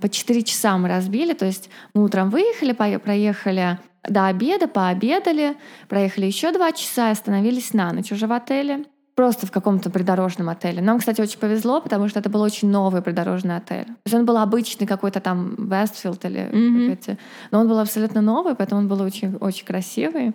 по 0.00 0.08
4 0.08 0.42
часа 0.42 0.78
мы 0.78 0.88
разбили, 0.88 1.34
то 1.34 1.44
есть 1.44 1.68
мы 1.94 2.02
утром 2.02 2.30
выехали, 2.30 2.72
проехали 2.72 3.78
до 4.08 4.26
обеда, 4.26 4.68
пообедали, 4.68 5.56
проехали 5.88 6.26
еще 6.26 6.52
два 6.52 6.72
часа 6.72 7.08
и 7.08 7.12
остановились 7.12 7.74
на 7.74 7.92
ночь 7.92 8.12
уже 8.12 8.26
в 8.26 8.32
отеле. 8.32 8.84
Просто 9.14 9.46
в 9.46 9.50
каком-то 9.50 9.90
придорожном 9.90 10.48
отеле. 10.48 10.80
Нам, 10.80 10.98
кстати, 10.98 11.20
очень 11.20 11.38
повезло, 11.38 11.80
потому 11.80 12.08
что 12.08 12.20
это 12.20 12.30
был 12.30 12.40
очень 12.40 12.70
новый 12.70 13.02
придорожный 13.02 13.56
отель. 13.56 13.84
То 13.84 14.02
есть 14.06 14.14
он 14.14 14.24
был 14.24 14.38
обычный 14.38 14.86
какой-то 14.86 15.20
там 15.20 15.56
Westfield 15.56 16.24
или 16.24 16.44
как 16.44 16.98
эти. 16.98 17.18
Но 17.50 17.60
он 17.60 17.68
был 17.68 17.78
абсолютно 17.78 18.22
новый, 18.22 18.54
поэтому 18.54 18.80
он 18.80 18.88
был 18.88 19.02
очень, 19.02 19.36
очень 19.36 19.66
красивый. 19.66 20.32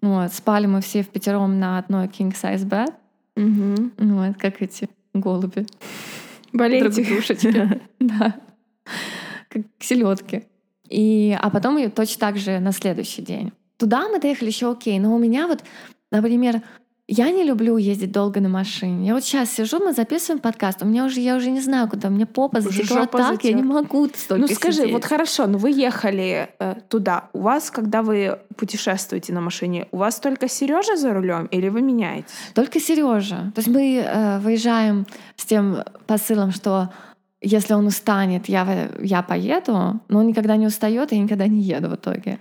Вот. 0.00 0.32
Спали 0.32 0.66
мы 0.66 0.80
все 0.82 1.02
в 1.02 1.08
пятером 1.08 1.58
на 1.58 1.78
одной 1.78 2.06
king 2.06 2.32
size 2.32 2.64
bed. 2.64 2.92
Мгм. 3.34 3.92
Вот, 3.96 4.36
как 4.36 4.60
эти 4.62 4.88
голуби. 5.14 5.66
Болеете? 6.52 7.02
Друг-душечки. 7.02 7.80
Да. 7.98 8.34
Как 9.48 9.62
селедки. 9.78 10.44
И, 10.92 11.36
а 11.40 11.48
потом 11.48 11.78
и 11.78 11.88
точно 11.88 12.20
так 12.20 12.36
же 12.36 12.58
на 12.60 12.72
следующий 12.72 13.22
день. 13.22 13.52
Туда 13.78 14.08
мы 14.08 14.20
доехали 14.20 14.50
еще 14.50 14.70
окей, 14.70 14.98
но 15.00 15.14
у 15.14 15.18
меня 15.18 15.48
вот, 15.48 15.60
например, 16.10 16.60
я 17.08 17.30
не 17.30 17.44
люблю 17.44 17.78
ездить 17.78 18.12
долго 18.12 18.40
на 18.40 18.48
машине. 18.48 19.08
Я 19.08 19.14
вот 19.14 19.24
сейчас 19.24 19.50
сижу, 19.50 19.78
мы 19.80 19.94
записываем 19.94 20.40
подкаст, 20.40 20.82
у 20.82 20.86
меня 20.86 21.06
уже, 21.06 21.20
я 21.20 21.36
уже 21.36 21.50
не 21.50 21.60
знаю, 21.60 21.88
куда, 21.88 22.08
у 22.08 22.10
меня 22.10 22.26
попа 22.26 22.60
затекла 22.60 23.06
так, 23.06 23.42
я 23.42 23.54
не 23.54 23.62
могу 23.62 24.06
столько 24.14 24.42
Ну 24.42 24.48
скажи, 24.48 24.78
сидеть. 24.82 24.92
вот 24.92 25.04
хорошо, 25.04 25.46
ну 25.46 25.58
вы 25.58 25.70
ехали 25.70 26.50
э, 26.58 26.76
туда. 26.88 27.30
У 27.32 27.40
вас, 27.40 27.70
когда 27.70 28.02
вы 28.02 28.38
путешествуете 28.56 29.32
на 29.32 29.40
машине, 29.40 29.88
у 29.92 29.96
вас 29.96 30.20
только 30.20 30.46
Сережа 30.46 30.96
за 30.96 31.14
рулем 31.14 31.46
или 31.46 31.68
вы 31.70 31.80
меняетесь? 31.80 32.30
Только 32.54 32.80
Сережа. 32.80 33.50
То 33.54 33.58
есть 33.60 33.68
мы 33.68 33.96
э, 33.96 34.38
выезжаем 34.40 35.06
с 35.36 35.46
тем 35.46 35.84
посылом, 36.06 36.52
что 36.52 36.90
если 37.42 37.74
он 37.74 37.86
устанет, 37.86 38.48
я, 38.48 38.88
я 39.00 39.22
поеду, 39.22 40.00
но 40.08 40.20
он 40.20 40.26
никогда 40.28 40.56
не 40.56 40.66
устает, 40.66 41.12
и 41.12 41.16
я 41.16 41.22
никогда 41.22 41.46
не 41.48 41.60
еду 41.60 41.88
в 41.88 41.94
итоге. 41.96 42.38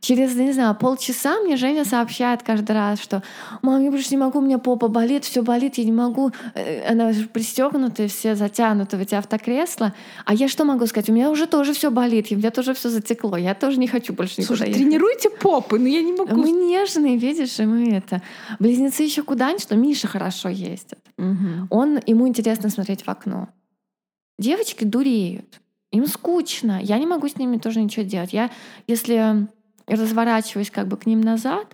Через, 0.00 0.34
не 0.34 0.52
знаю, 0.52 0.74
полчаса 0.74 1.40
мне 1.40 1.56
Женя 1.56 1.84
сообщает 1.84 2.42
каждый 2.42 2.72
раз, 2.72 3.00
что 3.00 3.22
«Мам, 3.62 3.82
я 3.84 3.90
больше 3.90 4.08
не 4.10 4.16
могу, 4.16 4.38
у 4.38 4.42
меня 4.42 4.58
попа 4.58 4.88
болит, 4.88 5.24
все 5.24 5.42
болит, 5.42 5.74
я 5.78 5.84
не 5.84 5.92
могу». 5.92 6.30
Э, 6.54 6.90
Она 6.92 7.12
пристегнута, 7.32 8.08
все 8.08 8.34
затянуты 8.34 8.96
в 8.96 9.00
эти 9.00 9.14
автокресла. 9.14 9.92
А 10.24 10.34
я 10.34 10.48
что 10.48 10.64
могу 10.64 10.86
сказать? 10.86 11.10
У 11.10 11.12
меня 11.12 11.30
уже 11.30 11.46
тоже 11.46 11.72
все 11.74 11.90
болит, 11.90 12.28
у 12.30 12.36
меня 12.36 12.50
тоже 12.50 12.72
все 12.74 12.88
затекло. 12.88 13.36
Я 13.36 13.54
тоже 13.54 13.78
не 13.78 13.88
хочу 13.88 14.12
больше 14.14 14.40
никуда 14.40 14.56
Слушай, 14.56 14.68
ехать. 14.68 14.82
тренируйте 14.82 15.30
попы, 15.30 15.78
но 15.78 15.86
я 15.88 16.02
не 16.02 16.12
могу. 16.12 16.34
Мы 16.34 16.50
нежные, 16.50 17.16
видишь, 17.18 17.58
и 17.60 17.66
мы 17.66 17.90
это. 17.92 18.22
Близнецы 18.58 19.02
еще 19.02 19.22
куда-нибудь, 19.22 19.62
что 19.62 19.76
Миша 19.76 20.08
хорошо 20.08 20.48
ездит. 20.48 20.98
Мгм. 21.18 21.66
Он, 21.70 22.00
ему 22.06 22.26
интересно 22.26 22.70
смотреть 22.70 23.02
в 23.02 23.08
окно. 23.08 23.48
Девочки 24.40 24.84
дуреют. 24.84 25.60
Им 25.92 26.06
скучно. 26.06 26.80
Я 26.82 26.98
не 26.98 27.06
могу 27.06 27.28
с 27.28 27.36
ними 27.36 27.58
тоже 27.58 27.82
ничего 27.82 28.04
делать. 28.06 28.32
Я, 28.32 28.50
если 28.86 29.46
разворачиваюсь 29.86 30.70
как 30.70 30.88
бы 30.88 30.96
к 30.96 31.04
ним 31.04 31.20
назад, 31.20 31.66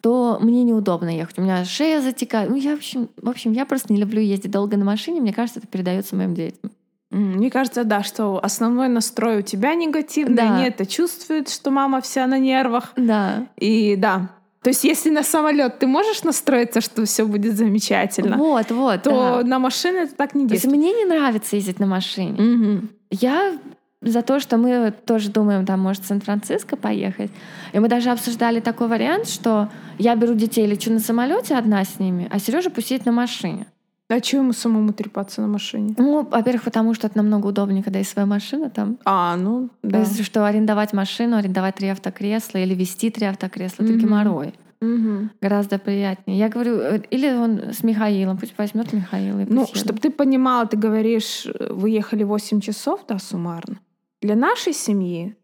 то 0.00 0.38
мне 0.40 0.62
неудобно 0.62 1.08
ехать. 1.16 1.38
У 1.38 1.42
меня 1.42 1.64
шея 1.64 2.00
затекает. 2.00 2.48
Ну, 2.48 2.56
я, 2.56 2.72
в 2.76 2.78
общем, 2.78 3.08
в 3.16 3.28
общем, 3.28 3.52
я 3.52 3.66
просто 3.66 3.92
не 3.92 3.98
люблю 4.00 4.20
ездить 4.20 4.52
долго 4.52 4.76
на 4.76 4.84
машине. 4.84 5.20
Мне 5.20 5.32
кажется, 5.32 5.58
это 5.58 5.66
передается 5.68 6.14
моим 6.14 6.34
детям. 6.34 6.70
Мне 7.10 7.50
кажется, 7.50 7.84
да, 7.84 8.02
что 8.02 8.42
основной 8.42 8.88
настрой 8.88 9.40
у 9.40 9.42
тебя 9.42 9.74
негативный, 9.74 10.36
Да. 10.36 10.54
они 10.56 10.64
это 10.64 10.86
чувствуют, 10.86 11.48
что 11.50 11.70
мама 11.70 12.00
вся 12.00 12.26
на 12.26 12.38
нервах. 12.38 12.92
Да. 12.96 13.48
И 13.56 13.96
да. 13.96 14.30
То 14.62 14.68
есть, 14.70 14.84
если 14.84 15.10
на 15.10 15.22
самолет 15.24 15.78
ты 15.80 15.86
можешь 15.86 16.22
настроиться, 16.22 16.80
что 16.80 17.04
все 17.04 17.24
будет 17.26 17.56
замечательно, 17.56 18.36
Вот, 18.36 18.70
вот. 18.70 19.02
то 19.02 19.10
да. 19.10 19.42
на 19.44 19.58
машине 19.58 20.02
это 20.04 20.14
так 20.14 20.34
не 20.34 20.46
То 20.46 20.54
есть 20.54 20.64
действует. 20.64 20.76
мне 20.92 20.92
не 20.94 21.04
нравится 21.04 21.56
ездить 21.56 21.80
на 21.80 21.86
машине. 21.86 22.40
Мгм. 22.40 22.90
Я 23.10 23.54
за 24.00 24.22
то, 24.22 24.40
что 24.40 24.56
мы 24.58 24.92
тоже 25.04 25.30
думаем, 25.30 25.64
там, 25.66 25.80
может, 25.80 26.02
в 26.04 26.06
Сан-Франциско 26.06 26.76
поехать. 26.76 27.30
И 27.72 27.78
мы 27.78 27.88
даже 27.88 28.10
обсуждали 28.10 28.60
такой 28.60 28.88
вариант, 28.88 29.28
что 29.28 29.68
я 29.98 30.14
беру 30.16 30.34
детей, 30.34 30.66
лечу 30.66 30.92
на 30.92 30.98
самолете 31.00 31.54
одна 31.56 31.84
с 31.84 31.98
ними, 32.00 32.28
а 32.30 32.38
Сережа 32.38 32.70
пусть 32.70 32.90
едет 32.90 33.06
на 33.06 33.12
машине. 33.12 33.66
А 34.12 34.20
чего 34.20 34.42
ему 34.42 34.52
самому 34.52 34.92
трепаться 34.92 35.40
на 35.40 35.46
машине? 35.46 35.94
Ну, 35.96 36.22
во-первых, 36.22 36.64
потому 36.64 36.92
что 36.92 37.06
это 37.06 37.16
намного 37.16 37.46
удобнее, 37.46 37.82
когда 37.82 37.98
есть 37.98 38.10
своя 38.10 38.26
машина 38.26 38.68
там. 38.68 38.98
А, 39.06 39.36
ну, 39.36 39.70
да. 39.82 40.00
есть, 40.00 40.22
что 40.24 40.44
арендовать 40.44 40.92
машину, 40.92 41.36
арендовать 41.36 41.76
три 41.76 41.88
автокресла 41.88 42.58
или 42.58 42.74
вести 42.74 43.08
три 43.10 43.26
автокресла, 43.26 43.84
это 43.84 43.92
Мгм. 43.94 44.00
геморрой. 44.02 44.54
Мгм. 44.82 45.30
Гораздо 45.40 45.78
приятнее. 45.78 46.38
Я 46.38 46.48
говорю, 46.50 46.76
э, 46.78 47.00
или 47.10 47.32
он 47.32 47.72
с 47.72 47.82
Михаилом, 47.82 48.36
пусть 48.36 48.58
возьмет 48.58 48.92
Михаила 48.92 49.40
и 49.40 49.46
Ну, 49.48 49.66
чтобы 49.72 49.98
ты 49.98 50.10
понимала, 50.10 50.66
ты 50.66 50.76
говоришь, 50.76 51.46
э, 51.46 51.72
вы 51.72 51.88
ехали 51.88 52.24
8 52.24 52.60
часов, 52.60 53.00
да, 53.08 53.18
суммарно. 53.18 53.78
Для 54.20 54.36
нашей 54.36 54.74
семьи 54.74 55.36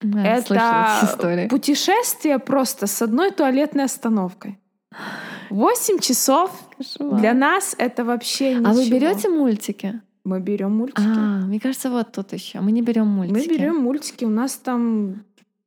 Да, 0.00 0.22
это 0.22 1.48
путешествие 1.50 2.38
просто 2.38 2.86
с 2.86 3.02
одной 3.02 3.32
туалетной 3.32 3.84
остановкой. 3.84 4.58
8 5.50 5.98
часов 5.98 6.50
Кошмар. 6.76 7.20
для 7.20 7.34
нас 7.34 7.74
это 7.78 8.04
вообще 8.04 8.54
ничего. 8.54 8.68
А 8.68 8.72
вы 8.72 8.90
берете 8.90 9.28
мультики? 9.28 10.00
Мы 10.24 10.40
берем 10.40 10.76
мультики. 10.76 11.00
А, 11.06 11.46
мне 11.46 11.60
кажется, 11.60 11.88
вот 11.90 12.12
тут 12.12 12.32
еще. 12.32 12.60
Мы 12.60 12.72
не 12.72 12.82
берем 12.82 13.06
мультики. 13.06 13.48
Мы 13.48 13.56
берем 13.56 13.76
мультики. 13.76 14.24
У 14.24 14.30
нас 14.30 14.54
там 14.56 15.24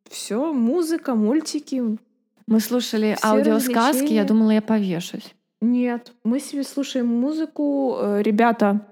все, 0.09 0.51
музыка, 0.51 1.15
мультики. 1.15 1.97
Мы 2.45 2.59
слушали 2.59 3.15
Все 3.17 3.27
аудиосказки, 3.27 4.11
я 4.11 4.25
думала, 4.25 4.51
я 4.51 4.61
повешусь. 4.61 5.33
Нет, 5.61 6.13
мы 6.23 6.39
себе 6.39 6.63
слушаем 6.63 7.07
музыку, 7.07 7.97
э, 7.99 8.21
ребята 8.21 8.85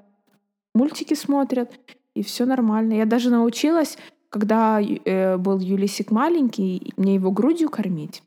мультики 0.75 1.15
смотрят, 1.15 1.71
и 2.13 2.23
все 2.23 2.45
нормально. 2.45 2.93
Я 2.93 3.05
даже 3.05 3.29
научилась, 3.29 3.97
когда 4.29 4.79
э, 4.81 5.37
был 5.37 5.59
Юлисик 5.59 6.11
маленький, 6.11 6.93
мне 6.97 7.15
его 7.15 7.31
грудью 7.31 7.69
кормить. 7.69 8.21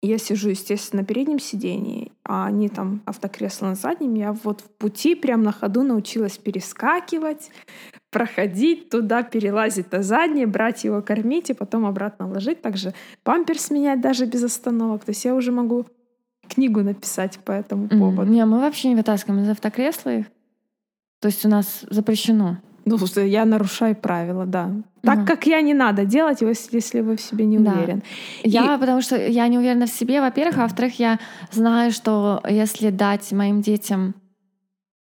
Я 0.00 0.18
сижу, 0.18 0.50
естественно, 0.50 1.02
на 1.02 1.06
переднем 1.06 1.40
сидении, 1.40 2.12
а 2.24 2.46
они 2.46 2.68
там 2.68 3.02
автокресло 3.04 3.66
на 3.66 3.74
заднем. 3.74 4.14
Я 4.14 4.32
вот 4.32 4.60
в 4.60 4.70
пути 4.70 5.16
прям 5.16 5.42
на 5.42 5.50
ходу 5.50 5.82
научилась 5.82 6.38
перескакивать, 6.38 7.50
проходить 8.10 8.90
туда, 8.90 9.24
перелазить 9.24 9.90
на 9.90 10.04
заднее, 10.04 10.46
брать 10.46 10.84
его, 10.84 11.02
кормить 11.02 11.50
и 11.50 11.54
потом 11.54 11.84
обратно 11.84 12.28
ложить. 12.28 12.62
Также 12.62 12.94
памперс 13.24 13.70
менять 13.70 14.00
даже 14.00 14.26
без 14.26 14.44
остановок. 14.44 15.04
То 15.04 15.10
есть 15.10 15.24
я 15.24 15.34
уже 15.34 15.50
могу 15.50 15.86
книгу 16.48 16.80
написать 16.82 17.40
по 17.40 17.50
этому 17.50 17.88
поводу. 17.88 18.30
Не, 18.30 18.44
мы 18.44 18.60
вообще 18.60 18.90
не 18.90 18.94
вытаскиваем 18.94 19.42
из 19.42 19.48
автокресла 19.48 20.10
их. 20.10 20.26
То 21.20 21.26
есть 21.26 21.44
у 21.44 21.48
нас 21.48 21.84
запрещено. 21.90 22.58
Ну, 22.88 23.22
я 23.22 23.44
нарушаю 23.44 23.94
правила, 23.94 24.46
да. 24.46 24.70
Так, 25.02 25.18
угу. 25.18 25.26
как 25.26 25.46
я, 25.46 25.60
не 25.60 25.74
надо 25.74 26.04
делать, 26.04 26.40
если 26.40 27.00
вы 27.00 27.16
в 27.16 27.20
себе 27.20 27.44
не 27.44 27.58
да. 27.58 27.72
уверен. 27.72 28.02
Я, 28.42 28.74
И... 28.74 28.78
потому 28.78 29.00
что 29.00 29.16
я 29.16 29.46
не 29.48 29.58
уверена 29.58 29.86
в 29.86 29.90
себе, 29.90 30.20
во-первых, 30.20 30.58
а 30.58 30.62
во-вторых, 30.62 30.98
я 30.98 31.18
знаю, 31.50 31.92
что 31.92 32.40
если 32.48 32.90
дать 32.90 33.30
моим 33.32 33.60
детям... 33.62 34.14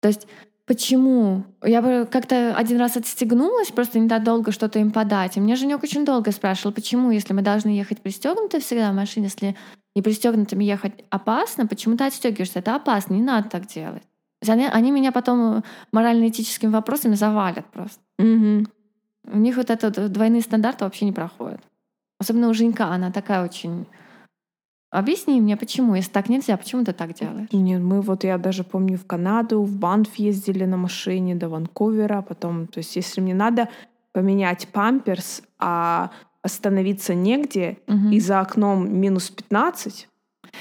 То 0.01 0.07
есть 0.09 0.27
Почему? 0.69 1.45
Я 1.63 1.81
бы 1.81 2.07
как-то 2.11 2.55
один 2.55 2.77
раз 2.77 2.95
отстегнулась, 2.95 3.71
просто 3.71 3.97
не 3.97 4.07
так 4.07 4.23
долго 4.23 4.51
что-то 4.51 4.77
им 4.77 4.91
подать. 4.91 5.35
И 5.35 5.39
мне 5.39 5.55
Женек 5.55 5.81
очень 5.81 6.05
долго 6.05 6.31
спрашивал, 6.31 6.71
почему, 6.71 7.09
если 7.09 7.33
мы 7.33 7.41
должны 7.41 7.69
ехать 7.69 8.01
пристегнуты 8.01 8.59
всегда 8.59 8.91
в 8.91 8.95
машине, 8.95 9.25
если 9.25 9.55
не 9.95 10.03
пристегнутыми 10.03 10.63
ехать 10.63 10.93
опасно, 11.09 11.65
почему 11.65 11.97
ты 11.97 12.03
отстегиваешься? 12.03 12.59
Это 12.59 12.75
опасно, 12.75 13.15
не 13.15 13.23
надо 13.23 13.49
так 13.49 13.65
делать. 13.65 14.03
Они, 14.47 14.91
меня 14.91 15.11
потом 15.11 15.63
морально-этическими 15.91 16.71
вопросами 16.71 17.15
завалят 17.15 17.65
просто. 17.67 17.99
Угу. 18.19 18.67
У 19.33 19.37
них 19.37 19.57
вот 19.57 19.69
этот 19.69 20.11
двойные 20.11 20.41
стандарты 20.41 20.85
вообще 20.85 21.05
не 21.05 21.11
проходят. 21.11 21.61
Особенно 22.19 22.49
у 22.49 22.53
Женька, 22.53 22.85
она 22.85 23.11
такая 23.11 23.43
очень... 23.43 23.85
Объясни 24.91 25.39
мне, 25.39 25.55
почему, 25.55 25.93
если 25.93 26.11
так 26.11 26.29
нельзя, 26.29 26.57
почему 26.57 26.83
ты 26.83 26.93
так 26.93 27.13
делаешь? 27.13 27.49
Нет, 27.51 27.81
мы 27.81 28.01
вот, 28.01 28.23
я 28.23 28.39
даже 28.39 28.63
помню, 28.63 28.97
в 28.97 29.05
Канаду, 29.05 29.61
в 29.61 29.77
Банф 29.77 30.15
ездили 30.15 30.65
на 30.65 30.77
машине 30.77 31.35
до 31.35 31.47
Ванкувера, 31.47 32.23
потом, 32.23 32.65
то 32.65 32.79
есть 32.79 32.95
если 32.95 33.21
мне 33.21 33.35
надо 33.35 33.69
поменять 34.13 34.67
памперс, 34.69 35.43
а 35.59 36.09
остановиться 36.41 37.13
негде, 37.13 37.77
угу. 37.87 38.09
и 38.09 38.19
за 38.19 38.39
окном 38.39 38.91
минус 38.91 39.29
15, 39.29 40.08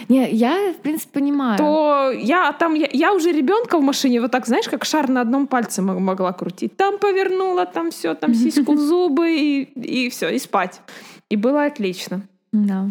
не, 0.09 0.31
я, 0.31 0.73
в 0.73 0.77
принципе, 0.83 1.21
понимаю. 1.21 1.59
То 1.59 2.11
я 2.11 2.53
там, 2.53 2.75
я, 2.75 2.89
я 2.93 3.13
уже 3.13 3.33
ребенка 3.33 3.79
в 3.79 3.83
машине 3.83 4.21
вот 4.21 4.31
так, 4.31 4.47
знаешь, 4.47 4.69
как 4.69 4.85
шар 4.85 5.09
на 5.09 5.21
одном 5.21 5.47
пальце 5.47 5.83
могла 5.83 6.33
крутить. 6.33 6.77
Там 6.77 6.99
повернула, 6.99 7.67
там 7.67 7.91
все, 7.91 8.15
там 8.15 8.35
сиську 8.35 8.75
в 8.75 8.79
зубы 8.79 9.37
и, 9.37 9.63
и 9.63 10.09
все, 10.09 10.29
и 10.29 10.39
спать. 10.39 10.81
И 11.31 11.37
было 11.37 11.65
отлично. 11.65 12.23
Да. 12.53 12.89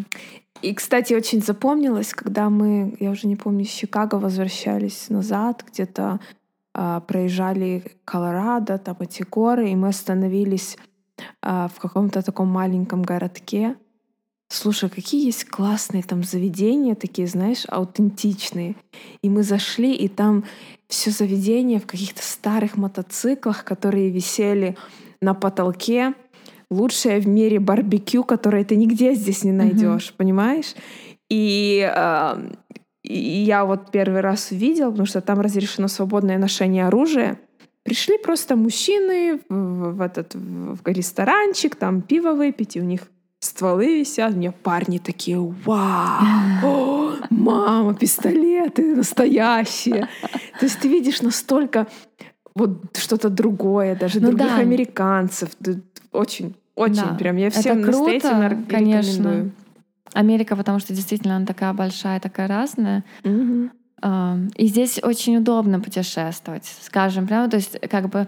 И, 0.62 0.74
кстати, 0.74 1.14
очень 1.14 1.42
запомнилось, 1.42 2.14
когда 2.14 2.50
мы, 2.50 2.96
я 3.00 3.12
уже 3.12 3.28
не 3.28 3.36
помню, 3.36 3.64
из 3.64 3.70
Чикаго 3.70 4.16
возвращались 4.16 5.10
назад, 5.10 5.64
где-то 5.72 6.20
э, 6.74 7.02
проезжали 7.08 7.84
Колорадо, 8.06 8.78
там 8.78 8.98
эти 9.00 9.24
горы, 9.24 9.70
и 9.70 9.76
мы 9.76 9.90
остановились 9.90 10.78
э, 11.44 11.68
в 11.74 11.80
каком-то 11.80 12.24
таком 12.24 12.48
маленьком 12.48 13.04
городке. 13.04 13.76
Слушай, 14.50 14.90
какие 14.90 15.26
есть 15.26 15.46
классные 15.46 16.04
там 16.04 16.24
заведения, 16.24 16.96
такие, 16.96 17.28
знаешь, 17.28 17.66
аутентичные. 17.68 18.76
И 19.22 19.30
мы 19.30 19.44
зашли, 19.44 19.94
и 19.94 20.08
там 20.08 20.46
все 20.88 21.12
заведение 21.12 21.80
в 21.80 21.86
каких-то 21.86 22.24
старых 22.24 22.78
мотоциклах, 22.78 23.66
которые 23.66 24.10
висели 24.10 24.78
на 25.22 25.34
потолке. 25.34 26.14
Лучшее 26.70 27.20
в 27.20 27.28
мире 27.28 27.60
барбекю, 27.60 28.24
которое 28.24 28.64
ты 28.64 28.78
нигде 28.78 29.16
здесь 29.16 29.44
не 29.44 29.52
найдешь, 29.52 30.10
mm-hmm. 30.10 30.18
понимаешь? 30.18 30.76
И, 31.30 31.90
э, 31.94 32.52
и 33.04 33.18
я 33.18 33.66
вот 33.66 33.92
первый 33.92 34.22
раз 34.22 34.52
увидел, 34.52 34.92
потому 34.92 35.08
что 35.08 35.20
там 35.20 35.42
разрешено 35.42 35.90
свободное 35.90 36.38
ношение 36.38 36.88
оружия. 36.88 37.40
Пришли 37.84 38.18
просто 38.18 38.56
мужчины 38.56 39.42
в, 39.50 39.94
в 39.94 40.02
этот 40.02 40.36
в 40.36 40.80
ресторанчик, 40.86 41.76
там 41.76 42.02
пиво 42.02 42.34
выпить, 42.34 42.76
и 42.76 42.82
у 42.82 42.84
них 42.84 43.10
стволы 43.40 44.00
висят, 44.00 44.34
у 44.34 44.38
меня 44.38 44.52
парни 44.52 44.98
такие, 44.98 45.38
вау, 45.40 46.24
о, 46.64 47.16
мама, 47.30 47.94
пистолеты 47.94 48.96
настоящие. 48.96 50.10
То 50.60 50.66
есть 50.66 50.80
ты 50.80 50.88
видишь 50.88 51.22
настолько 51.22 51.88
вот 52.56 52.98
что-то 52.98 53.30
другое, 53.30 53.96
даже 53.96 54.20
ну, 54.20 54.30
других 54.30 54.48
да. 54.48 54.58
американцев. 54.58 55.52
Очень, 56.12 56.56
очень 56.76 56.96
да. 57.04 57.16
прям. 57.16 57.38
Я 57.38 57.50
всем 57.52 57.80
Это 57.80 57.92
круто, 57.92 58.58
конечно. 58.68 59.52
Америка, 60.14 60.56
потому 60.56 60.80
что 60.80 60.94
действительно 60.94 61.36
она 61.36 61.46
такая 61.46 61.74
большая, 61.74 62.20
такая 62.20 62.48
разная. 62.48 63.04
Угу. 63.24 63.70
И 64.56 64.68
здесь 64.68 65.00
очень 65.04 65.38
удобно 65.38 65.80
путешествовать, 65.80 66.66
скажем 66.82 67.28
прямо. 67.28 67.50
То 67.50 67.58
есть 67.58 67.80
как 67.90 68.10
бы 68.10 68.28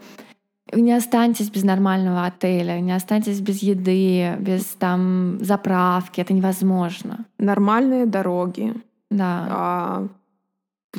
не 0.74 0.94
останьтесь 0.94 1.50
без 1.50 1.64
нормального 1.64 2.26
отеля, 2.26 2.80
не 2.80 2.92
останьтесь 2.92 3.40
без 3.40 3.64
еды, 3.64 4.36
без 4.40 4.66
там 4.66 5.38
заправки. 5.42 6.22
Это 6.22 6.34
невозможно. 6.34 7.26
Нормальные 7.38 8.06
дороги. 8.06 8.74
Да. 9.10 9.48
А, 9.50 10.08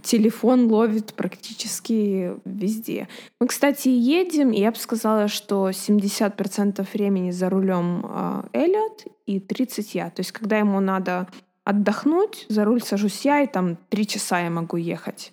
телефон 0.02 0.70
ловит 0.70 1.14
практически 1.14 2.32
везде. 2.44 3.08
Мы, 3.40 3.46
кстати, 3.46 3.88
едем, 3.88 4.50
и 4.50 4.60
я 4.60 4.70
бы 4.70 4.76
сказала, 4.76 5.28
что 5.28 5.70
70% 5.70 6.86
времени 6.92 7.30
за 7.30 7.50
рулем 7.50 8.06
а, 8.08 8.46
Эллиот 8.52 9.06
и 9.26 9.40
30 9.40 9.94
я. 9.94 10.10
То 10.10 10.20
есть, 10.20 10.32
когда 10.32 10.58
ему 10.58 10.80
надо 10.80 11.28
отдохнуть, 11.64 12.46
за 12.48 12.64
руль 12.64 12.82
сажусь 12.82 13.24
я, 13.24 13.42
и 13.42 13.46
там 13.46 13.76
три 13.88 14.06
часа 14.06 14.40
я 14.40 14.50
могу 14.50 14.76
ехать. 14.76 15.32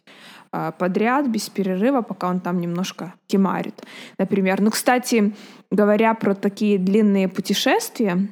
А, 0.57 0.71
подряд, 0.71 1.27
без 1.29 1.49
перерыва, 1.49 2.01
пока 2.01 2.29
он 2.29 2.39
там 2.39 2.59
немножко 2.59 3.13
кемарит, 3.27 3.83
например. 4.17 4.59
Ну, 4.61 4.71
кстати, 4.71 5.35
говоря 5.69 6.15
про 6.15 6.33
такие 6.33 6.79
длинные 6.79 7.27
путешествия, 7.27 8.27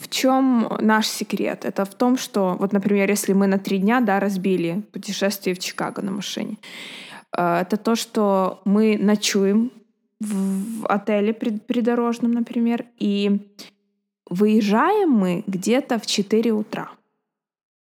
в 0.00 0.08
чем 0.08 0.68
наш 0.80 1.06
секрет? 1.06 1.64
Это 1.64 1.84
в 1.84 1.94
том, 1.94 2.18
что, 2.18 2.56
вот, 2.58 2.72
например, 2.72 3.08
если 3.08 3.34
мы 3.34 3.46
на 3.46 3.58
три 3.58 3.78
дня 3.78 4.00
да, 4.00 4.18
разбили 4.18 4.82
путешествие 4.92 5.54
в 5.54 5.60
Чикаго 5.60 6.02
на 6.02 6.10
машине, 6.10 6.56
а, 7.30 7.60
это 7.60 7.76
то, 7.76 7.94
что 7.94 8.60
мы 8.64 8.98
ночуем 8.98 9.70
в 10.18 10.86
отеле 10.86 11.32
придорожном, 11.34 12.32
например, 12.32 12.84
и 12.98 13.54
выезжаем 14.28 15.10
мы 15.10 15.44
где-то 15.46 16.00
в 16.00 16.06
4 16.06 16.52
утра. 16.52 16.90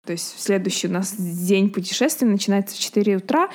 То 0.07 0.13
есть 0.13 0.41
следующий 0.41 0.89
у 0.89 0.93
нас 0.93 1.15
день 1.17 1.71
путешествия 1.71 2.27
начинается 2.29 2.77
в 2.77 2.79
4 2.79 3.17
утра. 3.17 3.49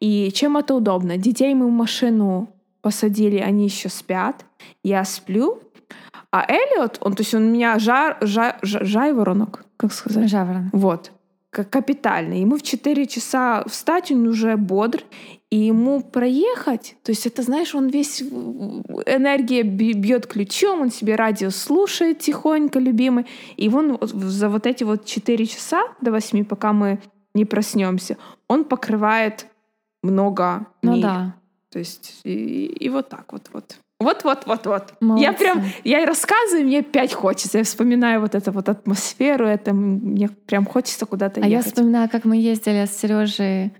И 0.00 0.30
чем 0.32 0.56
это 0.56 0.74
удобно? 0.74 1.16
Детей 1.16 1.54
мы 1.54 1.66
в 1.66 1.72
машину 1.72 2.48
посадили, 2.80 3.38
они 3.38 3.64
еще 3.64 3.88
спят. 3.88 4.44
Я 4.82 5.04
сплю. 5.04 5.60
А 6.30 6.44
Эллиот, 6.48 6.98
он, 7.00 7.14
то 7.14 7.22
есть 7.22 7.34
он 7.34 7.48
у 7.48 7.50
меня 7.50 7.78
жар, 7.78 8.18
жар, 8.20 8.58
жар, 8.62 8.84
жайворонок, 8.84 9.64
как 9.76 9.92
сказать? 9.92 10.30
Жаворонок. 10.30 10.72
Вот 10.72 11.12
как 11.56 11.70
капитальный. 11.70 12.42
Ему 12.42 12.58
в 12.58 12.62
4 12.62 13.06
часа 13.06 13.64
встать, 13.66 14.12
он 14.12 14.28
уже 14.28 14.58
бодр, 14.58 15.02
и 15.50 15.58
ему 15.58 16.02
проехать, 16.02 16.96
то 17.04 17.10
есть 17.10 17.26
это, 17.26 17.42
знаешь, 17.42 17.74
он 17.74 17.88
весь 17.88 18.20
энергия 18.20 19.62
бьет 19.62 20.26
ключом, 20.26 20.80
он 20.80 20.90
себе 20.90 21.14
радио 21.14 21.50
слушает 21.50 22.18
тихонько, 22.18 22.80
любимый, 22.80 23.26
и 23.56 23.68
он 23.68 23.98
за 24.02 24.48
вот 24.48 24.66
эти 24.66 24.82
вот 24.82 25.04
4 25.04 25.46
часа 25.46 25.84
до 26.00 26.10
8, 26.10 26.44
пока 26.44 26.72
мы 26.72 26.98
не 27.34 27.44
проснемся, 27.44 28.16
он 28.48 28.64
покрывает 28.64 29.46
много 30.02 30.66
ну, 30.82 30.92
миль. 30.92 31.02
Да. 31.02 31.36
То 31.70 31.78
есть 31.78 32.20
и, 32.24 32.66
и 32.66 32.88
вот 32.88 33.08
так 33.08 33.32
вот 33.32 33.48
вот. 33.52 33.76
Вот-вот-вот-вот. 33.98 34.92
Я 35.16 35.32
прям, 35.32 35.64
я 35.82 36.04
рассказываю, 36.04 36.66
мне 36.66 36.80
опять 36.80 37.14
хочется. 37.14 37.58
Я 37.58 37.64
вспоминаю 37.64 38.20
вот 38.20 38.34
эту 38.34 38.52
вот 38.52 38.68
атмосферу, 38.68 39.46
это 39.46 39.72
мне 39.72 40.28
прям 40.28 40.66
хочется 40.66 41.06
куда-то 41.06 41.40
а 41.40 41.46
ехать. 41.46 41.52
А 41.52 41.56
я 41.56 41.62
вспоминаю, 41.62 42.10
как 42.10 42.24
мы 42.26 42.36
ездили 42.36 42.84
с 42.84 42.98
Сережей 42.98 43.72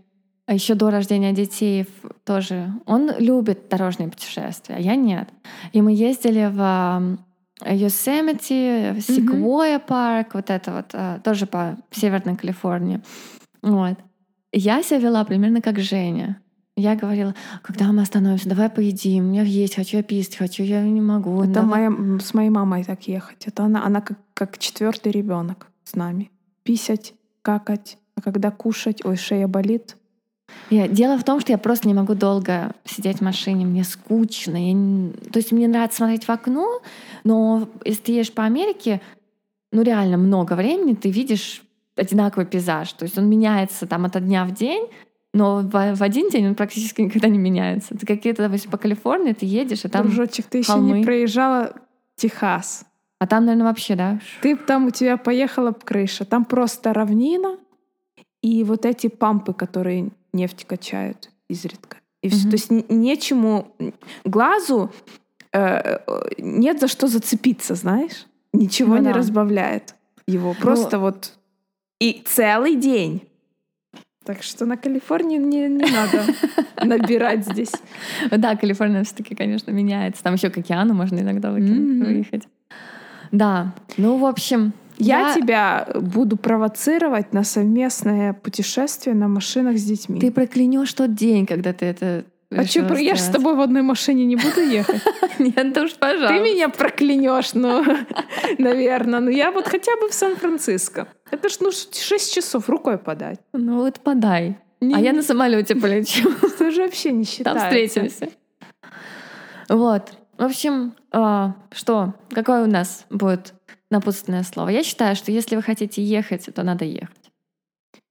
а 0.46 0.54
еще 0.54 0.74
до 0.74 0.90
рождения 0.90 1.32
детей 1.32 1.86
тоже. 2.24 2.72
Он 2.86 3.10
любит 3.18 3.68
дорожные 3.68 4.08
путешествия, 4.08 4.76
а 4.76 4.80
я 4.80 4.94
нет. 4.94 5.28
И 5.72 5.82
мы 5.82 5.92
ездили 5.92 6.48
в 6.52 7.18
Yosemite, 7.64 8.96
Sequoia 8.98 9.80
парк, 9.80 10.34
вот 10.34 10.50
это 10.50 10.72
вот, 10.72 10.90
а, 10.92 11.18
тоже 11.20 11.46
по 11.46 11.76
Северной 11.90 12.36
Калифорнии. 12.36 13.00
Вот. 13.62 13.98
Я 14.52 14.82
себя 14.82 14.98
вела 14.98 15.24
примерно 15.24 15.60
как 15.60 15.80
Женя. 15.80 16.40
Я 16.76 16.94
говорила, 16.94 17.34
когда 17.62 17.90
мы 17.90 18.02
остановимся, 18.02 18.50
давай 18.50 18.68
поедим, 18.68 19.24
у 19.24 19.28
меня 19.28 19.42
есть, 19.42 19.76
хочу 19.76 19.96
я 19.96 20.02
писать, 20.02 20.36
хочу, 20.36 20.62
я 20.62 20.82
не 20.82 21.00
могу. 21.00 21.42
Это 21.42 21.54
давай. 21.54 21.88
моя, 21.88 22.20
с 22.20 22.34
моей 22.34 22.50
мамой 22.50 22.84
так 22.84 23.08
ехать. 23.08 23.46
Это 23.46 23.64
она, 23.64 23.84
она 23.84 24.02
как, 24.02 24.18
как 24.34 24.58
четвертый 24.58 25.10
ребенок 25.10 25.68
с 25.84 25.94
нами. 25.94 26.30
Писать, 26.64 27.14
какать, 27.40 27.96
а 28.14 28.20
когда 28.20 28.50
кушать, 28.50 29.04
ой, 29.06 29.16
шея 29.16 29.48
болит. 29.48 29.96
Я- 30.70 30.88
Дело 30.88 31.16
в 31.18 31.24
том, 31.24 31.40
что 31.40 31.52
я 31.52 31.58
просто 31.58 31.88
не 31.88 31.94
могу 31.94 32.14
долго 32.14 32.72
сидеть 32.84 33.18
в 33.18 33.22
машине, 33.22 33.64
мне 33.64 33.84
скучно. 33.84 34.56
Я 34.56 34.72
не- 34.72 35.12
То 35.12 35.38
есть 35.38 35.52
мне 35.52 35.68
нравится 35.68 35.98
смотреть 35.98 36.24
в 36.24 36.30
окно, 36.30 36.80
но 37.24 37.68
если 37.84 38.02
ты 38.02 38.12
едешь 38.12 38.32
по 38.32 38.44
Америке, 38.44 39.00
ну 39.72 39.82
реально 39.82 40.16
много 40.16 40.54
времени 40.54 40.94
ты 40.94 41.10
видишь 41.10 41.62
одинаковый 41.96 42.46
пейзаж. 42.46 42.92
То 42.92 43.04
есть 43.04 43.16
он 43.18 43.28
меняется 43.28 43.86
там 43.86 44.04
ото 44.04 44.20
дня 44.20 44.44
в 44.44 44.52
день, 44.52 44.86
но 45.32 45.58
в, 45.60 45.94
в 45.96 46.02
один 46.02 46.28
день 46.30 46.48
он 46.48 46.54
практически 46.54 47.02
никогда 47.02 47.28
не 47.28 47.38
меняется. 47.38 47.96
Ты 47.96 48.06
какие-то, 48.06 48.42
допустим, 48.42 48.70
по 48.70 48.78
Калифорнии 48.78 49.32
ты 49.32 49.46
едешь, 49.46 49.84
и 49.84 49.88
там... 49.88 50.06
Дружочек, 50.06 50.46
ты 50.46 50.58
еще 50.58 50.72
холмы. 50.72 50.98
не 50.98 51.04
проезжала 51.04 51.74
Техас. 52.16 52.84
А 53.18 53.26
там, 53.26 53.46
наверное, 53.46 53.68
вообще, 53.68 53.94
да? 53.96 54.20
Ты 54.42 54.56
там 54.56 54.86
у 54.86 54.90
тебя 54.90 55.16
поехала 55.16 55.72
крыша. 55.72 56.24
Там 56.24 56.44
просто 56.44 56.92
равнина 56.92 57.56
и 58.42 58.62
вот 58.62 58.84
эти 58.84 59.08
пампы, 59.08 59.54
которые 59.54 60.10
нефть 60.32 60.64
качают 60.66 61.30
изредка. 61.48 61.98
И 62.22 62.28
всё. 62.28 62.42
Мгм. 62.42 62.50
То 62.50 62.56
есть 62.56 62.70
нечему 62.90 63.74
глазу 64.24 64.92
э, 65.52 65.98
нет 66.38 66.80
за 66.80 66.88
что 66.88 67.06
зацепиться, 67.08 67.74
знаешь? 67.74 68.26
Ничего 68.52 68.94
Ну 68.94 68.98
не 68.98 69.04
да. 69.04 69.10
Ну, 69.10 69.16
разбавляет 69.16 69.94
его. 70.26 70.54
Просто 70.54 70.98
вот 70.98 71.32
и 72.00 72.22
целый 72.26 72.74
день. 72.76 73.22
Так 74.24 74.42
что 74.42 74.66
на 74.66 74.76
Калифорнии 74.76 75.38
не, 75.38 75.68
не 75.68 75.90
надо 75.90 76.24
набирать 76.84 77.46
здесь. 77.46 77.72
Да, 78.30 78.56
Калифорния 78.56 79.04
все-таки, 79.04 79.36
конечно, 79.36 79.70
меняется. 79.70 80.22
Там 80.24 80.34
еще 80.34 80.50
к 80.50 80.58
океану 80.58 80.94
можно 80.94 81.20
иногда 81.20 81.52
выехать. 81.52 82.48
Да, 83.30 83.74
ну, 83.96 84.18
в 84.18 84.26
общем... 84.26 84.72
Я, 84.98 85.34
тебя 85.34 85.88
буду 85.94 86.36
провоцировать 86.36 87.32
на 87.32 87.44
совместное 87.44 88.32
путешествие 88.32 89.14
на 89.14 89.28
машинах 89.28 89.78
с 89.78 89.84
детьми. 89.84 90.20
Ты 90.20 90.30
проклянешь 90.30 90.92
тот 90.92 91.14
день, 91.14 91.46
когда 91.46 91.72
ты 91.72 91.86
это 91.86 92.24
а 92.50 92.64
что, 92.64 92.94
я 92.94 93.16
же 93.16 93.22
с 93.22 93.28
тобой 93.28 93.56
в 93.56 93.60
одной 93.60 93.82
машине 93.82 94.24
не 94.24 94.36
буду 94.36 94.60
ехать. 94.60 95.02
Нет, 95.38 95.76
уж, 95.76 95.94
пожалуйста. 95.94 96.28
Ты 96.28 96.40
меня 96.40 96.68
проклянешь, 96.68 97.54
ну, 97.54 97.84
наверное. 98.58 99.20
Ну, 99.20 99.30
я 99.30 99.50
вот 99.50 99.66
хотя 99.66 99.96
бы 99.96 100.08
в 100.08 100.14
Сан-Франциско. 100.14 101.08
Это 101.30 101.48
ж, 101.48 101.56
ну, 101.60 101.70
6 101.72 102.34
часов 102.34 102.68
рукой 102.68 102.98
подать. 102.98 103.40
Ну 103.52 103.78
вот 103.78 103.98
подай. 103.98 104.58
А 104.80 105.00
я 105.00 105.12
на 105.12 105.22
самолете 105.22 105.74
полечу. 105.74 106.30
Это 106.42 106.70
же 106.70 106.82
вообще 106.82 107.10
не 107.10 107.24
Там 107.24 107.32
считается. 107.32 107.64
встретимся. 107.64 108.28
Вот. 109.68 110.12
В 110.38 110.44
общем, 110.44 110.94
а, 111.12 111.54
что? 111.72 112.14
Какое 112.30 112.62
у 112.62 112.66
нас 112.66 113.06
будет 113.10 113.54
напутственное 113.96 114.42
слово? 114.42 114.68
Я 114.70 114.82
считаю, 114.82 115.16
что 115.16 115.32
если 115.32 115.56
вы 115.56 115.62
хотите 115.62 116.02
ехать, 116.02 116.48
то 116.54 116.62
надо 116.62 116.84
ехать. 116.84 117.30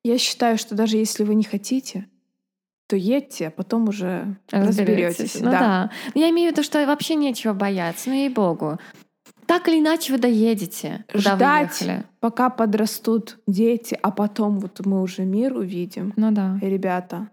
Я 0.03 0.17
считаю, 0.17 0.57
что 0.57 0.75
даже 0.75 0.97
если 0.97 1.23
вы 1.23 1.35
не 1.35 1.43
хотите, 1.43 2.07
то 2.87 2.95
едьте, 2.95 3.47
а 3.47 3.51
потом 3.51 3.89
уже 3.89 4.37
разберетесь. 4.51 5.39
Ну 5.39 5.51
да. 5.51 5.91
Но 6.13 6.21
Я 6.21 6.29
имею 6.29 6.49
в 6.49 6.51
виду, 6.53 6.63
что 6.63 6.85
вообще 6.85 7.15
нечего 7.15 7.53
бояться. 7.53 8.09
Ну 8.09 8.15
ей-богу. 8.15 8.79
Так 9.47 9.67
или 9.67 9.79
иначе 9.79 10.13
вы 10.13 10.19
доедете, 10.19 11.05
куда 11.11 11.31
вы 11.31 11.35
Ждать, 11.37 11.81
ехали. 11.81 12.03
пока 12.19 12.49
подрастут 12.49 13.37
дети, 13.47 13.97
а 14.01 14.11
потом 14.11 14.59
вот 14.59 14.83
мы 14.85 15.01
уже 15.01 15.23
мир 15.23 15.55
увидим. 15.55 16.13
Ну 16.15 16.31
да. 16.31 16.57
Ребята, 16.61 17.29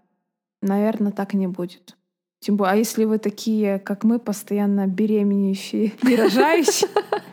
наверное, 0.61 1.11
так 1.11 1.33
не 1.33 1.47
будет. 1.47 1.97
Тем 2.39 2.57
более, 2.57 2.73
а 2.73 2.75
если 2.75 3.05
вы 3.05 3.19
такие, 3.19 3.79
как 3.79 4.03
мы, 4.03 4.19
постоянно 4.19 4.85
беременеющие 4.85 5.93
и 6.03 6.15
рожающие, 6.15 6.89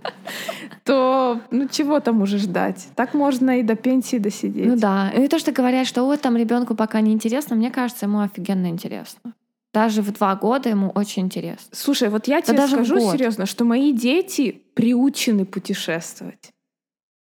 то 0.84 1.40
ну 1.50 1.68
чего 1.68 2.00
там 2.00 2.22
уже 2.22 2.38
ждать? 2.38 2.88
Так 2.94 3.14
можно 3.14 3.60
и 3.60 3.62
до 3.62 3.74
пенсии 3.74 4.18
досидеть. 4.18 4.66
Ну 4.66 4.76
да. 4.76 5.10
И 5.10 5.28
то, 5.28 5.38
что 5.38 5.52
говорят, 5.52 5.86
что 5.86 6.04
вот 6.04 6.20
там 6.20 6.36
ребенку 6.36 6.74
пока 6.74 7.00
не 7.00 7.12
интересно, 7.12 7.56
мне 7.56 7.70
кажется, 7.70 8.06
ему 8.06 8.20
офигенно 8.20 8.66
интересно. 8.68 9.34
Даже 9.72 10.02
в 10.02 10.12
два 10.12 10.34
года 10.34 10.68
ему 10.68 10.90
очень 10.90 11.22
интересно. 11.22 11.68
Слушай, 11.72 12.08
вот 12.08 12.26
я 12.26 12.42
тебе 12.42 12.56
даже 12.56 12.74
скажу 12.74 12.98
серьезно, 13.12 13.46
что 13.46 13.64
мои 13.64 13.92
дети 13.92 14.62
приучены 14.74 15.44
путешествовать. 15.44 16.52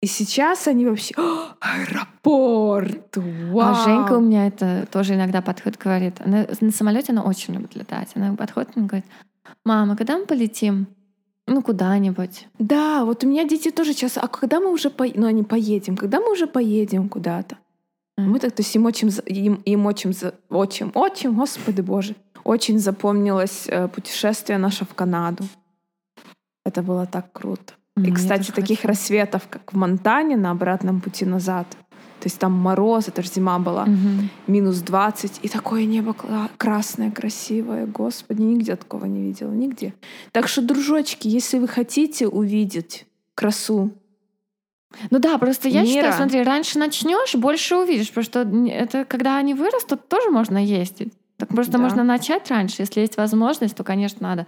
И 0.01 0.07
сейчас 0.07 0.67
они 0.67 0.85
вообще 0.87 1.13
«О, 1.15 1.53
аэропорт, 1.59 3.17
вау. 3.17 3.59
А 3.59 3.83
Женька 3.83 4.13
у 4.13 4.21
меня 4.21 4.47
это 4.47 4.87
тоже 4.91 5.13
иногда 5.13 5.43
подходит, 5.43 5.77
говорит. 5.77 6.15
Она, 6.25 6.47
на 6.59 6.71
самолете 6.71 7.11
она 7.11 7.21
очень 7.21 7.53
любит 7.53 7.75
летать. 7.75 8.09
Она 8.15 8.35
подходит 8.35 8.75
и 8.75 8.79
говорит, 8.79 9.05
мама, 9.63 9.95
когда 9.95 10.17
мы 10.17 10.25
полетим? 10.25 10.87
Ну, 11.47 11.61
куда-нибудь. 11.61 12.47
Да, 12.59 13.03
вот 13.05 13.23
у 13.23 13.27
меня 13.27 13.43
дети 13.45 13.71
тоже 13.71 13.93
часто. 13.93 14.21
А 14.21 14.27
когда 14.27 14.59
мы 14.59 14.71
уже 14.71 14.89
по... 14.89 15.05
ну 15.15 15.27
они 15.27 15.43
поедем? 15.43 15.97
Когда 15.97 16.19
мы 16.19 16.31
уже 16.31 16.47
поедем 16.47 17.09
куда-то? 17.09 17.57
М. 18.17 18.31
Мы 18.31 18.39
так 18.39 18.51
то 18.53 18.61
есть 18.61 18.75
им 18.75 18.85
очень, 18.85 19.11
им, 19.25 19.55
им 19.65 19.85
очень, 19.85 20.13
очень, 20.49 20.91
очень, 20.93 21.33
господи 21.33 21.81
боже, 21.81 22.15
очень 22.43 22.79
запомнилось 22.79 23.65
э, 23.67 23.87
путешествие 23.87 24.57
наше 24.57 24.85
в 24.85 24.93
Канаду. 24.93 25.43
Это 26.65 26.81
было 26.83 27.05
так 27.05 27.31
круто. 27.33 27.73
М, 27.97 28.05
И, 28.05 28.11
кстати, 28.11 28.51
таких 28.51 28.77
хочу. 28.79 28.87
рассветов, 28.87 29.47
как 29.49 29.73
в 29.73 29.77
Монтане 29.77 30.37
на 30.37 30.51
обратном 30.51 31.01
пути 31.01 31.25
назад. 31.25 31.67
То 32.21 32.27
есть 32.27 32.39
там 32.39 32.51
мороз, 32.53 33.07
это 33.07 33.23
же 33.23 33.29
зима 33.29 33.57
была, 33.59 33.85
Мгм. 33.85 34.29
минус 34.47 34.77
20, 34.81 35.39
и 35.41 35.49
такое 35.49 35.85
небо 35.85 36.15
красное, 36.57 37.09
красивое. 37.11 37.87
Господи, 37.87 38.41
нигде 38.41 38.75
такого 38.75 39.05
не 39.05 39.21
видела, 39.23 39.51
нигде. 39.51 39.93
Так 40.31 40.47
что, 40.47 40.61
дружочки, 40.61 41.27
если 41.27 41.57
вы 41.59 41.67
хотите 41.67 42.27
увидеть 42.27 43.05
красу, 43.35 43.89
Ну 45.09 45.19
да, 45.19 45.37
просто 45.37 45.69
я 45.69 45.81
Мира. 45.83 45.93
считаю, 45.93 46.13
смотри, 46.13 46.43
раньше 46.43 46.77
начнешь, 46.77 47.33
больше 47.35 47.77
увидишь, 47.77 48.09
потому 48.09 48.23
что 48.25 48.41
это 48.69 49.05
когда 49.05 49.37
они 49.37 49.53
вырастут, 49.53 50.07
тоже 50.09 50.29
можно 50.29 50.57
ездить. 50.63 51.13
Так 51.37 51.49
просто 51.49 51.73
Да. 51.73 51.77
можно 51.79 52.03
начать 52.03 52.49
раньше, 52.51 52.81
если 52.83 52.99
есть 52.99 53.17
возможность, 53.17 53.75
то, 53.75 53.83
конечно, 53.83 54.19
надо, 54.21 54.47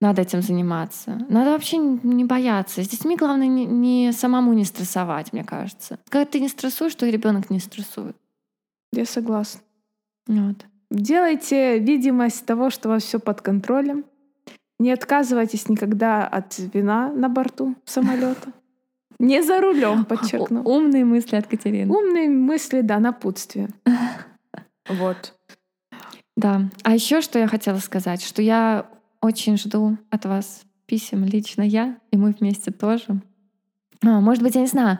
надо 0.00 0.22
этим 0.22 0.42
заниматься. 0.42 1.26
Надо 1.28 1.50
вообще 1.50 1.76
не 1.78 2.24
бояться. 2.24 2.82
С 2.84 2.88
детьми 2.88 3.16
главное 3.16 3.48
не, 3.48 3.66
не 3.66 4.12
самому 4.12 4.52
не 4.52 4.64
стрессовать, 4.64 5.32
мне 5.32 5.44
кажется. 5.44 5.98
Когда 6.08 6.24
ты 6.24 6.40
не 6.40 6.48
стрессуешь, 6.48 6.94
то 6.94 7.04
и 7.06 7.10
ребенок 7.10 7.50
не 7.50 7.58
стрессует. 7.58 8.16
я 8.92 9.04
согласна. 9.04 9.60
Вот. 10.28 10.66
Делайте 10.90 11.78
видимость 11.78 12.46
того, 12.46 12.70
что 12.70 12.88
у 12.88 12.92
вас 12.92 13.02
все 13.02 13.18
под 13.18 13.40
контролем. 13.40 14.04
Не 14.78 14.92
отказывайтесь 14.92 15.68
никогда 15.68 16.26
от 16.26 16.56
вина 16.58 17.12
на 17.12 17.28
борту 17.28 17.74
самолета. 17.84 18.52
Не 19.18 19.42
за 19.42 19.60
рулем, 19.60 20.04
подчеркну. 20.04 20.62
Умные 20.62 21.04
мысли 21.04 21.34
от 21.34 21.48
Катерины. 21.48 21.92
Умные 21.92 22.28
мысли, 22.28 22.82
да, 22.82 22.98
напутствие. 23.00 23.68
Вот. 24.88 25.34
Да. 26.34 26.62
А 26.82 26.94
еще 26.94 27.20
что 27.20 27.38
я 27.38 27.46
хотела 27.46 27.76
сказать, 27.76 28.22
что 28.22 28.40
я 28.40 28.86
очень 29.20 29.56
жду 29.56 29.98
от 30.10 30.24
вас 30.24 30.62
писем 30.86 31.24
лично 31.24 31.62
я, 31.62 31.98
и 32.10 32.16
мы 32.16 32.34
вместе 32.38 32.70
тоже. 32.70 33.20
А, 34.04 34.20
Может 34.20 34.42
быть, 34.42 34.54
я 34.54 34.62
не 34.62 34.66
знаю, 34.66 34.98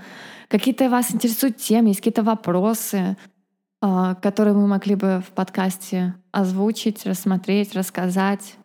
какие-то 0.48 0.90
вас 0.90 1.14
интересуют 1.14 1.56
темы, 1.56 1.88
есть 1.88 2.00
какие-то 2.00 2.22
вопросы, 2.22 3.16
а, 3.80 4.14
которые 4.16 4.54
мы 4.54 4.66
могли 4.66 4.96
бы 4.96 5.22
в 5.26 5.30
подкасте 5.32 6.14
озвучить, 6.32 7.06
рассмотреть, 7.06 7.74
рассказать. 7.74 8.56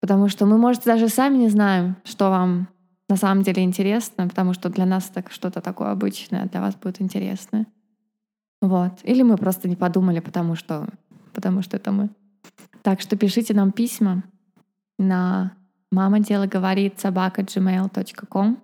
Потому 0.00 0.28
что 0.28 0.46
мы, 0.46 0.58
может, 0.58 0.84
даже 0.84 1.08
сами 1.08 1.38
не 1.38 1.48
знаем, 1.48 1.96
что 2.04 2.30
вам 2.30 2.68
на 3.08 3.16
самом 3.16 3.42
деле 3.42 3.62
интересно, 3.62 4.28
потому 4.28 4.52
что 4.52 4.68
для 4.68 4.84
нас 4.84 5.10
это 5.14 5.28
что-то 5.30 5.60
такое 5.60 5.90
обычное, 5.90 6.46
для 6.46 6.60
вас 6.60 6.74
будет 6.74 7.00
интересно. 7.00 7.66
Вот. 8.60 9.00
Или 9.04 9.22
мы 9.22 9.36
просто 9.36 9.68
не 9.68 9.76
подумали, 9.76 10.20
потому 10.20 10.54
что, 10.54 10.88
потому 11.32 11.62
что 11.62 11.76
это 11.76 11.92
мы. 11.92 12.10
Так 12.82 13.00
что 13.00 13.16
пишите 13.16 13.54
нам 13.54 13.72
письма 13.72 14.24
на 14.98 15.52
мама 15.90 16.20
дело 16.20 16.46
говорит 16.46 17.00
собака 17.00 17.42
gmail.com. 17.42 18.58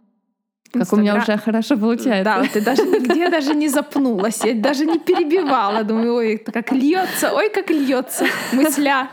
Как 0.73 0.93
у 0.93 0.97
меня 0.97 1.17
уже 1.17 1.37
хорошо 1.37 1.77
получается. 1.77 2.25
Да, 2.25 2.45
ты 2.47 2.61
даже 2.61 2.83
нигде 2.83 3.31
даже 3.31 3.55
не 3.55 3.69
запнулась, 3.69 4.45
я 4.45 4.55
даже 4.55 4.85
не 4.85 4.99
перебивала. 4.99 5.85
Думаю, 5.85 6.15
ой, 6.15 6.39
как 6.39 6.73
льется, 6.73 7.33
ой, 7.33 7.49
как 7.51 7.71
льется 7.71 8.27
мысля. 8.53 9.09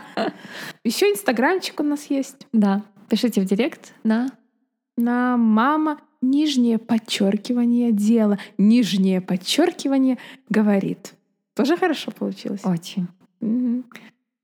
Еще 0.84 1.06
инстаграмчик 1.10 1.78
у 1.78 1.84
нас 1.84 2.06
есть. 2.10 2.46
Да. 2.52 2.82
Пишите 3.08 3.40
в 3.40 3.44
директ 3.44 3.94
на 4.02 4.30
На 4.96 5.36
мама 5.36 5.98
нижнее 6.20 6.78
подчеркивание 6.78 7.92
дело, 7.92 8.38
нижнее 8.58 9.20
подчеркивание 9.20 10.18
говорит. 10.48 11.14
Тоже 11.54 11.76
хорошо 11.76 12.10
получилось. 12.10 12.64
очень. 12.64 13.06
Мгм. 13.40 13.84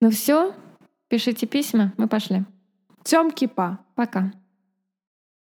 Ну 0.00 0.10
все, 0.10 0.54
пишите 1.08 1.46
письма, 1.46 1.92
мы 1.96 2.06
пошли. 2.06 2.44
Тёмки 3.08 3.46
па. 3.48 3.78
Пока. 3.94 4.32